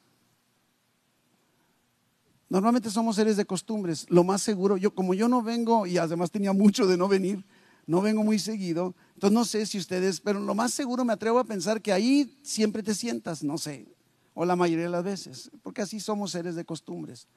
Normalmente 2.50 2.89
somos 2.89 3.16
seres 3.16 3.38
de 3.38 3.45
costumbres. 3.45 4.06
Lo 4.10 4.24
más 4.24 4.41
seguro, 4.41 4.78
yo 4.78 4.93
como 4.93 5.14
yo 5.14 5.28
no 5.28 5.41
vengo 5.41 5.86
y 5.86 5.97
además 5.97 6.32
tenía 6.32 6.52
mucho 6.52 6.88
de 6.88 6.97
no 6.97 7.08
venir, 7.08 7.45
no 7.86 8.02
vengo 8.02 8.24
muy 8.24 8.39
seguido, 8.39 8.93
entonces 9.14 9.34
no 9.34 9.45
sé 9.45 9.66
si 9.66 9.78
ustedes, 9.78 10.20
pero 10.20 10.39
lo 10.39 10.54
más 10.54 10.74
seguro 10.74 11.06
me 11.06 11.14
atrevo 11.14 11.39
a 11.39 11.43
pensar 11.43 11.82
que 11.82 11.91
ahí 11.91 12.38
siempre 12.43 12.84
te 12.84 12.93
sientas, 12.93 13.43
no 13.43 13.58
sé, 13.58 13.88
o 14.34 14.45
la 14.45 14.56
mayoría 14.56 14.86
de 14.86 14.91
las 14.91 15.04
veces, 15.04 15.50
porque 15.64 15.82
así 15.82 16.00
somos 16.00 16.32
seres 16.32 16.56
de 16.56 16.66
costumbres. 16.66 17.28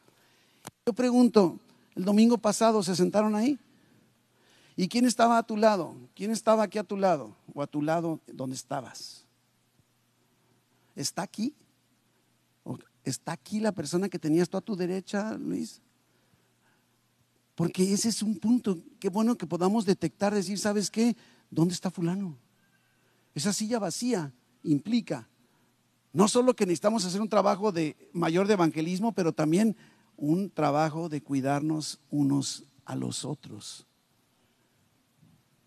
Yo 0.84 0.92
pregunto, 0.92 1.58
el 1.94 2.04
domingo 2.04 2.36
pasado 2.38 2.82
se 2.82 2.96
sentaron 2.96 3.34
ahí 3.34 3.58
¿Y 4.76 4.88
quién 4.88 5.04
estaba 5.04 5.38
a 5.38 5.42
tu 5.42 5.56
lado? 5.56 5.94
¿Quién 6.14 6.30
estaba 6.30 6.62
aquí 6.62 6.78
a 6.78 6.84
tu 6.84 6.96
lado? 6.96 7.36
¿O 7.54 7.62
a 7.62 7.66
tu 7.66 7.82
lado 7.82 8.20
donde 8.26 8.56
estabas? 8.56 9.24
¿Está 10.96 11.22
aquí? 11.22 11.54
¿O 13.04 13.10
¿Está 13.10 13.32
aquí 13.32 13.60
la 13.60 13.72
persona 13.72 14.08
que 14.08 14.18
tenías 14.18 14.48
tú 14.48 14.56
a 14.56 14.60
tu 14.60 14.76
derecha, 14.76 15.36
Luis? 15.38 15.80
Porque 17.54 17.92
ese 17.92 18.08
es 18.08 18.22
un 18.22 18.38
punto. 18.38 18.78
Qué 18.98 19.08
bueno 19.08 19.36
que 19.36 19.46
podamos 19.46 19.84
detectar, 19.84 20.34
decir, 20.34 20.58
¿sabes 20.58 20.90
qué? 20.90 21.16
¿Dónde 21.50 21.74
está 21.74 21.90
fulano? 21.90 22.38
Esa 23.34 23.52
silla 23.52 23.78
vacía 23.78 24.32
implica 24.62 25.28
no 26.12 26.28
solo 26.28 26.54
que 26.54 26.66
necesitamos 26.66 27.04
hacer 27.04 27.20
un 27.20 27.28
trabajo 27.28 27.72
de 27.72 27.96
mayor 28.12 28.46
de 28.46 28.54
evangelismo, 28.54 29.12
pero 29.12 29.32
también 29.32 29.76
un 30.16 30.50
trabajo 30.50 31.08
de 31.08 31.22
cuidarnos 31.22 32.00
unos 32.10 32.64
a 32.84 32.94
los 32.94 33.24
otros. 33.24 33.86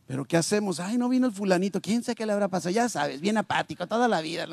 Pero 0.06 0.26
¿qué 0.26 0.38
hacemos? 0.38 0.80
Ay, 0.80 0.98
no 0.98 1.10
vino 1.10 1.26
el 1.26 1.34
fulanito, 1.34 1.82
quién 1.82 2.04
sabe 2.04 2.16
qué 2.16 2.28
le 2.28 2.34
habrá 2.34 2.48
pasado. 2.48 2.70
Ya 2.70 2.88
sabes, 2.90 3.22
bien 3.22 3.38
apático 3.38 3.88
toda 3.88 4.08
la 4.08 4.22
vida. 4.22 4.48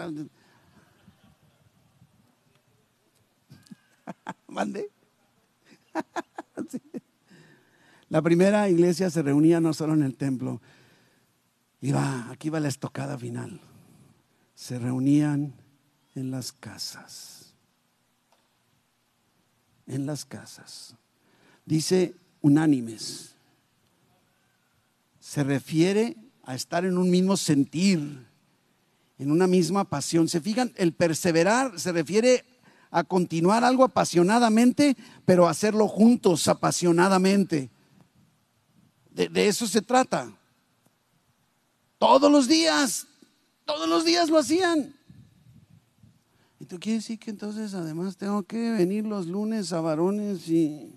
¿Mande? 4.49 4.91
La 8.09 8.21
primera 8.21 8.69
iglesia 8.69 9.09
se 9.09 9.23
reunía 9.23 9.59
no 9.61 9.73
solo 9.73 9.95
en 9.95 10.03
el 10.03 10.17
templo, 10.17 10.61
iba, 11.81 12.31
aquí 12.31 12.51
va 12.51 12.61
la 12.61 12.69
estocada 12.69 13.17
final. 13.17 13.59
Se 14.55 14.79
reunían 14.79 15.55
en 16.15 16.31
las 16.31 16.53
casas. 16.53 17.55
En 19.87 20.05
las 20.05 20.27
casas. 20.27 20.95
Dice 21.65 22.15
unánimes. 22.43 23.35
Se 25.19 25.43
refiere 25.43 26.17
a 26.45 26.55
estar 26.55 26.85
en 26.85 26.99
un 26.99 27.11
mismo 27.11 27.39
sentir, 27.39 28.27
en 29.19 29.31
una 29.31 29.47
misma 29.47 29.85
pasión. 29.89 30.29
Se 30.29 30.43
fijan, 30.43 30.73
el 30.77 30.93
perseverar 30.93 31.81
se 31.81 31.93
refiere 31.93 32.45
a 32.93 33.03
continuar 33.03 33.65
algo 33.65 33.85
apasionadamente, 33.85 34.97
pero 35.25 35.49
hacerlo 35.49 35.89
juntos 35.89 36.47
apasionadamente. 36.47 37.71
De, 39.11 39.49
eso 39.49 39.67
se 39.67 39.81
trata. 39.81 40.31
Todos 41.99 42.31
los 42.31 42.47
días, 42.47 43.07
todos 43.65 43.89
los 43.89 44.05
días 44.05 44.29
lo 44.29 44.39
hacían. 44.39 44.95
Y 46.61 46.67
tú 46.67 46.79
quieres 46.79 47.05
decir 47.05 47.19
que 47.19 47.31
entonces 47.31 47.73
además 47.73 48.19
tengo 48.19 48.43
que 48.43 48.71
venir 48.73 49.07
los 49.07 49.27
lunes 49.27 49.73
a 49.73 49.81
varones 49.81 50.47
y, 50.49 50.95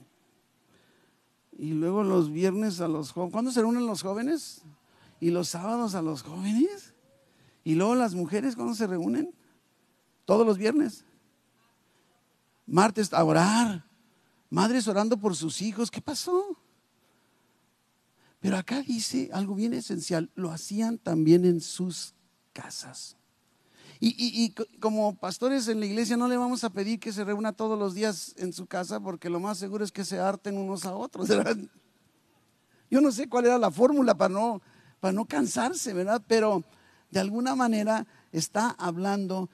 y 1.57 1.69
luego 1.71 2.03
los 2.03 2.29
viernes 2.29 2.81
a 2.81 2.89
los 2.89 3.13
jóvenes. 3.13 3.31
¿Cuándo 3.31 3.51
se 3.51 3.61
reúnen 3.61 3.87
los 3.87 4.01
jóvenes? 4.01 4.63
Y 5.21 5.29
los 5.29 5.47
sábados 5.47 5.95
a 5.95 6.01
los 6.01 6.23
jóvenes. 6.23 6.93
Y 7.63 7.75
luego 7.75 7.95
las 7.95 8.15
mujeres, 8.15 8.55
¿cuándo 8.55 8.75
se 8.75 8.85
reúnen? 8.85 9.33
Todos 10.25 10.45
los 10.45 10.57
viernes. 10.57 11.05
Martes 12.65 13.13
a 13.13 13.23
orar. 13.23 13.85
Madres 14.49 14.87
orando 14.87 15.17
por 15.17 15.35
sus 15.35 15.61
hijos. 15.61 15.91
¿Qué 15.91 16.01
pasó? 16.01 16.57
Pero 18.39 18.57
acá 18.57 18.81
dice 18.81 19.29
algo 19.33 19.55
bien 19.55 19.73
esencial. 19.73 20.31
Lo 20.35 20.51
hacían 20.51 20.97
también 20.97 21.45
en 21.45 21.61
sus 21.61 22.13
casas. 22.53 23.17
Y, 23.99 24.53
como 24.79 25.15
pastores 25.15 25.67
en 25.67 25.79
la 25.79 25.85
iglesia 25.85 26.17
no 26.17 26.27
le 26.27 26.37
vamos 26.37 26.63
a 26.63 26.69
pedir 26.69 26.99
que 26.99 27.13
se 27.13 27.23
reúna 27.23 27.53
todos 27.53 27.79
los 27.79 27.93
días 27.93 28.35
en 28.37 28.53
su 28.53 28.67
casa 28.67 28.99
porque 28.99 29.29
lo 29.29 29.39
más 29.39 29.57
seguro 29.57 29.83
es 29.83 29.91
que 29.91 30.05
se 30.05 30.19
harten 30.19 30.57
unos 30.57 30.85
a 30.85 30.95
otros. 30.95 31.29
Yo 32.91 33.01
no 33.01 33.11
sé 33.11 33.27
cuál 33.27 33.45
era 33.45 33.57
la 33.57 33.71
fórmula 33.71 34.15
para 34.15 34.33
no, 34.33 34.61
para 34.99 35.11
no 35.11 35.25
cansarse, 35.25 35.93
¿verdad? 35.93 36.21
Pero 36.27 36.63
de 37.09 37.19
alguna 37.19 37.55
manera 37.55 38.05
está 38.31 38.69
hablando 38.77 39.49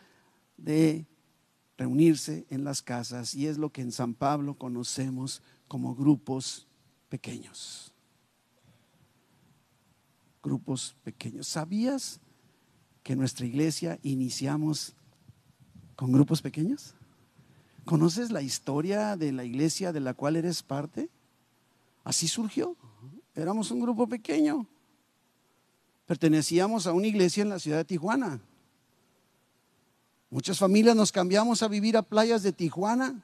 de 0.57 1.05
reunirse 1.82 2.45
en 2.49 2.63
las 2.63 2.82
casas 2.82 3.36
y 3.36 3.47
es 3.47 3.57
lo 3.57 3.71
que 3.71 3.82
en 3.82 3.91
San 3.91 4.13
Pablo 4.13 4.55
conocemos 4.55 5.41
como 5.67 5.95
grupos 5.95 6.67
pequeños. 7.09 7.93
Grupos 10.41 10.95
pequeños. 11.03 11.47
¿Sabías? 11.47 12.19
que 13.03 13.15
nuestra 13.15 13.45
iglesia 13.45 13.99
iniciamos 14.03 14.93
con 15.95 16.11
grupos 16.11 16.41
pequeños? 16.41 16.93
¿Conoces 17.86 18.32
la 18.32 18.41
historia 18.41 19.15
de 19.17 19.32
la 19.32 19.43
iglesia 19.43 19.91
de 19.91 19.99
la 19.99 20.13
cual 20.13 20.36
eres 20.36 20.61
parte? 20.61 21.09
Así 22.03 22.27
surgió. 22.27 22.75
Éramos 23.36 23.71
un 23.71 23.79
grupo 23.79 24.07
pequeño. 24.07 24.67
Pertenecíamos 26.05 26.86
a 26.86 26.93
una 26.93 27.07
iglesia 27.07 27.41
en 27.41 27.49
la 27.49 27.59
ciudad 27.59 27.77
de 27.77 27.86
Tijuana. 27.86 28.41
Muchas 30.32 30.57
familias 30.57 30.95
nos 30.95 31.11
cambiamos 31.11 31.61
a 31.61 31.67
vivir 31.67 31.97
a 31.97 32.03
playas 32.03 32.41
de 32.41 32.53
Tijuana 32.53 33.21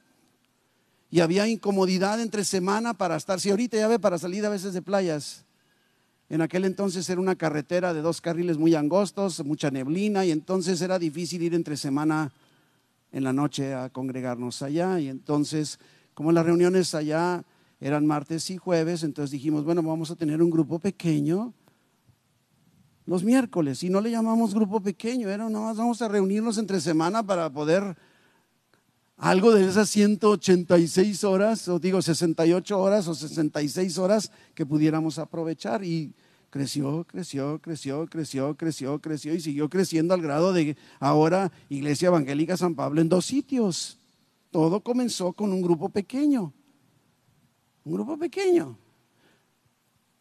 y 1.10 1.22
había 1.22 1.48
incomodidad 1.48 2.20
entre 2.20 2.44
semana 2.44 2.96
para 2.96 3.16
estar. 3.16 3.40
Si 3.40 3.50
ahorita 3.50 3.78
ya 3.78 3.88
ve 3.88 3.98
para 3.98 4.18
salir 4.18 4.46
a 4.46 4.50
veces 4.50 4.74
de 4.74 4.82
playas, 4.82 5.46
en 6.28 6.42
aquel 6.42 6.66
entonces 6.66 7.10
era 7.10 7.22
una 7.22 7.38
carretera 7.38 7.94
de 7.94 8.02
dos 8.02 8.20
carriles 8.20 8.58
muy 8.58 8.76
angostos, 8.76 9.42
mucha 9.46 9.72
neblina, 9.72 10.26
y 10.26 10.32
entonces 10.32 10.82
era 10.82 11.00
difícil 11.00 11.42
ir 11.44 11.54
entre 11.54 11.78
semana 11.78 12.34
en 13.14 13.24
la 13.24 13.32
noche 13.32 13.74
a 13.74 13.90
congregarnos 13.90 14.62
allá. 14.62 15.00
Y 15.00 15.08
entonces, 15.08 15.80
como 16.14 16.34
las 16.34 16.46
reuniones 16.46 16.94
allá 16.94 17.46
eran 17.80 18.06
martes 18.06 18.50
y 18.50 18.58
jueves, 18.58 19.04
entonces 19.04 19.32
dijimos, 19.32 19.64
bueno, 19.64 19.82
vamos 19.82 20.12
a 20.12 20.18
tener 20.18 20.42
un 20.42 20.50
grupo 20.50 20.78
pequeño 20.78 21.54
los 23.08 23.24
miércoles. 23.24 23.82
Y 23.82 23.90
no 23.90 24.02
le 24.02 24.12
llamamos 24.12 24.54
grupo 24.54 24.80
pequeño, 24.80 25.30
era 25.30 25.50
nada 25.50 25.66
más 25.66 25.78
vamos 25.78 26.02
a 26.04 26.08
reunirnos 26.08 26.60
entre 26.60 26.80
semana 26.80 27.26
para 27.26 27.50
poder 27.50 27.98
algo 29.16 29.52
de 29.52 29.68
esas 29.68 29.90
186 29.90 31.24
horas, 31.24 31.68
o 31.68 31.80
digo 31.80 32.00
68 32.04 32.80
horas 32.80 33.08
o 33.08 33.16
66 33.16 33.98
horas 33.98 34.32
que 34.54 34.66
pudiéramos 34.66 35.18
aprovechar. 35.18 35.84
Y 35.84 36.14
creció, 36.52 37.06
creció, 37.06 37.60
creció, 37.60 38.06
creció, 38.08 38.56
creció, 38.56 39.00
creció 39.00 39.34
y 39.34 39.40
siguió 39.40 39.70
creciendo 39.70 40.14
al 40.14 40.22
grado 40.22 40.54
de 40.54 40.78
ahora 41.00 41.52
Iglesia 41.70 42.10
Evangélica 42.10 42.58
San 42.58 42.76
Pablo 42.76 43.02
en 43.02 43.10
dos 43.10 43.26
sitios. 43.26 43.98
Todo 44.52 44.82
comenzó 44.82 45.34
con 45.34 45.52
un 45.52 45.62
grupo 45.62 45.90
pequeño, 45.90 46.54
un 47.86 47.94
grupo 47.94 48.18
pequeño. 48.18 48.78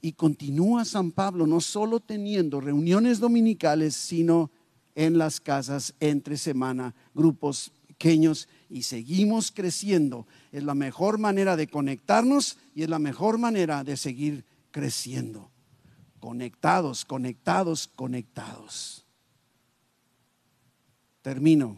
Y 0.07 0.13
continúa 0.13 0.85
San 0.85 1.11
Pablo 1.11 1.49
no 1.49 1.61
solo 1.61 1.99
teniendo 1.99 2.61
reuniones 2.61 3.19
dominicales, 3.19 3.97
sino 3.97 4.53
en 4.95 5.19
las 5.19 5.41
casas 5.41 5.95
entre 5.99 6.37
semana, 6.37 6.95
grupos 7.13 7.73
pequeños 7.89 8.49
y 8.71 8.85
seguimos 8.85 9.51
creciendo. 9.51 10.29
Es 10.53 10.63
la 10.63 10.77
mejor 10.77 11.19
manera 11.19 11.57
de 11.57 11.67
conectarnos 11.67 12.57
y 12.73 12.85
es 12.85 12.89
la 12.89 13.01
mejor 13.01 13.39
manera 13.39 13.83
de 13.83 13.97
seguir 13.97 14.45
creciendo. 14.71 15.51
Conectados, 16.21 17.05
conectados, 17.05 17.89
conectados. 17.89 19.05
Termino. 21.21 21.77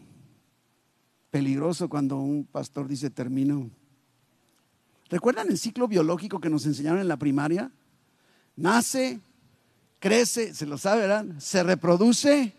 Peligroso 1.31 1.89
cuando 1.89 2.19
un 2.19 2.45
pastor 2.45 2.87
dice 2.87 3.09
termino. 3.09 3.71
¿Recuerdan 5.09 5.49
el 5.49 5.57
ciclo 5.57 5.87
biológico 5.87 6.39
que 6.39 6.51
nos 6.51 6.67
enseñaron 6.67 7.01
en 7.01 7.07
la 7.07 7.17
primaria? 7.17 7.71
Nace, 8.59 9.21
crece, 9.99 10.53
se 10.53 10.65
lo 10.65 10.77
sabe, 10.77 11.01
¿verdad? 11.01 11.25
Se 11.39 11.63
reproduce 11.63 12.53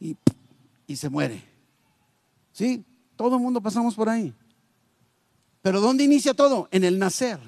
y, 0.00 0.16
y 0.88 0.96
se 0.96 1.08
muere. 1.08 1.44
¿Sí? 2.52 2.84
Todo 3.14 3.36
el 3.36 3.42
mundo 3.42 3.60
pasamos 3.60 3.94
por 3.94 4.08
ahí. 4.08 4.34
Pero 5.62 5.80
¿dónde 5.80 6.02
inicia 6.02 6.34
todo? 6.34 6.68
En 6.72 6.82
el 6.82 6.98
nacer. 6.98 7.38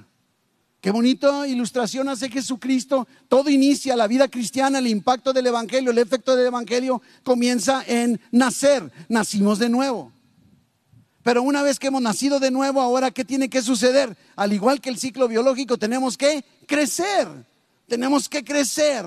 Qué 0.80 0.92
bonita 0.92 1.48
ilustración 1.48 2.08
hace 2.08 2.30
Jesucristo. 2.30 3.08
Todo 3.28 3.50
inicia 3.50 3.96
la 3.96 4.06
vida 4.06 4.28
cristiana, 4.28 4.78
el 4.78 4.86
impacto 4.86 5.32
del 5.32 5.48
Evangelio, 5.48 5.90
el 5.90 5.98
efecto 5.98 6.36
del 6.36 6.46
Evangelio 6.46 7.02
comienza 7.24 7.82
en 7.86 8.20
nacer. 8.30 8.90
Nacimos 9.08 9.58
de 9.58 9.68
nuevo. 9.68 10.12
Pero 11.28 11.42
una 11.42 11.62
vez 11.62 11.78
que 11.78 11.88
hemos 11.88 12.00
nacido 12.00 12.40
de 12.40 12.50
nuevo, 12.50 12.80
ahora 12.80 13.10
¿qué 13.10 13.22
tiene 13.22 13.50
que 13.50 13.60
suceder? 13.60 14.16
Al 14.34 14.54
igual 14.54 14.80
que 14.80 14.88
el 14.88 14.96
ciclo 14.96 15.28
biológico, 15.28 15.76
tenemos 15.76 16.16
que 16.16 16.42
crecer. 16.66 17.28
Tenemos 17.86 18.30
que 18.30 18.42
crecer 18.42 19.04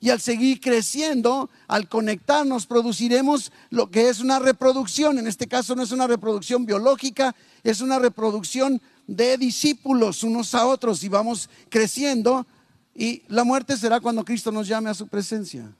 y 0.00 0.08
al 0.08 0.22
seguir 0.22 0.58
creciendo, 0.58 1.50
al 1.68 1.86
conectarnos, 1.86 2.64
produciremos 2.64 3.52
lo 3.68 3.90
que 3.90 4.08
es 4.08 4.20
una 4.20 4.38
reproducción. 4.38 5.18
En 5.18 5.26
este 5.26 5.46
caso 5.46 5.76
no 5.76 5.82
es 5.82 5.92
una 5.92 6.06
reproducción 6.06 6.64
biológica, 6.64 7.36
es 7.62 7.82
una 7.82 7.98
reproducción 7.98 8.80
de 9.06 9.36
discípulos 9.36 10.24
unos 10.24 10.54
a 10.54 10.64
otros 10.64 11.04
y 11.04 11.10
vamos 11.10 11.50
creciendo 11.68 12.46
y 12.94 13.22
la 13.28 13.44
muerte 13.44 13.76
será 13.76 14.00
cuando 14.00 14.24
Cristo 14.24 14.50
nos 14.50 14.66
llame 14.66 14.88
a 14.88 14.94
su 14.94 15.08
presencia. 15.08 15.70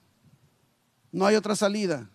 No 1.11 1.25
hay 1.25 1.35
otra 1.35 1.55
salida. 1.55 2.07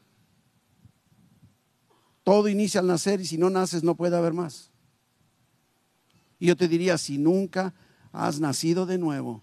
Todo 2.22 2.48
inicia 2.48 2.80
al 2.80 2.86
nacer 2.86 3.20
y 3.20 3.26
si 3.26 3.38
no 3.38 3.50
naces 3.50 3.82
no 3.82 3.94
puede 3.94 4.16
haber 4.16 4.32
más. 4.32 4.70
Y 6.38 6.46
yo 6.46 6.56
te 6.56 6.68
diría, 6.68 6.98
si 6.98 7.18
nunca 7.18 7.74
has 8.12 8.40
nacido 8.40 8.86
de 8.86 8.98
nuevo, 8.98 9.42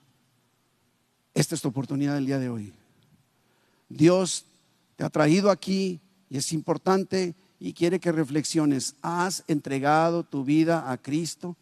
esta 1.33 1.55
es 1.55 1.61
tu 1.61 1.67
oportunidad 1.67 2.15
del 2.15 2.25
día 2.25 2.39
de 2.39 2.49
hoy. 2.49 2.73
Dios 3.89 4.45
te 4.95 5.03
ha 5.03 5.09
traído 5.09 5.51
aquí 5.51 5.99
y 6.29 6.37
es 6.37 6.51
importante 6.51 7.35
y 7.59 7.73
quiere 7.73 7.99
que 7.99 8.11
reflexiones. 8.11 8.95
¿Has 9.01 9.43
entregado 9.47 10.23
tu 10.23 10.43
vida 10.43 10.91
a 10.91 10.97
Cristo? 10.97 11.55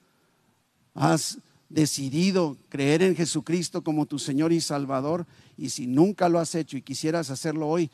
¿Has 0.93 1.39
decidido 1.70 2.57
creer 2.70 3.01
en 3.01 3.16
Jesucristo 3.16 3.84
como 3.84 4.05
tu 4.05 4.20
Señor 4.20 4.53
y 4.53 4.61
Salvador? 4.61 5.26
Y 5.57 5.70
si 5.70 5.88
nunca 5.88 6.30
lo 6.30 6.39
has 6.39 6.55
hecho 6.55 6.78
y 6.78 6.82
quisieras 6.82 7.30
hacerlo 7.30 7.68
hoy, 7.68 7.91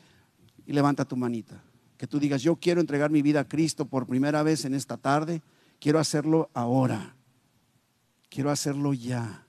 levanta 0.66 1.04
tu 1.04 1.16
manita. 1.16 1.62
Que 2.02 2.08
tú 2.08 2.18
digas, 2.18 2.42
yo 2.42 2.56
quiero 2.56 2.80
entregar 2.80 3.12
mi 3.12 3.22
vida 3.22 3.38
a 3.38 3.48
Cristo 3.48 3.84
por 3.84 4.08
primera 4.08 4.42
vez 4.42 4.64
en 4.64 4.74
esta 4.74 4.96
tarde. 4.96 5.40
Quiero 5.78 6.00
hacerlo 6.00 6.50
ahora. 6.52 7.14
Quiero 8.28 8.50
hacerlo 8.50 8.92
ya. 8.92 9.46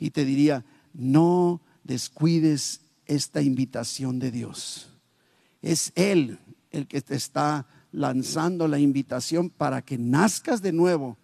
Y 0.00 0.10
te 0.10 0.24
diría, 0.24 0.64
no 0.92 1.60
descuides 1.84 2.80
esta 3.06 3.42
invitación 3.42 4.18
de 4.18 4.32
Dios. 4.32 4.90
Es 5.60 5.92
Él 5.94 6.40
el 6.72 6.88
que 6.88 7.00
te 7.00 7.14
está 7.14 7.68
lanzando 7.92 8.66
la 8.66 8.80
invitación 8.80 9.48
para 9.48 9.82
que 9.82 9.98
nazcas 9.98 10.62
de 10.62 10.72
nuevo 10.72 11.16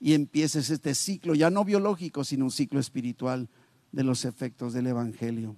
y 0.00 0.14
empieces 0.14 0.70
este 0.70 0.96
ciclo, 0.96 1.36
ya 1.36 1.50
no 1.50 1.64
biológico, 1.64 2.24
sino 2.24 2.46
un 2.46 2.50
ciclo 2.50 2.80
espiritual 2.80 3.48
de 3.92 4.02
los 4.02 4.24
efectos 4.24 4.72
del 4.72 4.88
Evangelio. 4.88 5.54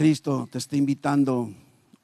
Cristo 0.00 0.48
te 0.50 0.56
está 0.56 0.78
invitando 0.78 1.52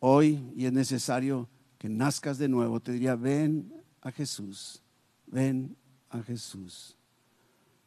hoy 0.01 0.53
y 0.55 0.67
es 0.67 0.73
necesario 0.75 1.49
que 1.79 1.89
nazcas 1.89 2.37
de 2.37 2.47
nuevo. 2.47 2.79
Te 2.79 2.93
diría, 2.93 3.17
ven 3.17 3.73
a 4.03 4.13
Jesús, 4.13 4.83
ven 5.27 5.79
a 6.11 6.23
Jesús. 6.23 6.99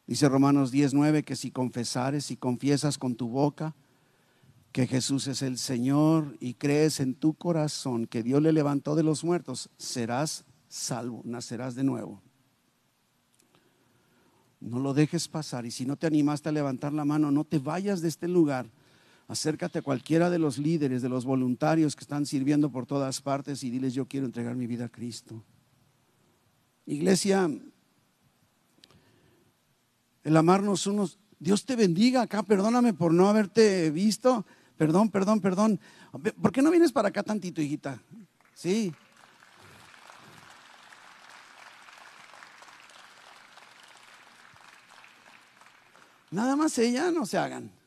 Dice 0.08 0.28
Romanos 0.28 0.72
19 0.72 1.22
que 1.22 1.36
si 1.36 1.52
confesares 1.52 2.32
y 2.32 2.36
confiesas 2.36 2.98
con 2.98 3.14
tu 3.14 3.28
boca 3.28 3.76
que 4.72 4.88
Jesús 4.88 5.28
es 5.28 5.42
el 5.42 5.58
Señor 5.58 6.36
y 6.40 6.54
crees 6.54 6.98
en 6.98 7.14
tu 7.14 7.34
corazón 7.34 8.08
que 8.08 8.24
Dios 8.24 8.42
le 8.42 8.50
levantó 8.50 8.96
de 8.96 9.04
los 9.04 9.22
muertos, 9.22 9.70
serás 9.76 10.44
salvo, 10.66 11.22
nacerás 11.24 11.76
de 11.76 11.84
nuevo. 11.84 12.20
No 14.58 14.80
lo 14.80 14.92
dejes 14.92 15.28
pasar 15.28 15.66
y 15.66 15.70
si 15.70 15.86
no 15.86 15.94
te 15.94 16.08
animaste 16.08 16.48
a 16.48 16.52
levantar 16.52 16.92
la 16.92 17.04
mano, 17.04 17.30
no 17.30 17.44
te 17.44 17.60
vayas 17.60 18.00
de 18.00 18.08
este 18.08 18.26
lugar. 18.26 18.66
Acércate 19.30 19.78
a 19.78 19.82
cualquiera 19.82 20.28
de 20.28 20.40
los 20.40 20.58
líderes, 20.58 21.02
de 21.02 21.08
los 21.08 21.24
voluntarios 21.24 21.94
que 21.94 22.02
están 22.02 22.26
sirviendo 22.26 22.72
por 22.72 22.84
todas 22.84 23.22
partes 23.22 23.62
y 23.62 23.70
diles, 23.70 23.94
yo 23.94 24.06
quiero 24.06 24.26
entregar 24.26 24.56
mi 24.56 24.66
vida 24.66 24.86
a 24.86 24.88
Cristo. 24.88 25.44
Iglesia, 26.84 27.48
el 30.24 30.36
amarnos 30.36 30.88
unos. 30.88 31.20
Dios 31.38 31.64
te 31.64 31.76
bendiga 31.76 32.22
acá, 32.22 32.42
perdóname 32.42 32.92
por 32.92 33.14
no 33.14 33.28
haberte 33.28 33.92
visto. 33.92 34.44
Perdón, 34.76 35.10
perdón, 35.10 35.40
perdón. 35.40 35.78
¿Por 36.42 36.50
qué 36.50 36.60
no 36.60 36.72
vienes 36.72 36.90
para 36.90 37.10
acá 37.10 37.22
tantito, 37.22 37.62
hijita? 37.62 38.02
Sí. 38.52 38.92
Nada 46.32 46.56
más 46.56 46.76
ella, 46.78 47.12
no 47.12 47.24
se 47.26 47.38
hagan. 47.38 47.79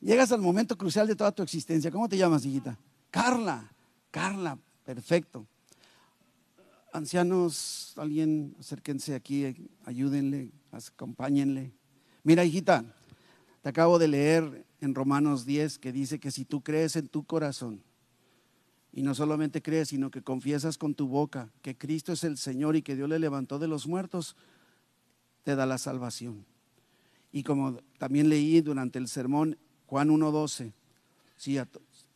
Llegas 0.00 0.32
al 0.32 0.40
momento 0.40 0.76
crucial 0.76 1.06
de 1.06 1.16
toda 1.16 1.32
tu 1.32 1.42
existencia. 1.42 1.90
¿Cómo 1.90 2.08
te 2.08 2.16
llamas, 2.16 2.44
hijita? 2.44 2.78
Carla. 3.10 3.70
Carla, 4.10 4.58
perfecto 4.84 5.46
ancianos, 6.92 7.92
alguien, 7.96 8.54
acérquense 8.58 9.14
aquí, 9.14 9.70
ayúdenle, 9.84 10.50
acompáñenle. 10.72 11.72
Mira, 12.22 12.44
hijita, 12.44 12.84
te 13.62 13.68
acabo 13.68 13.98
de 13.98 14.08
leer 14.08 14.66
en 14.80 14.94
Romanos 14.94 15.44
10 15.44 15.78
que 15.78 15.92
dice 15.92 16.18
que 16.18 16.30
si 16.30 16.44
tú 16.44 16.62
crees 16.62 16.96
en 16.96 17.08
tu 17.08 17.24
corazón, 17.24 17.82
y 18.92 19.02
no 19.02 19.14
solamente 19.14 19.62
crees, 19.62 19.90
sino 19.90 20.10
que 20.10 20.22
confiesas 20.22 20.76
con 20.76 20.94
tu 20.96 21.06
boca 21.06 21.48
que 21.62 21.78
Cristo 21.78 22.12
es 22.12 22.24
el 22.24 22.36
Señor 22.36 22.74
y 22.74 22.82
que 22.82 22.96
Dios 22.96 23.08
le 23.08 23.20
levantó 23.20 23.60
de 23.60 23.68
los 23.68 23.86
muertos, 23.86 24.34
te 25.44 25.54
da 25.54 25.64
la 25.64 25.78
salvación. 25.78 26.44
Y 27.30 27.44
como 27.44 27.78
también 27.98 28.28
leí 28.28 28.60
durante 28.60 28.98
el 28.98 29.06
sermón 29.06 29.56
Juan 29.90 30.08
1.12, 30.08 30.72
sí, 31.36 31.58
a, 31.58 31.68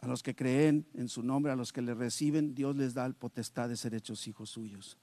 los 0.03 0.23
que 0.23 0.37
creen 0.37 0.87
en 0.95 1.09
su 1.09 1.25
nombre, 1.25 1.51
a 1.51 1.57
los 1.57 1.73
que 1.73 1.83
le 1.83 1.93
reciben, 1.93 2.55
Dios 2.55 2.77
les 2.77 2.95
da 2.95 3.05
el 3.05 3.15
potestad 3.15 3.69
de 3.69 3.77
ser 3.77 3.97
hechos 3.97 4.29
hijos 4.29 4.51
suyos. 4.51 4.97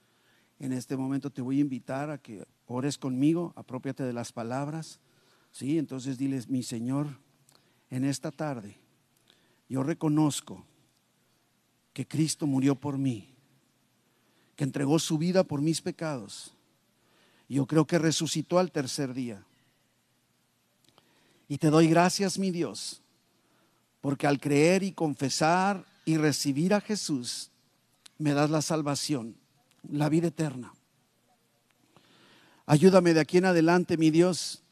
En 0.57 0.71
este 0.71 0.95
momento 0.95 1.29
te 1.29 1.41
voy 1.41 1.57
a 1.57 1.61
invitar 1.61 2.09
a 2.09 2.17
que 2.17 2.47
ores 2.67 2.97
conmigo, 2.97 3.51
apropiate 3.57 4.03
de 4.03 4.13
las 4.13 4.31
palabras. 4.31 5.01
Sí, 5.51 5.77
entonces 5.77 6.17
diles, 6.17 6.47
mi 6.47 6.63
Señor, 6.63 7.07
en 7.89 8.05
esta 8.05 8.31
tarde 8.31 8.77
yo 9.67 9.83
reconozco 9.83 10.65
que 11.91 12.07
Cristo 12.07 12.47
murió 12.47 12.75
por 12.75 12.97
mí, 12.97 13.35
que 14.55 14.63
entregó 14.63 14.97
su 14.97 15.17
vida 15.17 15.43
por 15.43 15.61
mis 15.61 15.81
pecados. 15.81 16.55
Yo 17.49 17.67
creo 17.67 17.85
que 17.85 17.99
resucitó 17.99 18.59
al 18.59 18.71
tercer 18.71 19.13
día. 19.13 19.45
Y 21.51 21.57
te 21.57 21.69
doy 21.69 21.89
gracias, 21.89 22.39
mi 22.39 22.49
Dios, 22.49 23.01
porque 23.99 24.25
al 24.25 24.39
creer 24.39 24.83
y 24.83 24.93
confesar 24.93 25.85
y 26.05 26.15
recibir 26.15 26.73
a 26.73 26.79
Jesús, 26.79 27.51
me 28.17 28.31
das 28.31 28.49
la 28.49 28.61
salvación, 28.61 29.35
la 29.83 30.07
vida 30.07 30.29
eterna. 30.29 30.73
Ayúdame 32.65 33.13
de 33.13 33.19
aquí 33.19 33.39
en 33.39 33.43
adelante, 33.47 33.97
mi 33.97 34.11
Dios, 34.11 34.63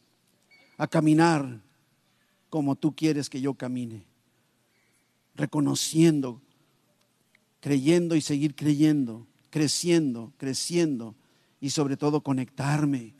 a 0.77 0.87
caminar 0.87 1.59
como 2.49 2.77
tú 2.77 2.95
quieres 2.95 3.29
que 3.29 3.41
yo 3.41 3.55
camine, 3.55 4.05
reconociendo, 5.35 6.41
creyendo 7.59 8.15
y 8.15 8.21
seguir 8.21 8.55
creyendo, 8.55 9.27
creciendo, 9.49 10.31
creciendo 10.37 11.13
y 11.59 11.71
sobre 11.71 11.97
todo 11.97 12.21
conectarme 12.21 13.18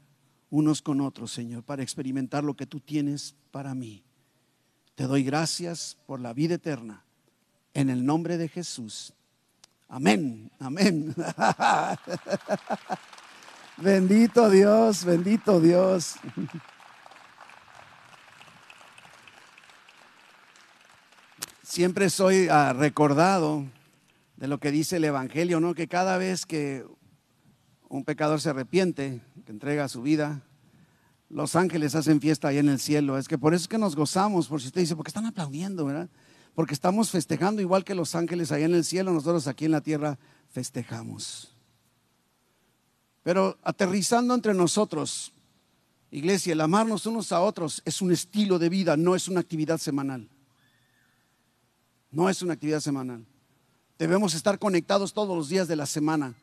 unos 0.49 0.81
con 0.81 1.01
otros, 1.01 1.31
Señor, 1.31 1.63
para 1.63 1.83
experimentar 1.83 2.43
lo 2.43 2.55
que 2.55 2.65
tú 2.65 2.79
tienes 2.79 3.35
para 3.51 3.73
mí. 3.73 4.03
Te 4.95 5.05
doy 5.05 5.23
gracias 5.23 5.97
por 6.05 6.19
la 6.19 6.33
vida 6.33 6.55
eterna. 6.55 7.03
En 7.73 7.89
el 7.89 8.05
nombre 8.05 8.37
de 8.37 8.49
Jesús. 8.49 9.13
Amén, 9.87 10.51
amén. 10.59 11.15
bendito 13.77 14.49
Dios, 14.49 15.05
bendito 15.05 15.61
Dios. 15.61 16.15
Siempre 21.63 22.09
soy 22.09 22.47
ah, 22.49 22.73
recordado 22.73 23.65
de 24.35 24.47
lo 24.47 24.59
que 24.59 24.71
dice 24.71 24.97
el 24.97 25.05
Evangelio, 25.05 25.59
¿no? 25.59 25.75
Que 25.75 25.87
cada 25.87 26.17
vez 26.17 26.45
que 26.45 26.85
un 27.89 28.05
pecador 28.05 28.39
se 28.39 28.49
arrepiente, 28.49 29.21
que 29.45 29.51
entrega 29.51 29.89
su 29.89 30.01
vida 30.01 30.41
los 31.29 31.55
ángeles 31.55 31.95
hacen 31.95 32.19
fiesta 32.19 32.47
ahí 32.47 32.57
en 32.57 32.69
el 32.69 32.79
cielo. 32.79 33.17
Es 33.17 33.27
que 33.27 33.37
por 33.37 33.53
eso 33.53 33.63
es 33.63 33.67
que 33.67 33.77
nos 33.77 33.95
gozamos, 33.95 34.47
por 34.47 34.61
si 34.61 34.67
usted 34.67 34.81
dice, 34.81 34.95
porque 34.95 35.09
están 35.09 35.27
aplaudiendo, 35.27 35.85
¿verdad? 35.85 36.09
Porque 36.55 36.73
estamos 36.73 37.11
festejando 37.11 37.61
igual 37.61 37.85
que 37.85 37.95
los 37.95 38.15
ángeles 38.15 38.51
allá 38.51 38.65
en 38.65 38.73
el 38.73 38.83
cielo, 38.83 39.13
nosotros 39.13 39.47
aquí 39.47 39.65
en 39.65 39.71
la 39.71 39.81
tierra 39.81 40.17
festejamos. 40.49 41.53
Pero 43.21 43.57
aterrizando 43.63 44.33
entre 44.33 44.53
nosotros, 44.53 45.31
iglesia, 46.09 46.53
el 46.53 46.61
amarnos 46.61 47.05
unos 47.05 47.31
a 47.31 47.41
otros 47.41 47.81
es 47.85 48.01
un 48.01 48.11
estilo 48.11 48.57
de 48.57 48.69
vida, 48.69 48.97
no 48.97 49.15
es 49.15 49.27
una 49.27 49.39
actividad 49.39 49.77
semanal. 49.77 50.27
No 52.11 52.27
es 52.27 52.41
una 52.41 52.53
actividad 52.53 52.79
semanal. 52.79 53.23
Debemos 53.99 54.33
estar 54.33 54.57
conectados 54.57 55.13
todos 55.13 55.37
los 55.37 55.47
días 55.47 55.67
de 55.67 55.75
la 55.75 55.85
semana. 55.85 56.33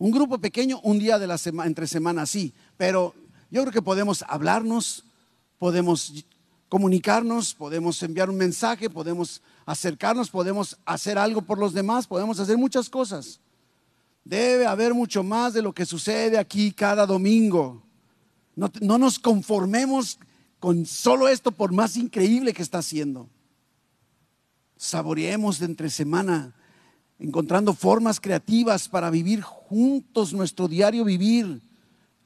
Un 0.00 0.12
grupo 0.12 0.38
pequeño, 0.38 0.80
un 0.82 0.98
día 0.98 1.18
de 1.18 1.26
la 1.26 1.36
semana, 1.36 1.66
entre 1.66 1.86
semanas, 1.86 2.30
sí, 2.30 2.54
pero 2.78 3.14
yo 3.50 3.60
creo 3.60 3.70
que 3.70 3.82
podemos 3.82 4.24
hablarnos, 4.26 5.04
podemos 5.58 6.24
comunicarnos, 6.70 7.52
podemos 7.52 8.02
enviar 8.02 8.30
un 8.30 8.36
mensaje, 8.36 8.88
podemos 8.88 9.42
acercarnos, 9.66 10.30
podemos 10.30 10.78
hacer 10.86 11.18
algo 11.18 11.42
por 11.42 11.58
los 11.58 11.74
demás, 11.74 12.06
podemos 12.06 12.40
hacer 12.40 12.56
muchas 12.56 12.88
cosas. 12.88 13.40
Debe 14.24 14.64
haber 14.64 14.94
mucho 14.94 15.22
más 15.22 15.52
de 15.52 15.60
lo 15.60 15.74
que 15.74 15.84
sucede 15.84 16.38
aquí 16.38 16.72
cada 16.72 17.04
domingo. 17.04 17.82
No, 18.56 18.70
nos 18.96 19.18
conformemos 19.18 20.18
con 20.60 20.86
solo 20.86 21.28
esto 21.28 21.52
por 21.52 21.72
más 21.72 21.98
increíble 21.98 22.54
que 22.54 22.62
está 22.62 22.78
haciendo. 22.78 23.28
Saboreemos 24.78 25.58
de 25.58 25.66
entre 25.66 25.90
semana, 25.90 26.54
encontrando 27.20 27.74
formas 27.74 28.18
creativas 28.18 28.88
para 28.88 29.10
vivir 29.10 29.42
juntos 29.42 30.32
nuestro 30.32 30.66
diario 30.66 31.04
vivir 31.04 31.62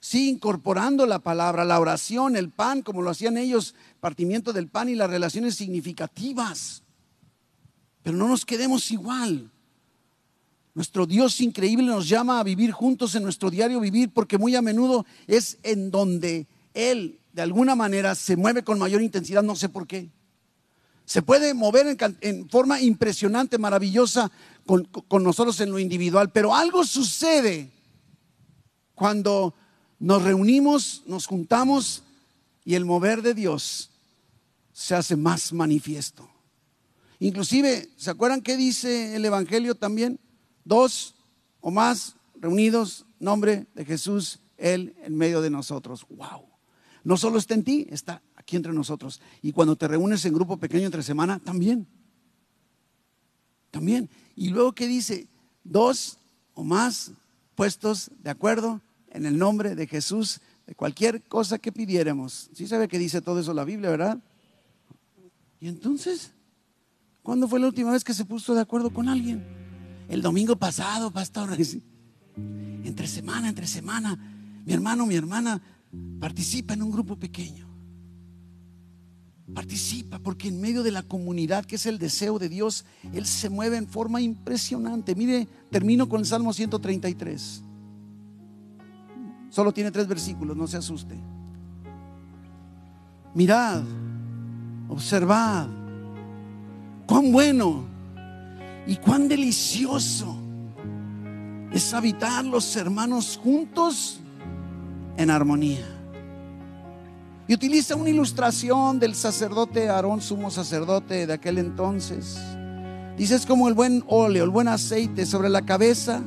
Sí, 0.05 0.29
incorporando 0.29 1.07
la 1.07 1.19
palabra, 1.21 1.65
la 1.65 1.81
oración, 1.81 2.37
el 2.37 2.51
pan, 2.51 2.83
como 2.83 3.01
lo 3.01 3.09
hacían 3.09 3.39
ellos, 3.39 3.75
partimiento 4.01 4.53
del 4.53 4.69
pan 4.69 4.91
y 4.91 4.95
las 4.95 5.09
relaciones 5.09 5.55
significativas. 5.55 6.83
Pero 8.03 8.19
no 8.19 8.29
nos 8.29 8.45
quedemos 8.45 8.91
igual. 8.91 9.51
Nuestro 10.75 11.07
Dios 11.07 11.41
increíble 11.41 11.87
nos 11.87 12.07
llama 12.07 12.39
a 12.39 12.43
vivir 12.43 12.71
juntos 12.71 13.15
en 13.15 13.23
nuestro 13.23 13.49
diario 13.51 13.81
vivir 13.81 14.11
porque 14.13 14.37
muy 14.37 14.55
a 14.55 14.61
menudo 14.61 15.07
es 15.27 15.57
en 15.63 15.91
donde 15.91 16.47
Él 16.75 17.19
de 17.33 17.41
alguna 17.41 17.75
manera 17.75 18.15
se 18.15 18.37
mueve 18.37 18.63
con 18.63 18.79
mayor 18.79 19.01
intensidad, 19.01 19.43
no 19.43 19.57
sé 19.57 19.71
por 19.71 19.87
qué. 19.87 20.11
Se 21.07 21.23
puede 21.23 21.55
mover 21.55 21.97
en, 22.21 22.49
forma 22.51 22.79
impresionante, 22.79 23.57
maravillosa 23.57 24.31
con, 24.67 24.89
nosotros 25.23 25.61
en 25.61 25.71
lo 25.71 25.79
individual, 25.79 26.31
pero 26.33 26.55
algo 26.55 26.85
sucede 26.85 27.71
cuando 28.95 29.55
nos 29.99 30.23
reunimos, 30.23 31.03
nos 31.07 31.27
juntamos 31.27 32.03
y 32.65 32.75
el 32.75 32.85
mover 32.85 33.23
de 33.23 33.35
Dios 33.35 33.91
se 34.73 34.95
hace 34.95 35.17
más 35.17 35.53
manifiesto. 35.53 36.29
Inclusive, 37.21 37.89
¿se 37.97 38.11
acuerdan 38.11 38.43
qué 38.43 38.57
dice 38.57 39.17
el 39.17 39.25
Evangelio 39.25 39.75
también? 39.75 40.19
Dos 40.65 41.15
o 41.61 41.71
más 41.71 42.17
reunidos, 42.35 43.07
nombre 43.19 43.67
de 43.75 43.85
Jesús, 43.85 44.41
Él 44.57 44.95
en 45.03 45.17
medio 45.17 45.41
de 45.41 45.51
nosotros. 45.51 46.07
¡Wow! 46.11 46.49
No 47.05 47.17
solo 47.17 47.39
está 47.39 47.55
en 47.55 47.65
ti, 47.65 47.87
está 47.91 48.23
aquí 48.35 48.57
entre 48.57 48.73
nosotros. 48.73 49.21
Y 49.43 49.53
cuando 49.53 49.77
te 49.77 49.89
reúnes 49.89 50.25
en 50.25 50.35
grupo 50.35 50.57
pequeño 50.57 50.87
entre 50.87 51.03
semana, 51.03 51.39
también. 51.39 51.87
También. 53.71 54.11
Y 54.37 54.51
luego, 54.51 54.73
¿qué 54.73 54.87
dice? 54.87 55.29
Dos 55.63 56.19
o 56.55 56.65
más 56.65 57.13
puestos 57.55 58.11
de 58.23 58.31
acuerdo 58.31 58.81
en 59.11 59.27
el 59.27 59.39
nombre 59.39 59.75
de 59.75 59.87
Jesús 59.87 60.41
de 60.67 60.75
cualquier 60.75 61.23
cosa 61.23 61.59
que 61.59 61.73
pidiéramos. 61.73 62.51
Sí 62.55 62.67
sabe 62.67 62.89
que 62.89 62.99
dice 62.99 63.21
todo 63.21 63.41
eso 63.41 63.55
la 63.55 63.65
Biblia, 63.65 63.91
¿verdad? 63.91 64.19
Y 65.61 65.69
entonces, 65.69 66.33
¿cuándo 67.23 67.49
fue 67.49 67.61
la 67.61 67.67
última 67.67 67.93
vez 67.93 68.05
que 68.05 68.15
se 68.15 68.25
puso 68.25 68.55
de 68.55 68.61
acuerdo 68.61 68.91
con 68.91 69.09
alguien? 69.09 69.45
El 70.09 70.23
domingo 70.23 70.57
pasado, 70.57 71.11
pastor. 71.11 71.57
Entre 72.37 73.07
semana, 73.07 73.49
entre 73.49 73.67
semana, 73.67 74.19
mi 74.67 74.73
hermano, 74.75 75.07
mi 75.07 75.15
hermana 75.15 75.63
participa 76.21 76.75
en 76.75 76.83
un 76.83 76.91
grupo 76.91 77.17
pequeño. 77.17 77.74
Participa 79.53 80.19
porque 80.19 80.49
en 80.49 80.61
medio 80.61 80.83
de 80.83 80.91
la 80.91 81.03
comunidad, 81.03 81.67
que 81.67 81.77
es 81.77 81.85
el 81.85 81.99
deseo 81.99 82.39
de 82.39 82.49
Dios, 82.49 82.87
Él 83.13 83.27
se 83.27 83.51
mueve 83.51 83.77
en 83.77 83.87
forma 83.87 84.21
impresionante. 84.23 85.15
Mire, 85.15 85.47
termino 85.71 86.09
con 86.09 86.21
el 86.21 86.27
Salmo 86.27 86.53
133. 86.53 87.63
Solo 89.51 89.73
tiene 89.73 89.91
tres 89.91 90.09
versículos, 90.09 90.57
no 90.57 90.67
se 90.67 90.79
asuste. 90.79 91.15
Mirad, 93.35 93.83
observad, 94.89 95.69
cuán 97.07 97.31
bueno 97.31 97.85
y 98.87 98.97
cuán 98.97 99.29
delicioso 99.29 100.37
es 101.71 101.93
habitar 101.93 102.45
los 102.45 102.75
hermanos 102.77 103.39
juntos 103.43 104.21
en 105.17 105.31
armonía. 105.31 105.94
Y 107.47 107.55
utiliza 107.55 107.95
una 107.95 108.09
ilustración 108.09 108.99
del 108.99 109.15
sacerdote 109.15 109.89
Aarón, 109.89 110.23
sumo 110.23 110.51
sacerdote 110.51 111.27
de 111.27 111.33
aquel 111.33 111.59
entonces. 111.59 112.39
Dice, 113.19 113.35
es 113.35 113.45
como 113.45 113.69
el 113.69 113.75
buen 113.75 114.03
óleo, 114.09 114.45
el 114.45 114.51
buen 114.51 114.67
aceite 114.67 115.27
sobre 115.27 115.51
la 115.51 115.63
cabeza, 115.63 116.23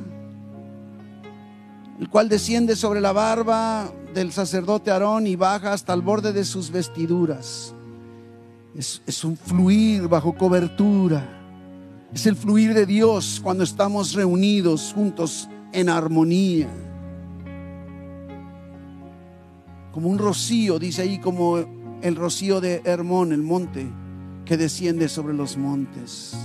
el 1.98 2.08
cual 2.08 2.28
desciende 2.28 2.76
sobre 2.76 3.00
la 3.00 3.12
barba 3.12 3.92
del 4.14 4.30
sacerdote 4.32 4.92
Aarón 4.92 5.26
y 5.26 5.34
baja 5.34 5.72
hasta 5.72 5.92
el 5.92 6.02
borde 6.02 6.32
de 6.32 6.44
sus 6.44 6.70
vestiduras. 6.70 7.74
Es, 8.76 9.02
es 9.04 9.24
un 9.24 9.36
fluir 9.36 10.06
bajo 10.06 10.36
cobertura. 10.36 11.34
Es 12.14 12.26
el 12.26 12.36
fluir 12.36 12.74
de 12.74 12.86
Dios 12.86 13.40
cuando 13.42 13.64
estamos 13.64 14.14
reunidos 14.14 14.92
juntos 14.94 15.48
en 15.72 15.88
armonía. 15.88 16.68
Como 19.98 20.10
un 20.10 20.18
rocío, 20.18 20.78
dice 20.78 21.02
ahí, 21.02 21.18
como 21.18 21.58
el 22.02 22.14
rocío 22.14 22.60
de 22.60 22.82
Hermón, 22.84 23.32
el 23.32 23.42
monte, 23.42 23.84
que 24.44 24.56
desciende 24.56 25.08
sobre 25.08 25.34
los 25.34 25.56
montes. 25.56 26.36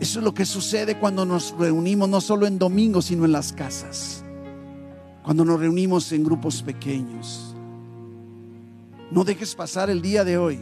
Eso 0.00 0.18
es 0.18 0.24
lo 0.24 0.32
que 0.32 0.46
sucede 0.46 0.98
cuando 0.98 1.26
nos 1.26 1.54
reunimos, 1.58 2.08
no 2.08 2.22
solo 2.22 2.46
en 2.46 2.58
domingo, 2.58 3.02
sino 3.02 3.26
en 3.26 3.32
las 3.32 3.52
casas. 3.52 4.24
Cuando 5.22 5.44
nos 5.44 5.60
reunimos 5.60 6.10
en 6.12 6.24
grupos 6.24 6.62
pequeños. 6.62 7.54
No 9.10 9.22
dejes 9.22 9.54
pasar 9.54 9.90
el 9.90 10.00
día 10.00 10.24
de 10.24 10.38
hoy. 10.38 10.60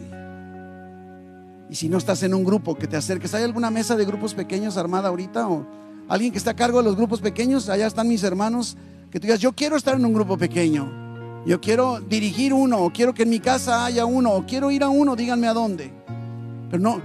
Y 1.71 1.77
si 1.77 1.89
no 1.89 1.99
estás 1.99 2.25
en 2.25 2.35
un 2.35 2.43
grupo, 2.43 2.75
que 2.75 2.89
te 2.89 2.97
acerques. 2.97 3.35
¿Hay 3.35 3.45
alguna 3.45 3.71
mesa 3.71 3.95
de 3.95 4.05
grupos 4.05 4.35
pequeños 4.35 4.77
armada 4.77 5.11
ahorita? 5.11 5.49
¿O 5.49 5.65
alguien 6.09 6.33
que 6.33 6.39
está 6.39 6.51
a 6.51 6.57
cargo 6.57 6.79
de 6.79 6.87
los 6.87 6.97
grupos 6.97 7.21
pequeños? 7.21 7.69
Allá 7.69 7.87
están 7.87 8.09
mis 8.09 8.25
hermanos. 8.25 8.77
Que 9.13 9.21
tú 9.21 9.29
digas, 9.29 9.39
yo 9.39 9.53
quiero 9.53 9.77
estar 9.77 9.95
en 9.95 10.05
un 10.05 10.13
grupo 10.13 10.37
pequeño. 10.37 11.09
Yo 11.47 11.61
quiero 11.61 12.01
dirigir 12.01 12.53
uno, 12.53 12.79
o 12.79 12.91
quiero 12.91 13.15
que 13.15 13.23
en 13.23 13.31
mi 13.31 13.41
casa 13.41 13.85
haya 13.85 14.05
uno, 14.05 14.33
o 14.33 14.47
quiero 14.47 14.71
ir 14.71 14.83
a 14.83 14.89
uno, 14.89 15.17
díganme 15.17 15.47
a 15.47 15.55
dónde. 15.55 15.91
Pero 16.71 16.83
no, 16.83 17.01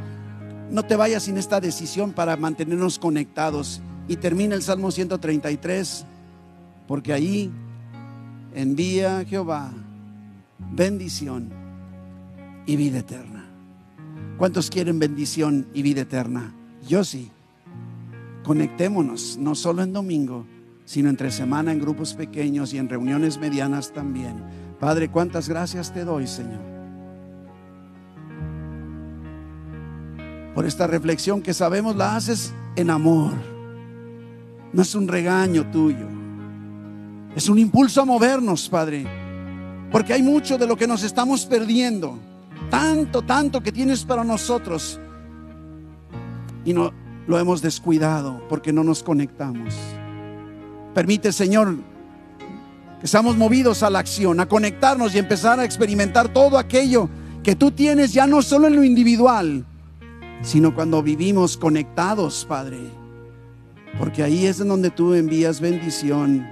no 0.70 0.84
te 0.84 0.96
vayas 0.96 1.24
sin 1.24 1.38
esta 1.38 1.60
decisión 1.60 2.12
para 2.12 2.36
mantenernos 2.36 3.00
conectados. 3.00 3.82
Y 4.08 4.18
termina 4.18 4.56
el 4.56 4.62
Salmo 4.62 4.92
133, 4.92 6.06
porque 6.88 7.14
ahí 7.14 7.52
envía 8.54 9.26
Jehová 9.26 9.72
bendición 10.74 11.50
y 12.66 12.76
vida 12.76 13.00
eterna. 13.00 13.46
¿Cuántos 14.38 14.70
quieren 14.70 15.00
bendición 15.00 15.68
y 15.74 15.82
vida 15.82 16.02
eterna? 16.02 16.54
Yo 16.88 17.04
sí. 17.04 17.32
Conectémonos, 18.44 19.38
no 19.38 19.56
solo 19.56 19.82
en 19.82 19.94
domingo, 19.94 20.46
sino 20.86 21.10
entre 21.10 21.32
semana 21.32 21.72
en 21.72 21.80
grupos 21.80 22.14
pequeños 22.14 22.74
y 22.74 22.78
en 22.78 22.88
reuniones 22.88 23.40
medianas 23.40 23.92
también. 23.92 24.44
Padre, 24.80 25.10
cuántas 25.10 25.50
gracias 25.50 25.92
te 25.92 26.06
doy, 26.06 26.28
Señor. 26.28 26.62
Por 30.54 30.66
esta 30.66 30.88
reflexión 30.88 31.42
que 31.42 31.54
sabemos 31.54 31.96
la 31.96 32.16
haces 32.16 32.54
en 32.76 32.90
amor. 32.90 33.34
No 34.72 34.82
es 34.82 34.96
un 34.96 35.08
regaño 35.08 35.70
tuyo. 35.72 36.08
Es 37.36 37.50
un 37.50 37.60
impulso 37.60 38.02
a 38.02 38.06
movernos, 38.06 38.70
Padre. 38.70 39.06
Porque 39.92 40.14
hay 40.14 40.22
mucho 40.22 40.58
de 40.58 40.68
lo 40.68 40.78
que 40.78 40.88
nos 40.88 41.04
estamos 41.04 41.46
perdiendo. 41.46 42.18
Tanto, 42.70 43.22
tanto 43.22 43.62
que 43.62 43.72
tienes 43.72 44.06
para 44.06 44.24
nosotros. 44.24 45.00
Y 46.64 46.74
no 46.74 46.94
lo 47.28 47.40
hemos 47.40 47.62
descuidado 47.62 48.42
porque 48.48 48.72
no 48.72 48.84
nos 48.84 49.04
conectamos. 49.04 49.74
Permite, 50.96 51.34
Señor, 51.34 51.76
que 53.02 53.08
seamos 53.08 53.36
movidos 53.36 53.84
a 53.84 53.90
la 53.90 54.00
acción, 54.00 54.40
a 54.40 54.48
conectarnos 54.48 55.14
y 55.14 55.20
empezar 55.20 55.60
a 55.60 55.66
experimentar 55.66 56.30
todo 56.30 56.58
aquello 56.58 57.10
que 57.44 57.54
tú 57.54 57.70
tienes 57.72 58.14
ya 58.14 58.26
no 58.26 58.42
solo 58.42 58.68
en 58.68 58.78
lo 58.78 58.84
individual, 58.86 59.66
sino 60.42 60.74
cuando 60.74 61.04
vivimos 61.04 61.58
conectados, 61.58 62.46
Padre. 62.48 62.80
Porque 64.00 64.24
ahí 64.24 64.46
es 64.46 64.62
en 64.62 64.70
donde 64.70 64.90
tú 64.90 65.14
envías 65.14 65.60
bendición 65.60 66.48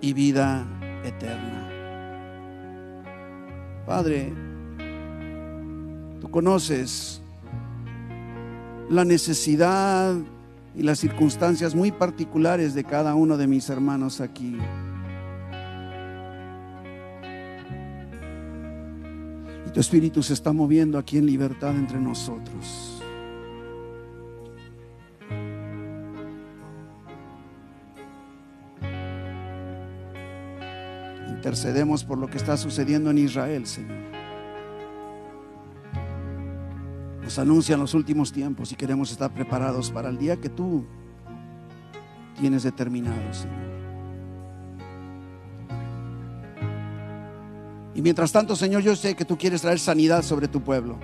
y 0.00 0.14
vida 0.14 0.66
eterna. 1.04 1.68
Padre, 3.84 4.32
tú 6.22 6.30
conoces 6.30 7.20
la 8.88 9.04
necesidad 9.04 10.16
y 10.76 10.82
las 10.82 10.98
circunstancias 10.98 11.74
muy 11.74 11.92
particulares 11.92 12.74
de 12.74 12.84
cada 12.84 13.14
uno 13.14 13.36
de 13.36 13.46
mis 13.46 13.68
hermanos 13.70 14.20
aquí. 14.20 14.58
Y 19.66 19.70
tu 19.70 19.80
espíritu 19.80 20.22
se 20.22 20.34
está 20.34 20.52
moviendo 20.52 20.98
aquí 20.98 21.18
en 21.18 21.26
libertad 21.26 21.76
entre 21.76 22.00
nosotros. 22.00 23.02
Intercedemos 31.28 32.04
por 32.04 32.18
lo 32.18 32.26
que 32.26 32.38
está 32.38 32.56
sucediendo 32.56 33.10
en 33.10 33.18
Israel, 33.18 33.66
Señor. 33.66 34.03
Nos 37.24 37.38
anuncian 37.38 37.80
los 37.80 37.94
últimos 37.94 38.32
tiempos 38.32 38.70
y 38.70 38.74
queremos 38.76 39.10
estar 39.10 39.32
preparados 39.32 39.90
para 39.90 40.10
el 40.10 40.18
día 40.18 40.36
que 40.36 40.50
tú 40.50 40.84
tienes 42.38 42.62
determinado, 42.62 43.32
Señor. 43.32 43.64
Y 47.94 48.02
mientras 48.02 48.30
tanto, 48.30 48.54
Señor, 48.56 48.82
yo 48.82 48.94
sé 48.94 49.14
que 49.14 49.24
tú 49.24 49.38
quieres 49.38 49.62
traer 49.62 49.78
sanidad 49.78 50.22
sobre 50.22 50.48
tu 50.48 50.60
pueblo. 50.60 50.98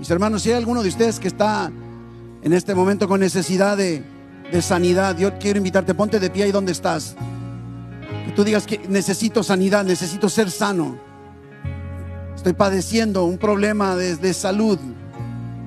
Mis 0.00 0.10
hermanos, 0.10 0.42
si 0.42 0.50
hay 0.50 0.56
alguno 0.56 0.82
de 0.82 0.88
ustedes 0.88 1.20
que 1.20 1.28
está 1.28 1.70
en 2.42 2.52
este 2.52 2.74
momento 2.74 3.06
con 3.06 3.20
necesidad 3.20 3.76
de, 3.76 4.02
sanidad, 4.62 5.16
yo 5.16 5.38
quiero 5.38 5.58
invitarte, 5.58 5.94
ponte 5.94 6.18
de 6.18 6.28
pie 6.28 6.44
ahí 6.44 6.52
donde 6.52 6.72
estás. 6.72 7.14
Que 8.26 8.32
tú 8.32 8.42
digas 8.42 8.66
que 8.66 8.80
necesito 8.88 9.44
sanidad, 9.44 9.84
necesito 9.84 10.28
ser 10.28 10.50
sano. 10.50 11.09
Estoy 12.40 12.54
padeciendo 12.54 13.26
un 13.26 13.36
problema 13.36 13.94
de, 13.96 14.32
salud. 14.32 14.78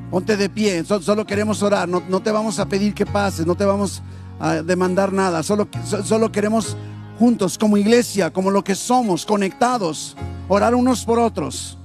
Ponte 0.09 0.35
de 0.35 0.49
pie, 0.49 0.83
solo 0.83 1.23
queremos 1.23 1.61
orar, 1.61 1.87
no, 1.87 2.19
te 2.19 2.31
vamos 2.31 2.57
a 2.57 2.65
pedir 2.67 2.95
que 2.95 3.05
pases, 3.05 3.45
no 3.45 3.53
te 3.53 3.63
vamos 3.63 4.01
a 4.39 4.53
demandar 4.55 5.13
nada, 5.13 5.43
solo, 5.43 5.67
solo 6.03 6.31
queremos 6.31 6.75
juntos 7.19 7.59
como 7.59 7.77
iglesia, 7.77 8.33
como 8.33 8.49
lo 8.49 8.63
que 8.63 8.73
somos, 8.73 9.23
conectados, 9.23 10.17
orar 10.47 10.73
unos 10.73 11.05
por 11.05 11.19
otros. 11.19 11.77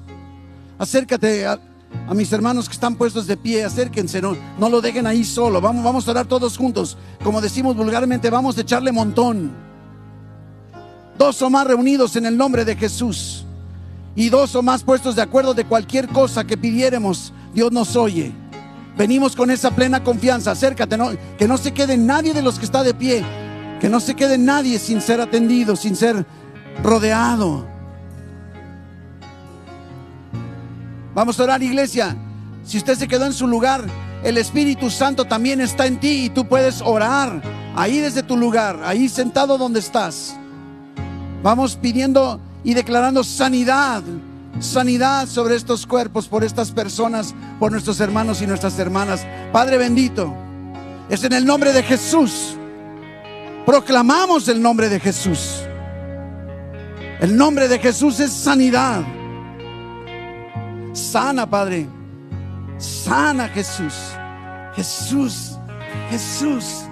Acércate 0.78 1.46
a, 1.46 1.60
mis 2.14 2.32
hermanos 2.32 2.66
que 2.66 2.72
están 2.72 2.94
puestos 2.94 3.26
de 3.26 3.36
pie, 3.36 3.64
acérquense, 3.64 4.22
no, 4.22 4.38
no 4.58 4.70
lo 4.70 4.80
dejen 4.80 5.06
ahí 5.06 5.22
solo, 5.22 5.60
vamos, 5.60 5.84
vamos 5.84 6.08
a 6.08 6.12
orar 6.12 6.24
todos 6.24 6.56
juntos, 6.56 6.96
como 7.22 7.42
decimos 7.42 7.76
vulgarmente, 7.76 8.30
vamos 8.30 8.56
a 8.56 8.62
echarle 8.62 8.90
montón. 8.90 9.50
Dos 11.18 11.42
o 11.42 11.50
más 11.50 11.66
reunidos 11.66 12.16
en 12.16 12.24
el 12.24 12.38
nombre 12.38 12.64
de 12.64 12.74
Jesús 12.74 13.44
y 14.18 14.30
dos 14.30 14.56
o 14.56 14.62
más 14.62 14.82
puestos 14.82 15.14
de 15.14 15.22
acuerdo 15.22 15.54
de 15.54 15.64
cualquier 15.64 16.08
cosa 16.08 16.42
que 16.42 16.56
pidiéramos, 16.56 17.32
Dios 17.54 17.70
nos 17.70 17.94
oye. 17.94 18.32
Venimos 18.96 19.36
con 19.36 19.48
esa 19.48 19.70
plena 19.70 20.02
confianza. 20.02 20.50
Acércate, 20.50 20.98
que 21.38 21.46
no 21.46 21.56
se 21.56 21.72
quede 21.72 21.96
nadie 21.96 22.34
de 22.34 22.42
los 22.42 22.58
que 22.58 22.64
está 22.64 22.82
de 22.82 22.94
pie. 22.94 23.24
Que 23.80 23.88
no 23.88 24.00
se 24.00 24.16
quede 24.16 24.36
nadie 24.36 24.80
sin 24.80 25.00
ser 25.00 25.20
atendido, 25.20 25.76
sin 25.76 25.94
ser 25.94 26.26
rodeado. 26.82 27.64
Vamos 31.14 31.38
a 31.38 31.44
orar, 31.44 31.62
iglesia. 31.62 32.16
Si 32.64 32.78
usted 32.78 32.96
se 32.98 33.06
quedó 33.06 33.24
en 33.24 33.32
su 33.32 33.46
lugar, 33.46 33.84
el 34.24 34.36
Espíritu 34.36 34.90
Santo 34.90 35.26
también 35.26 35.60
está 35.60 35.86
en 35.86 36.00
ti 36.00 36.24
y 36.24 36.30
tú 36.30 36.48
puedes 36.48 36.82
orar 36.82 37.40
ahí 37.76 37.98
desde 37.98 38.24
tu 38.24 38.36
lugar, 38.36 38.80
ahí 38.82 39.08
sentado 39.08 39.56
donde 39.58 39.78
estás. 39.78 40.36
Vamos 41.44 41.76
pidiendo 41.76 42.40
y 42.64 42.74
declarando 42.74 43.24
sanidad, 43.24 44.02
sanidad 44.60 45.26
sobre 45.26 45.56
estos 45.56 45.86
cuerpos, 45.86 46.28
por 46.28 46.44
estas 46.44 46.70
personas, 46.72 47.34
por 47.58 47.72
nuestros 47.72 48.00
hermanos 48.00 48.42
y 48.42 48.46
nuestras 48.46 48.78
hermanas. 48.78 49.26
Padre 49.52 49.78
bendito, 49.78 50.34
es 51.08 51.24
en 51.24 51.32
el 51.32 51.44
nombre 51.44 51.72
de 51.72 51.82
Jesús. 51.82 52.56
Proclamamos 53.64 54.48
el 54.48 54.60
nombre 54.60 54.88
de 54.88 54.98
Jesús. 54.98 55.62
El 57.20 57.36
nombre 57.36 57.68
de 57.68 57.78
Jesús 57.78 58.20
es 58.20 58.32
sanidad. 58.32 59.02
Sana, 60.92 61.48
Padre. 61.48 61.86
Sana, 62.78 63.48
Jesús. 63.48 63.94
Jesús, 64.74 65.58
Jesús, 66.10 66.84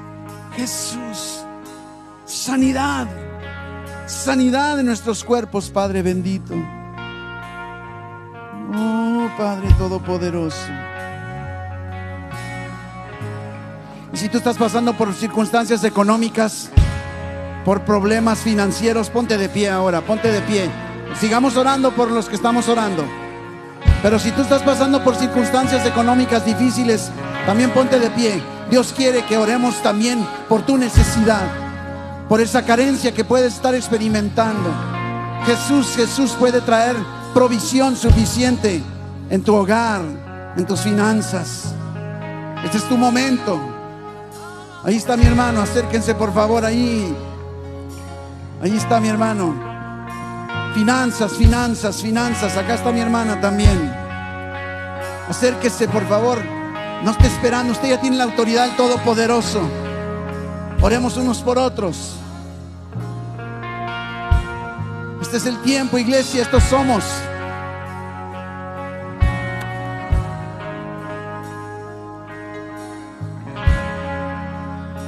Jesús. 0.56 1.44
Sanidad 2.24 3.06
sanidad 4.06 4.78
en 4.78 4.86
nuestros 4.86 5.24
cuerpos, 5.24 5.70
Padre 5.70 6.02
bendito. 6.02 6.54
Oh, 8.74 9.28
Padre 9.36 9.68
Todopoderoso. 9.78 10.56
Y 14.12 14.16
si 14.16 14.28
tú 14.28 14.38
estás 14.38 14.56
pasando 14.56 14.94
por 14.94 15.12
circunstancias 15.12 15.84
económicas, 15.84 16.70
por 17.64 17.84
problemas 17.84 18.38
financieros, 18.38 19.10
ponte 19.10 19.36
de 19.36 19.48
pie 19.48 19.68
ahora, 19.68 20.00
ponte 20.00 20.30
de 20.30 20.40
pie. 20.42 20.70
Sigamos 21.20 21.56
orando 21.56 21.92
por 21.92 22.10
los 22.10 22.28
que 22.28 22.36
estamos 22.36 22.68
orando. 22.68 23.04
Pero 24.02 24.18
si 24.18 24.30
tú 24.30 24.42
estás 24.42 24.62
pasando 24.62 25.02
por 25.02 25.16
circunstancias 25.16 25.84
económicas 25.84 26.46
difíciles, 26.46 27.10
también 27.44 27.70
ponte 27.70 27.98
de 27.98 28.10
pie. 28.10 28.42
Dios 28.70 28.94
quiere 28.96 29.24
que 29.24 29.36
oremos 29.36 29.82
también 29.82 30.24
por 30.48 30.64
tu 30.64 30.76
necesidad 30.76 31.65
por 32.28 32.40
esa 32.40 32.62
carencia 32.64 33.12
que 33.12 33.24
puedes 33.24 33.54
estar 33.54 33.74
experimentando. 33.74 34.70
Jesús, 35.44 35.94
Jesús 35.94 36.32
puede 36.32 36.60
traer 36.60 36.96
provisión 37.32 37.96
suficiente 37.96 38.82
en 39.30 39.42
tu 39.42 39.54
hogar, 39.54 40.02
en 40.56 40.66
tus 40.66 40.80
finanzas. 40.80 41.74
Este 42.64 42.78
es 42.78 42.84
tu 42.88 42.96
momento. 42.96 43.60
Ahí 44.84 44.96
está 44.96 45.16
mi 45.16 45.24
hermano, 45.24 45.60
acérquense 45.60 46.14
por 46.14 46.32
favor 46.32 46.64
ahí. 46.64 47.14
Ahí 48.62 48.76
está 48.76 49.00
mi 49.00 49.08
hermano. 49.08 49.54
Finanzas, 50.74 51.32
finanzas, 51.32 52.02
finanzas. 52.02 52.56
Acá 52.56 52.74
está 52.74 52.90
mi 52.92 53.00
hermana 53.00 53.40
también. 53.40 53.92
Acérquese 55.28 55.88
por 55.88 56.06
favor. 56.08 56.38
No 57.04 57.10
esté 57.10 57.26
esperando, 57.26 57.72
usted 57.72 57.90
ya 57.90 58.00
tiene 58.00 58.16
la 58.16 58.24
autoridad 58.24 58.66
del 58.66 58.76
Todopoderoso. 58.76 59.60
Oremos 60.86 61.16
unos 61.16 61.38
por 61.38 61.58
otros. 61.58 62.14
Este 65.20 65.38
es 65.38 65.46
el 65.46 65.60
tiempo, 65.62 65.98
iglesia, 65.98 66.42
estos 66.42 66.62
somos. 66.62 67.02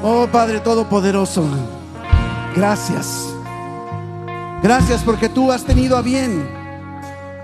Oh 0.03 0.27
Padre 0.33 0.59
Todopoderoso, 0.59 1.45
gracias. 2.57 3.29
Gracias 4.61 5.05
porque 5.05 5.29
tú 5.29 5.53
has 5.53 5.63
tenido 5.63 5.97
a 5.97 6.03
bien 6.03 6.45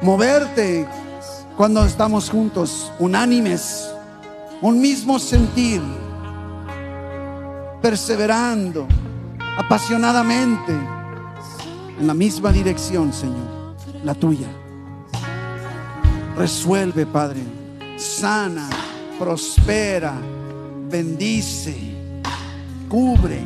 moverte 0.03 0.89
cuando 1.57 1.85
estamos 1.85 2.31
juntos, 2.31 2.91
unánimes, 2.99 3.95
un 4.61 4.81
mismo 4.81 5.21
sentir 5.21 5.81
perseverando 7.85 8.89
apasionadamente 9.59 10.73
en 10.73 12.07
la 12.07 12.15
misma 12.15 12.51
dirección, 12.51 13.13
Señor, 13.13 13.77
la 14.03 14.15
tuya. 14.15 14.49
Resuelve, 16.35 17.05
Padre, 17.05 17.43
sana, 17.99 18.71
prospera, 19.19 20.15
bendice, 20.89 21.77
cubre, 22.89 23.43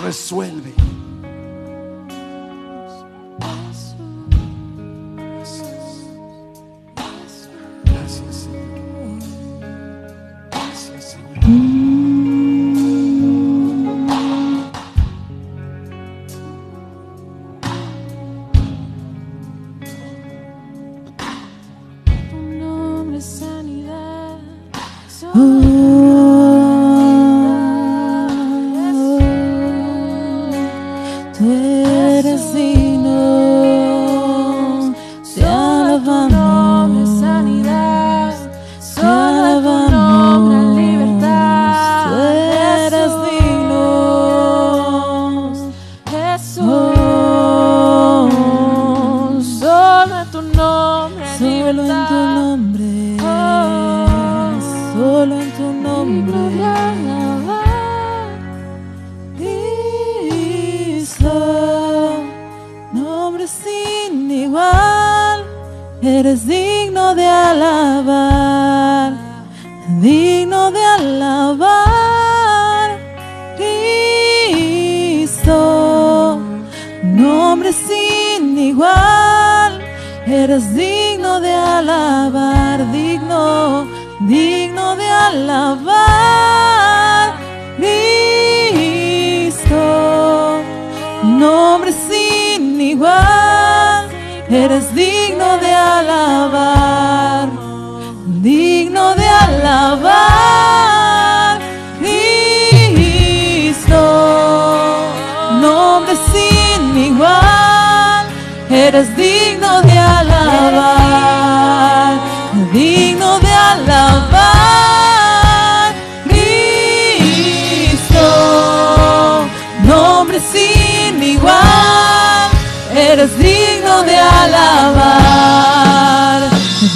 resuelve. 0.00 0.72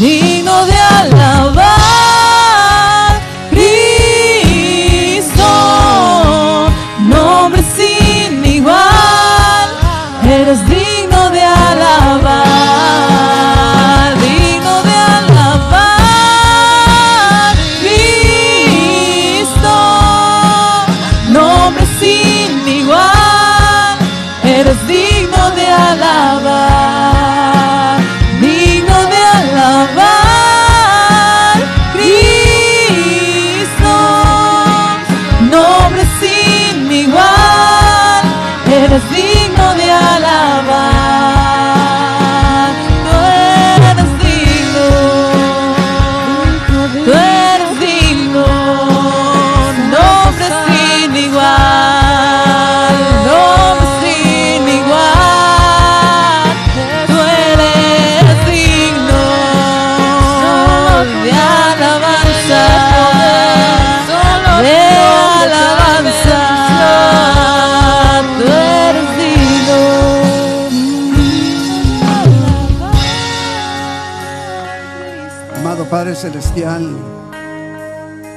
你 0.00 0.34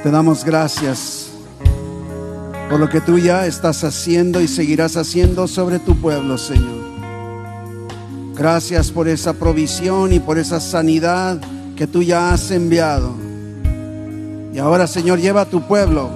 te 0.08 0.12
damos 0.12 0.42
gracias 0.42 1.28
por 2.70 2.80
lo 2.80 2.88
que 2.88 2.98
tú 2.98 3.18
ya 3.18 3.44
estás 3.44 3.84
haciendo 3.84 4.40
y 4.40 4.48
seguirás 4.48 4.96
haciendo 4.96 5.46
sobre 5.46 5.78
tu 5.80 6.00
pueblo, 6.00 6.38
Señor. 6.38 6.80
Gracias 8.34 8.90
por 8.90 9.06
esa 9.06 9.34
provisión 9.34 10.14
y 10.14 10.18
por 10.18 10.38
esa 10.38 10.60
sanidad 10.60 11.38
que 11.76 11.86
tú 11.86 12.02
ya 12.02 12.32
has 12.32 12.50
enviado. 12.50 13.12
Y 14.54 14.58
ahora, 14.58 14.86
Señor, 14.86 15.20
lleva 15.20 15.42
a 15.42 15.44
tu 15.44 15.60
pueblo, 15.66 16.08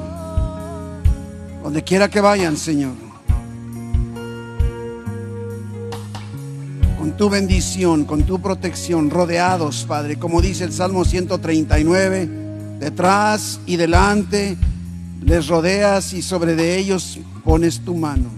donde 1.63 1.85
quiera 1.85 2.09
que 2.09 2.23
vayan, 2.23 2.57
Señor. 2.57 2.95
Con 6.99 7.15
tu 7.19 7.29
bendición, 7.29 8.07
con 8.07 8.23
tu 8.23 8.41
protección, 8.41 9.11
rodeados, 9.11 9.85
Padre, 9.87 10.19
como 10.19 10.41
dice 10.41 10.65
el 10.65 10.73
Salmo 10.73 11.05
139, 11.05 12.42
detrás 12.83 13.61
y 13.65 13.77
delante 13.77 14.57
les 15.25 15.47
rodeas 15.47 16.13
y 16.15 16.21
sobre 16.21 16.57
de 16.57 16.79
ellos 16.79 17.21
pones 17.45 17.79
tu 17.81 17.95
mano. 17.95 18.29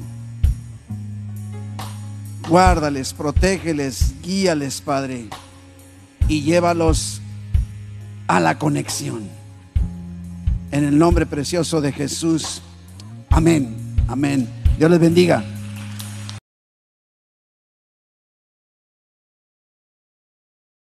Guárdales, 2.47 3.15
protégeles, 3.15 4.13
guíales, 4.23 4.83
Padre, 4.83 5.29
y 6.29 6.43
llévalos 6.43 7.23
a 8.27 8.39
la 8.39 8.59
conexión. 8.59 9.23
En 10.73 10.85
el 10.85 10.99
nombre 10.99 11.25
precioso 11.25 11.81
de 11.81 11.93
Jesús. 11.93 12.61
Amén. 13.31 13.75
Amén. 14.09 14.47
Dios 14.77 14.91
les 14.91 15.01
bendiga. 15.01 15.43